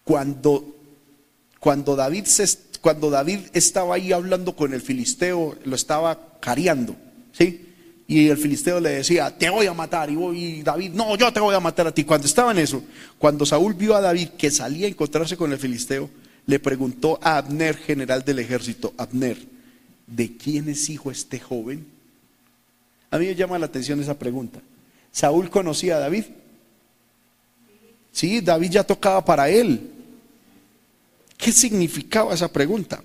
Cuando, 0.03 0.76
cuando, 1.60 1.95
David 1.95 2.26
se, 2.26 2.48
cuando 2.82 3.10
David 3.10 3.40
estaba 3.53 3.95
ahí 3.95 4.11
hablando 4.11 4.56
con 4.56 4.73
el 4.73 4.82
filisteo, 4.82 5.57
lo 5.65 5.76
estaba 5.76 6.38
cariando, 6.40 6.95
¿sí? 7.32 7.61
Y 8.07 8.27
el 8.27 8.38
filisteo 8.38 8.80
le 8.80 8.91
decía, 8.91 9.36
te 9.36 9.49
voy 9.49 9.65
a 9.65 9.73
matar. 9.73 10.11
Y, 10.11 10.61
David, 10.61 10.91
no, 10.91 11.18
yo 11.18 11.34
te 11.34 11.40
voy 11.40 11.56
a 11.56 11.60
matar 11.60 11.88
a 11.88 11.91
ti. 11.91 12.03
Cuando 12.03 12.27
estaba 12.27 12.52
en 12.52 12.60
eso, 12.60 12.84
cuando 13.18 13.48
Saúl 13.48 13.73
vio 13.73 13.95
a 13.95 14.02
David 14.02 14.30
que 14.38 14.52
salía 14.52 14.86
a 14.86 14.90
encontrarse 14.90 15.36
con 15.36 15.52
el 15.52 15.57
filisteo, 15.57 16.10
le 16.45 16.60
preguntó 16.60 17.19
a 17.23 17.38
Abner, 17.38 17.76
general 17.76 18.23
del 18.23 18.38
ejército, 18.38 18.94
Abner, 18.98 19.40
¿de 20.06 20.38
quién 20.38 20.69
es 20.69 20.88
hijo 20.91 21.10
este 21.10 21.40
joven? 21.40 21.94
A 23.15 23.17
mí 23.17 23.27
me 23.27 23.35
llama 23.35 23.57
la 23.57 23.67
atención 23.67 24.01
esa 24.01 24.19
pregunta. 24.19 24.59
¿Saúl 25.09 25.49
conocía 25.49 25.95
a 25.95 25.99
David? 25.99 26.25
Sí, 28.11 28.41
David 28.41 28.71
ya 28.71 28.83
tocaba 28.83 29.23
para 29.23 29.49
él. 29.49 29.89
¿Qué 31.37 31.53
significaba 31.53 32.33
esa 32.33 32.51
pregunta? 32.51 33.01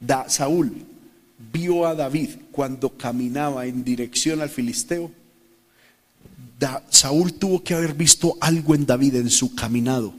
Da, 0.00 0.28
Saúl 0.28 0.72
vio 1.52 1.86
a 1.86 1.94
David 1.94 2.30
cuando 2.50 2.90
caminaba 2.90 3.66
en 3.66 3.84
dirección 3.84 4.40
al 4.40 4.50
filisteo, 4.50 5.12
Saúl 6.90 7.34
tuvo 7.34 7.62
que 7.62 7.74
haber 7.74 7.94
visto 7.94 8.36
algo 8.40 8.74
en 8.74 8.86
David 8.86 9.14
en 9.14 9.30
su 9.30 9.54
caminado, 9.54 10.12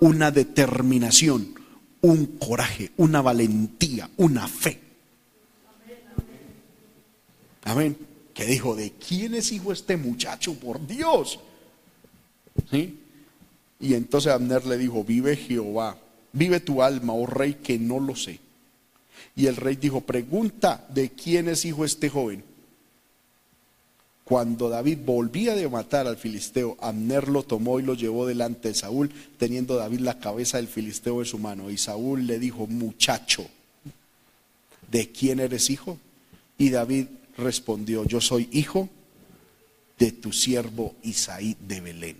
una 0.00 0.30
determinación, 0.30 1.48
un 2.00 2.38
coraje, 2.38 2.92
una 2.96 3.20
valentía, 3.20 4.08
una 4.16 4.48
fe. 4.48 4.81
Amén. 7.64 7.96
Que 8.34 8.46
dijo, 8.46 8.74
¿de 8.74 8.92
quién 8.92 9.34
es 9.34 9.52
hijo 9.52 9.72
este 9.72 9.96
muchacho? 9.96 10.54
Por 10.54 10.86
Dios. 10.86 11.38
¿Sí? 12.70 12.98
Y 13.80 13.94
entonces 13.94 14.32
Abner 14.32 14.64
le 14.64 14.78
dijo, 14.78 15.04
vive 15.04 15.36
Jehová, 15.36 15.98
vive 16.32 16.60
tu 16.60 16.82
alma, 16.82 17.12
oh 17.12 17.26
rey, 17.26 17.54
que 17.54 17.78
no 17.78 17.98
lo 17.98 18.14
sé. 18.14 18.38
Y 19.34 19.46
el 19.46 19.56
rey 19.56 19.76
dijo, 19.76 20.00
pregunta 20.02 20.86
de 20.88 21.10
quién 21.10 21.48
es 21.48 21.64
hijo 21.64 21.84
este 21.84 22.08
joven. 22.08 22.44
Cuando 24.24 24.68
David 24.68 24.98
volvía 25.04 25.54
de 25.56 25.68
matar 25.68 26.06
al 26.06 26.16
filisteo, 26.16 26.76
Abner 26.80 27.28
lo 27.28 27.42
tomó 27.42 27.80
y 27.80 27.82
lo 27.82 27.94
llevó 27.94 28.24
delante 28.24 28.68
de 28.68 28.74
Saúl, 28.74 29.10
teniendo 29.36 29.76
David 29.76 30.00
la 30.00 30.20
cabeza 30.20 30.58
del 30.58 30.68
filisteo 30.68 31.20
en 31.20 31.26
su 31.26 31.38
mano. 31.38 31.70
Y 31.70 31.76
Saúl 31.76 32.26
le 32.26 32.38
dijo, 32.38 32.66
muchacho, 32.66 33.44
¿de 34.90 35.10
quién 35.10 35.40
eres 35.40 35.70
hijo? 35.70 35.98
Y 36.56 36.70
David 36.70 37.06
respondió, 37.36 38.04
yo 38.04 38.20
soy 38.20 38.48
hijo 38.52 38.88
de 39.98 40.12
tu 40.12 40.32
siervo 40.32 40.94
Isaí 41.02 41.56
de 41.60 41.80
Belén. 41.80 42.16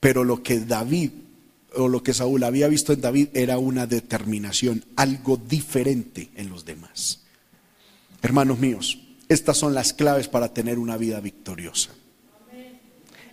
Pero 0.00 0.24
lo 0.24 0.42
que 0.42 0.60
David 0.60 1.10
o 1.74 1.88
lo 1.88 2.02
que 2.02 2.12
Saúl 2.12 2.42
había 2.42 2.68
visto 2.68 2.92
en 2.92 3.00
David 3.00 3.28
era 3.34 3.58
una 3.58 3.86
determinación, 3.86 4.84
algo 4.96 5.36
diferente 5.36 6.30
en 6.34 6.50
los 6.50 6.64
demás. 6.64 7.20
Hermanos 8.20 8.58
míos, 8.58 9.00
estas 9.28 9.56
son 9.56 9.74
las 9.74 9.92
claves 9.92 10.28
para 10.28 10.52
tener 10.52 10.78
una 10.78 10.96
vida 10.96 11.20
victoriosa. 11.20 11.90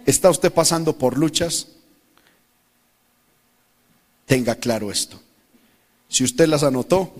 ¿Está 0.05 0.29
usted 0.29 0.51
pasando 0.51 0.97
por 0.97 1.17
luchas? 1.17 1.67
Tenga 4.25 4.55
claro 4.55 4.91
esto. 4.91 5.21
Si 6.07 6.23
usted 6.23 6.47
las 6.47 6.63
anotó, 6.63 7.13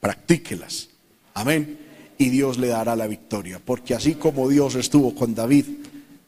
practíquelas. 0.00 0.88
Amén. 1.34 1.78
Y 2.18 2.30
Dios 2.30 2.58
le 2.58 2.68
dará 2.68 2.96
la 2.96 3.06
victoria, 3.06 3.60
porque 3.64 3.94
así 3.94 4.14
como 4.14 4.48
Dios 4.48 4.74
estuvo 4.74 5.14
con 5.14 5.34
David, 5.34 5.66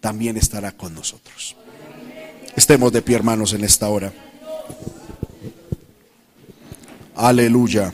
también 0.00 0.36
estará 0.36 0.72
con 0.72 0.94
nosotros. 0.94 1.56
Estemos 2.56 2.92
de 2.92 3.02
pie, 3.02 3.16
hermanos, 3.16 3.52
en 3.52 3.64
esta 3.64 3.88
hora. 3.88 4.12
Aleluya. 7.14 7.92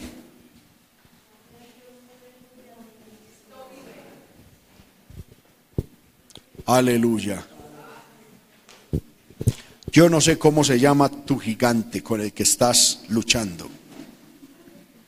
Aleluya. 6.66 7.46
Yo 9.92 10.08
no 10.08 10.20
sé 10.20 10.38
cómo 10.38 10.64
se 10.64 10.80
llama 10.80 11.08
tu 11.08 11.38
gigante 11.38 12.02
con 12.02 12.20
el 12.20 12.32
que 12.32 12.42
estás 12.42 13.04
luchando. 13.08 13.70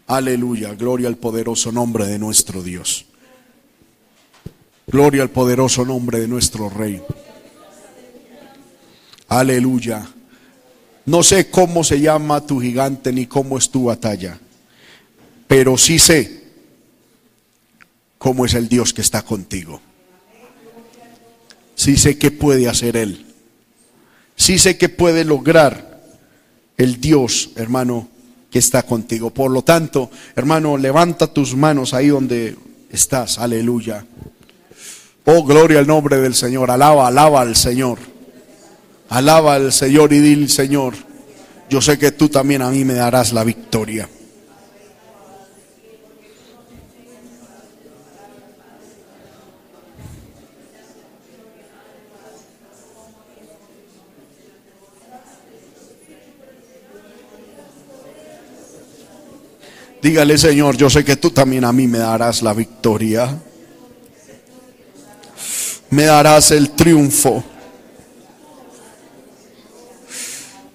Aleluya, 0.06 0.74
gloria 0.74 1.08
al 1.08 1.16
poderoso 1.16 1.72
nombre 1.72 2.06
de 2.06 2.18
nuestro 2.18 2.62
Dios. 2.62 3.06
Gloria 4.86 5.22
al 5.22 5.30
poderoso 5.30 5.84
nombre 5.84 6.20
de 6.20 6.28
nuestro 6.28 6.70
Rey. 6.70 7.02
Aleluya. 9.28 10.08
No 11.06 11.24
sé 11.24 11.50
cómo 11.50 11.82
se 11.82 12.00
llama 12.00 12.46
tu 12.46 12.60
gigante 12.60 13.12
ni 13.12 13.26
cómo 13.26 13.58
es 13.58 13.70
tu 13.70 13.84
batalla, 13.84 14.38
pero 15.48 15.76
sí 15.76 15.98
sé 15.98 16.44
cómo 18.18 18.44
es 18.44 18.54
el 18.54 18.68
Dios 18.68 18.94
que 18.94 19.02
está 19.02 19.22
contigo. 19.22 19.80
Sí 21.74 21.96
sé 21.96 22.16
que 22.16 22.30
puede 22.30 22.68
hacer 22.68 22.96
Él. 22.96 23.26
Sí 24.36 24.58
sé 24.58 24.78
que 24.78 24.88
puede 24.88 25.24
lograr 25.24 26.02
el 26.76 27.00
Dios, 27.00 27.50
hermano, 27.56 28.08
está 28.56 28.82
contigo. 28.82 29.30
Por 29.30 29.50
lo 29.50 29.62
tanto, 29.62 30.10
hermano, 30.34 30.76
levanta 30.76 31.26
tus 31.26 31.56
manos 31.56 31.94
ahí 31.94 32.08
donde 32.08 32.56
estás. 32.90 33.38
Aleluya. 33.38 34.04
Oh, 35.24 35.42
gloria 35.44 35.80
al 35.80 35.86
nombre 35.86 36.18
del 36.18 36.34
Señor. 36.34 36.70
Alaba, 36.70 37.08
alaba 37.08 37.40
al 37.40 37.56
Señor. 37.56 37.98
Alaba 39.08 39.54
al 39.54 39.72
Señor 39.72 40.12
y 40.12 40.20
dile, 40.20 40.48
Señor, 40.48 40.94
yo 41.68 41.80
sé 41.80 41.98
que 41.98 42.12
tú 42.12 42.28
también 42.28 42.62
a 42.62 42.70
mí 42.70 42.84
me 42.84 42.94
darás 42.94 43.32
la 43.32 43.44
victoria. 43.44 44.08
Dígale, 60.06 60.38
Señor, 60.38 60.76
yo 60.76 60.88
sé 60.88 61.04
que 61.04 61.16
tú 61.16 61.32
también 61.32 61.64
a 61.64 61.72
mí 61.72 61.88
me 61.88 61.98
darás 61.98 62.40
la 62.40 62.52
victoria. 62.52 63.42
Me 65.90 66.04
darás 66.04 66.52
el 66.52 66.70
triunfo. 66.70 67.42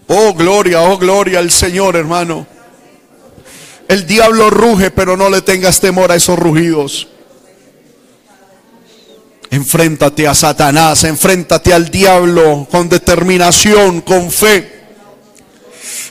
Oh, 0.07 0.33
gloria, 0.33 0.81
oh, 0.81 0.97
gloria 0.97 1.39
al 1.39 1.49
Señor, 1.49 1.95
hermano. 1.95 2.45
El 3.87 4.05
diablo 4.05 4.49
ruge, 4.49 4.91
pero 4.91 5.15
no 5.15 5.29
le 5.29 5.41
tengas 5.41 5.79
temor 5.79 6.11
a 6.11 6.15
esos 6.15 6.37
rugidos. 6.37 7.07
Enfréntate 9.49 10.27
a 10.27 10.35
Satanás, 10.35 11.05
enfréntate 11.05 11.73
al 11.73 11.89
diablo 11.89 12.67
con 12.69 12.89
determinación, 12.89 14.01
con 14.01 14.29
fe. 14.29 14.81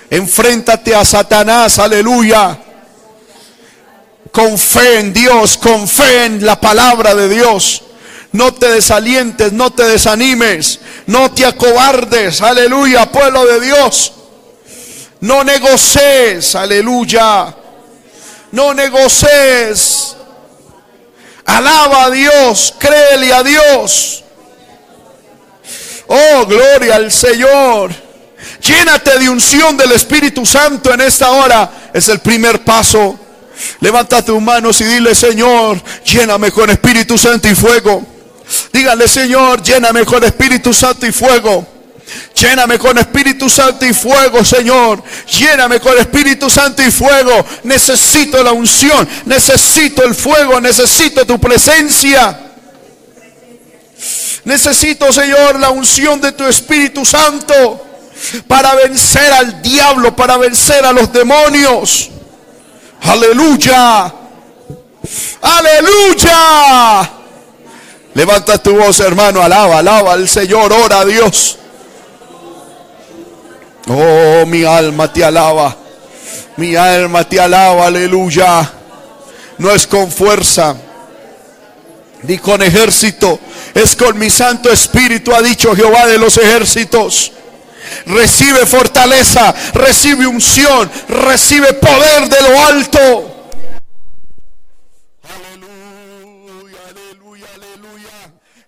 Enfréntate 0.09 0.95
a 0.95 1.05
Satanás, 1.05 1.79
aleluya. 1.79 2.61
Con 4.31 4.59
fe 4.59 5.01
en 5.01 5.13
Dios, 5.13 5.59
con 5.59 5.89
fe 5.89 6.25
en 6.25 6.45
la 6.45 6.61
palabra 6.61 7.15
de 7.15 7.29
Dios. 7.29 7.83
No 8.33 8.55
te 8.55 8.69
desalientes, 8.69 9.53
no 9.53 9.73
te 9.73 9.85
desanimes, 9.85 10.79
no 11.07 11.33
te 11.33 11.45
acobardes, 11.45 12.41
aleluya, 12.41 13.11
pueblo 13.11 13.45
de 13.45 13.61
Dios. 13.61 14.13
No 15.21 15.45
negocies, 15.45 16.55
aleluya. 16.55 17.55
No 18.53 18.75
negocies. 18.75 20.17
Alaba 21.45 22.05
a 22.05 22.11
Dios, 22.11 22.75
créele 22.79 23.33
a 23.33 23.43
Dios. 23.43 24.25
Oh, 26.07 26.47
gloria 26.47 26.97
al 26.97 27.13
Señor. 27.13 27.93
Llénate 28.63 29.19
de 29.19 29.29
unción 29.29 29.77
del 29.77 29.93
Espíritu 29.93 30.45
Santo 30.45 30.93
en 30.93 31.03
esta 31.03 31.31
hora. 31.31 31.71
Es 31.93 32.09
el 32.09 32.21
primer 32.21 32.65
paso. 32.65 33.19
Levanta 33.81 34.25
tus 34.25 34.41
manos 34.41 34.81
y 34.81 34.85
dile, 34.85 35.15
Señor, 35.15 35.83
lléname 36.05 36.51
con 36.51 36.71
Espíritu 36.71 37.19
Santo 37.19 37.49
y 37.49 37.55
fuego. 37.55 38.07
Dígale, 38.73 39.09
Señor, 39.09 39.63
lléname 39.63 40.05
con 40.05 40.23
Espíritu 40.25 40.73
Santo 40.73 41.07
y 41.07 41.13
fuego. 41.13 41.67
Lléname 42.35 42.79
con 42.79 42.97
Espíritu 42.99 43.49
Santo 43.49 43.85
y 43.85 43.93
fuego, 43.93 44.45
Señor. 44.45 45.03
Lléname 45.39 45.79
con 45.81 45.97
Espíritu 45.99 46.51
Santo 46.51 46.83
y 46.83 46.91
fuego. 46.91 47.45
Necesito 47.65 48.43
la 48.43 48.53
unción, 48.53 49.09
necesito 49.27 50.03
el 50.05 50.15
fuego, 50.15 50.61
necesito 50.61 51.25
tu 51.27 51.39
presencia. 51.39 52.39
Necesito, 54.45 55.13
Señor, 55.13 55.61
la 55.61 55.71
unción 55.71 56.21
de 56.21 56.33
tu 56.33 56.45
Espíritu 56.45 57.05
Santo 57.05 57.87
para 58.47 58.75
vencer 58.75 59.33
al 59.33 59.61
diablo, 59.63 60.17
para 60.17 60.37
vencer 60.39 60.85
a 60.85 60.93
los 60.93 61.13
demonios. 61.13 62.11
Aleluya. 63.03 64.15
Aleluya. 65.43 67.11
Levanta 68.15 68.59
tu 68.59 68.77
voz, 68.77 69.01
hermano, 69.01 69.41
alaba, 69.41 69.79
alaba 69.79 70.13
al 70.13 70.29
Señor, 70.29 70.73
ora 70.73 71.01
a 71.01 71.05
Dios. 71.05 71.59
Oh, 73.89 74.47
mi 74.47 74.65
alma 74.65 75.13
te 75.13 75.25
alaba. 75.25 75.77
Mi 76.57 76.77
alma 76.77 77.25
te 77.29 77.41
alaba, 77.41 77.87
aleluya. 77.87 78.71
No 79.59 79.71
es 79.71 79.87
con 79.87 80.11
fuerza, 80.11 80.77
ni 82.23 82.39
con 82.39 82.63
ejército, 82.63 83.39
es 83.75 83.95
con 83.95 84.19
mi 84.19 84.31
Santo 84.31 84.71
Espíritu, 84.71 85.35
ha 85.35 85.43
dicho 85.43 85.75
Jehová 85.75 86.07
de 86.07 86.19
los 86.19 86.37
ejércitos. 86.39 87.33
Recibe 88.07 88.67
fortaleza, 88.67 89.55
recibe 89.75 90.27
unción, 90.27 90.91
recibe 91.09 91.73
poder 91.75 92.29
de 92.29 92.43
lo 92.43 92.61
alto. 92.61 93.37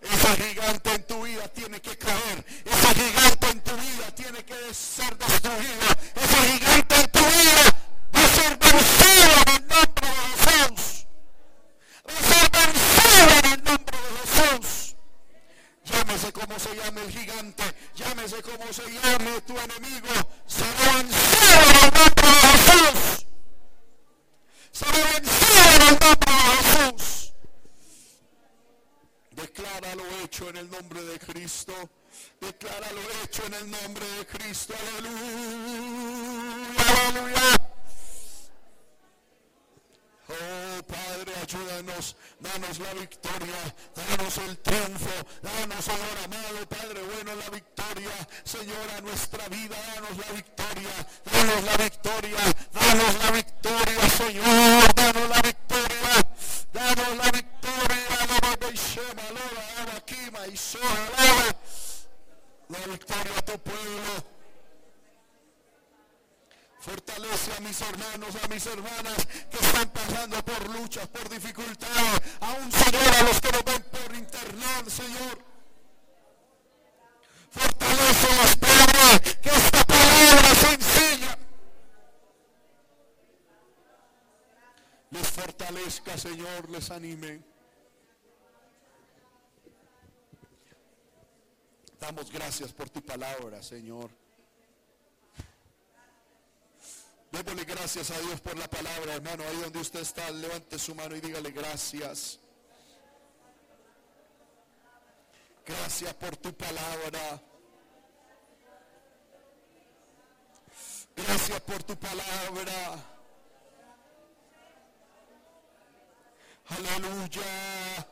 Ese 0.03 0.43
gigante 0.43 0.95
en 0.95 1.03
tu 1.05 1.23
vida 1.23 1.49
tiene 1.49 1.81
que 1.81 1.97
caer. 1.97 2.45
Ese 2.65 2.95
gigante 2.95 3.47
en 3.51 3.61
tu 3.61 3.73
vida 3.73 4.15
tiene 4.15 4.45
que 4.45 4.75
ser 4.75 5.17
destruido. 5.17 5.87
Ese 6.15 6.53
gigante 6.53 6.95
en 7.01 7.12
se 18.73 18.83
llame 18.91 19.41
tu 19.47 19.53
enemigo. 19.53 20.32
Gracias 92.53 92.73
por 92.75 92.91
tu 92.91 93.01
palabra, 93.01 93.63
Señor. 93.63 94.11
Démosle 97.31 97.65
gracias 97.65 98.11
a 98.11 98.21
Dios 98.21 98.43
por 98.43 98.59
la 98.59 98.69
palabra, 98.69 99.15
hermano. 99.15 99.43
Ahí 99.49 99.57
donde 99.57 99.79
usted 99.79 100.01
está, 100.01 100.31
levante 100.31 100.79
su 100.79 100.95
mano 100.95 101.17
y 101.17 101.23
dígale 101.23 101.51
gracias. 101.51 102.39
Gracias 105.65 106.13
por 106.13 106.37
tu 106.37 106.53
palabra. 106.53 107.41
Gracias 111.17 111.61
por 111.63 111.83
tu 111.85 111.97
palabra. 111.97 113.03
Aleluya. 116.69 118.07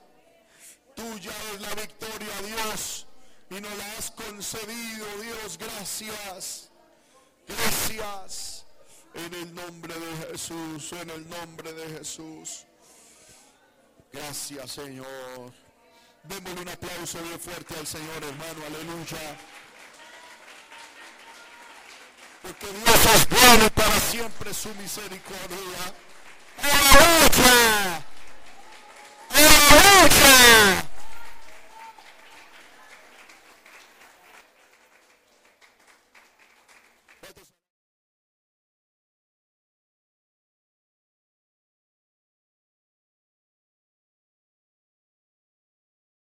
Tuya 0.95 1.33
es 1.53 1.61
la 1.61 1.75
victoria, 1.75 2.43
Dios 2.47 3.07
y 3.51 3.61
nos 3.61 3.77
la 3.77 3.93
has 3.99 4.11
concedido, 4.13 5.07
Dios. 5.21 5.59
Gracias. 5.59 6.71
Gracias. 7.47 8.65
En 9.13 9.35
el 9.35 9.55
nombre 9.55 9.93
de 9.93 10.29
Jesús, 10.29 10.93
en 10.93 11.11
el 11.11 11.29
nombre 11.29 11.73
de 11.73 11.99
Jesús. 11.99 12.65
Gracias, 14.13 14.71
Señor. 14.71 15.53
Démosle 16.23 16.61
un 16.61 16.69
aplauso 16.69 17.21
bien 17.23 17.41
fuerte 17.41 17.75
al 17.77 17.87
Señor, 17.87 18.23
hermano. 18.23 18.67
Aleluya. 18.67 19.37
Porque 22.43 22.67
Dios 22.67 23.07
es 23.15 23.29
bueno 23.29 23.71
para 23.71 24.01
siempre 24.01 24.55
su 24.55 24.73
misericordia. 24.77 25.95
¡Aleluya! 26.63 28.10